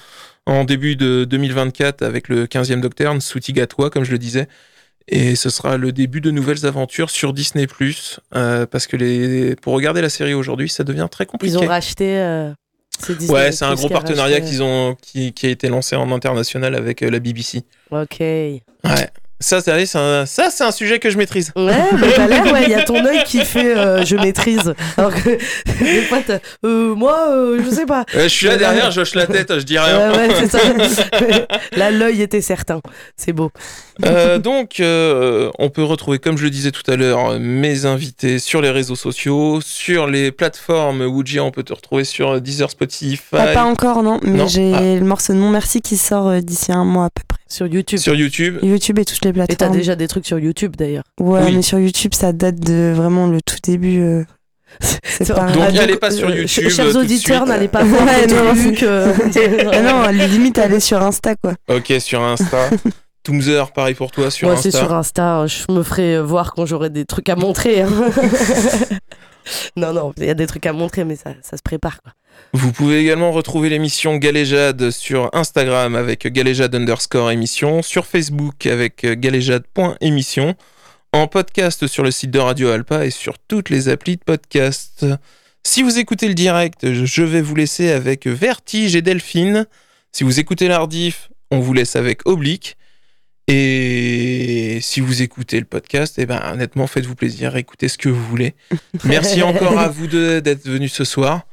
en 0.46 0.64
début 0.64 0.96
de 0.96 1.26
2024 1.26 2.02
avec 2.02 2.28
le 2.28 2.46
15e 2.48 2.82
docteur, 2.82 3.14
Nsuti 3.14 3.54
Gatwa, 3.54 3.90
comme 3.90 4.04
je 4.04 4.12
le 4.12 4.18
disais. 4.18 4.48
Et 5.08 5.36
ce 5.36 5.50
sera 5.50 5.78
le 5.78 5.92
début 5.92 6.22
de 6.22 6.30
nouvelles 6.30 6.66
aventures 6.68 7.10
sur 7.10 7.34
Disney+, 7.34 7.68
euh, 8.36 8.66
parce 8.68 8.86
que 8.86 8.96
les, 8.96 9.56
pour 9.56 9.74
regarder 9.74 10.02
la 10.02 10.10
série 10.10 10.36
aujourd'hui, 10.36 10.70
ça 10.70 10.84
devient 10.84 11.08
très 11.10 11.26
compliqué. 11.26 11.56
Ils 11.56 11.58
ont 11.58 11.68
racheté. 11.68 12.20
euh, 12.20 12.52
Disney 13.08 13.32
Ouais, 13.32 13.52
c'est 13.52 13.66
un 13.66 13.74
gros 13.74 13.90
partenariat 13.90 14.40
qu'ils 14.42 14.62
ont, 14.62 14.96
qui, 15.02 15.34
qui 15.34 15.48
a 15.48 15.50
été 15.50 15.68
lancé 15.70 15.96
en 15.96 16.12
international 16.12 16.76
avec 16.76 17.02
euh, 17.02 17.10
la 17.10 17.20
BBC. 17.20 17.64
Ok. 17.92 18.20
Ouais. 18.20 18.62
Ça, 19.42 19.62
c'est 19.62 19.72
un, 19.96 20.26
ça, 20.26 20.50
c'est 20.50 20.64
un 20.66 20.72
sujet 20.72 21.00
que 21.00 21.10
je 21.10 21.18
maîtrise. 21.18 21.54
Ouais, 21.56 21.72
mais 21.98 22.12
t'as 22.14 22.28
l'air, 22.28 22.52
ouais, 22.52 22.64
il 22.66 22.70
y 22.72 22.74
a 22.74 22.84
ton 22.84 23.06
œil 23.06 23.24
qui 23.26 23.46
fait 23.46 23.78
euh, 23.78 24.04
je 24.06 24.18
maîtrise. 24.18 24.74
Alors 24.98 25.14
que 25.14 25.30
des 25.82 26.02
fois, 26.02 26.18
t'as, 26.26 26.40
euh, 26.66 26.94
moi, 26.94 27.28
euh, 27.30 27.62
je 27.64 27.70
sais 27.74 27.86
pas. 27.86 28.04
Ouais, 28.14 28.24
je 28.24 28.28
suis 28.28 28.48
là 28.48 28.58
derrière, 28.58 28.92
je 28.92 29.00
hoche 29.00 29.16
la 29.16 29.28
tête, 29.28 29.58
je 29.58 29.64
dis 29.64 29.80
rien. 29.80 30.12
Ouais, 30.12 30.18
ouais, 30.18 30.30
c'est 30.40 30.52
ça. 30.52 30.60
Là, 31.78 31.90
l'œil 31.92 32.22
était 32.22 32.42
certain. 32.42 32.82
C'est 33.16 33.32
beau. 33.32 33.52
Euh, 34.06 34.40
donc, 34.40 34.80
euh, 34.82 35.50
on 35.58 35.70
peut 35.70 35.84
retrouver, 35.84 36.20
comme 36.20 36.38
je 36.38 36.44
le 36.44 36.50
disais 36.50 36.72
tout 36.72 36.90
à 36.92 36.96
l'heure, 36.98 37.40
mes 37.40 37.86
invités 37.86 38.40
sur 38.40 38.62
les 38.62 38.72
réseaux 38.72 38.96
sociaux, 38.96 39.60
sur 39.62 40.08
les 40.08 40.32
plateformes 40.34 41.02
Woojia, 41.02 41.44
on 41.44 41.52
peut 41.52 41.64
te 41.64 41.74
retrouver 41.74 42.04
sur 42.04 42.42
Deezer, 42.42 42.70
Spotify, 42.72 43.20
Pas, 43.32 43.48
pas 43.54 43.64
encore, 43.64 44.04
non, 44.04 44.20
mais 44.24 44.40
Non 44.40 44.48
j'ai 44.48 44.74
Ah. 44.74 44.82
le 44.82 45.06
morceau 45.06 45.34
Non 45.34 45.50
Merci 45.50 45.82
qui 45.82 45.96
sort 45.98 46.42
d'ici 46.42 46.72
un 46.74 46.84
mois 46.84 47.06
à 47.06 47.10
peu 47.10 47.24
près. 47.28 47.29
Sur 47.52 47.66
YouTube. 47.68 48.00
sur 48.00 48.14
YouTube. 48.16 48.60
YouTube 48.62 49.00
et 49.00 49.06
toutes 49.06 49.24
les 49.26 49.32
Et 49.32 49.34
t'as 49.34 49.46
plateformes. 49.46 49.76
déjà 49.78 49.96
des 49.96 50.08
trucs 50.08 50.26
sur 50.26 50.38
YouTube 50.40 50.76
d'ailleurs. 50.76 51.04
Ouais, 51.20 51.42
Oui. 51.46 51.56
mais 51.56 51.62
sur 51.64 51.80
YouTube, 51.80 52.14
ça 52.14 52.32
date 52.32 52.60
de 52.60 52.94
vraiment 52.96 53.26
le 53.28 53.40
tout 53.42 53.56
début. 53.64 54.02
euh, 54.02 54.24
C'est 55.04 55.34
pas... 55.34 55.52
Donc, 55.52 55.64
Ah, 55.68 55.72
n'y 55.72 55.80
allez 55.80 55.98
pas 55.98 56.12
sur 56.12 56.28
euh, 56.28 56.36
YouTube, 56.36 56.48
ch- 56.70 56.74
Chers 56.76 56.96
auditeurs, 56.96 57.46
n'allez 57.48 57.68
pas 57.68 57.84
voir 57.86 58.04
Ouais, 58.06 58.28
non, 58.28 58.54
trucs. 58.54 58.84
euh, 58.84 59.14
Ah 59.74 59.82
non, 59.82 60.08
limite 60.12 60.60
aller 60.60 60.80
sur 60.80 61.02
Insta, 61.02 61.36
quoi. 61.36 61.54
Ok, 61.70 61.92
sur 62.00 62.22
Insta. 62.22 62.70
Toomzer, 63.24 63.72
pareil 63.74 63.96
pour 63.96 64.12
toi, 64.12 64.30
sur 64.30 64.48
Moi, 64.48 64.56
Insta. 64.58 64.70
c'est 64.72 64.78
sur 64.78 64.94
Insta. 64.94 65.48
Je 65.48 65.74
me 65.74 65.82
ferai 65.82 66.22
voir 66.22 66.54
quand 66.54 66.68
j'aurai 66.68 66.90
des 66.92 67.06
trucs 67.06 67.30
à 67.30 67.36
montrer. 67.36 67.82
hein. 67.82 67.90
non, 69.76 69.94
non, 69.94 70.14
il 70.18 70.26
y 70.26 70.30
a 70.30 70.34
des 70.36 70.46
trucs 70.48 70.66
à 70.68 70.74
montrer, 70.74 71.04
mais 71.04 71.16
ça, 71.16 71.32
ça 71.42 71.58
se 71.58 71.64
prépare. 71.64 72.02
Quoi. 72.04 72.14
Vous 72.54 72.72
pouvez 72.72 73.00
également 73.00 73.32
retrouver 73.32 73.70
l'émission 73.70 74.18
Galéjade 74.18 74.90
sur 74.90 75.30
Instagram 75.34 75.96
avec 75.96 76.26
galéjade 76.28 76.74
underscore 76.74 77.30
émission, 77.32 77.82
sur 77.82 78.06
Facebook 78.06 78.66
avec 78.66 79.06
galéjade.émission, 79.06 80.56
en 81.14 81.28
podcast 81.28 81.86
sur 81.88 82.04
le 82.04 82.12
site 82.12 82.32
de 82.32 82.40
Radio 82.40 82.70
Alpa 82.70 83.06
et 83.06 83.12
sur 83.12 83.38
toutes 83.38 83.70
les 83.70 83.90
applis 83.90 84.18
de 84.18 84.24
podcast. 84.24 85.06
Si 85.64 85.84
vous 85.84 86.00
écoutez 86.00 86.28
le 86.28 86.34
direct, 86.34 86.94
je 86.94 87.24
vais 87.24 87.42
vous 87.42 87.56
laisser 87.56 87.92
avec 87.92 88.26
Vertige 88.26 88.96
et 88.96 89.02
Delphine. 89.02 89.68
Si 90.12 90.24
vous 90.24 90.40
écoutez 90.40 90.68
l'Ardif, 90.68 91.30
on 91.52 91.60
vous 91.60 91.74
laisse 91.74 91.96
avec 91.96 92.26
Oblique. 92.26 92.78
Et 93.48 94.80
si 94.82 95.00
vous 95.00 95.24
écoutez 95.24 95.60
le 95.60 95.66
podcast, 95.66 96.16
eh 96.20 96.28
ben, 96.28 96.40
honnêtement, 96.54 96.86
faites-vous 96.86 97.16
plaisir, 97.16 97.56
écoutez 97.56 97.88
ce 97.88 97.98
que 97.98 98.10
vous 98.10 98.24
voulez. 98.24 98.54
Merci 99.04 99.42
encore 99.44 99.80
à 99.80 99.88
vous 99.88 100.06
deux 100.06 100.40
d'être 100.40 100.68
venus 100.68 100.94
ce 100.94 101.04
soir. 101.04 101.48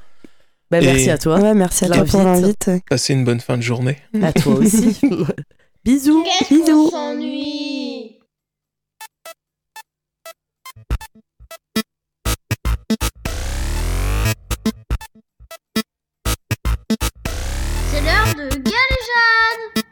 Bah, 0.71 0.81
merci 0.81 1.11
à 1.11 1.19
toi. 1.19 1.39
Ouais, 1.41 1.55
merci 1.55 1.85
à 1.85 1.89
toi 1.89 2.05
pour 2.05 2.23
L'invite. 2.25 2.67
l'invite. 2.67 2.85
Passez 2.89 3.12
une 3.14 3.25
bonne 3.25 3.41
fin 3.41 3.57
de 3.57 3.62
journée. 3.62 3.99
À 4.23 4.33
toi 4.33 4.55
aussi. 4.55 4.99
Bisous. 5.85 6.25
Bisous. 6.51 6.91
C'est 17.91 18.01
l'heure 18.01 18.35
de 18.35 18.49
galéjade 18.57 19.85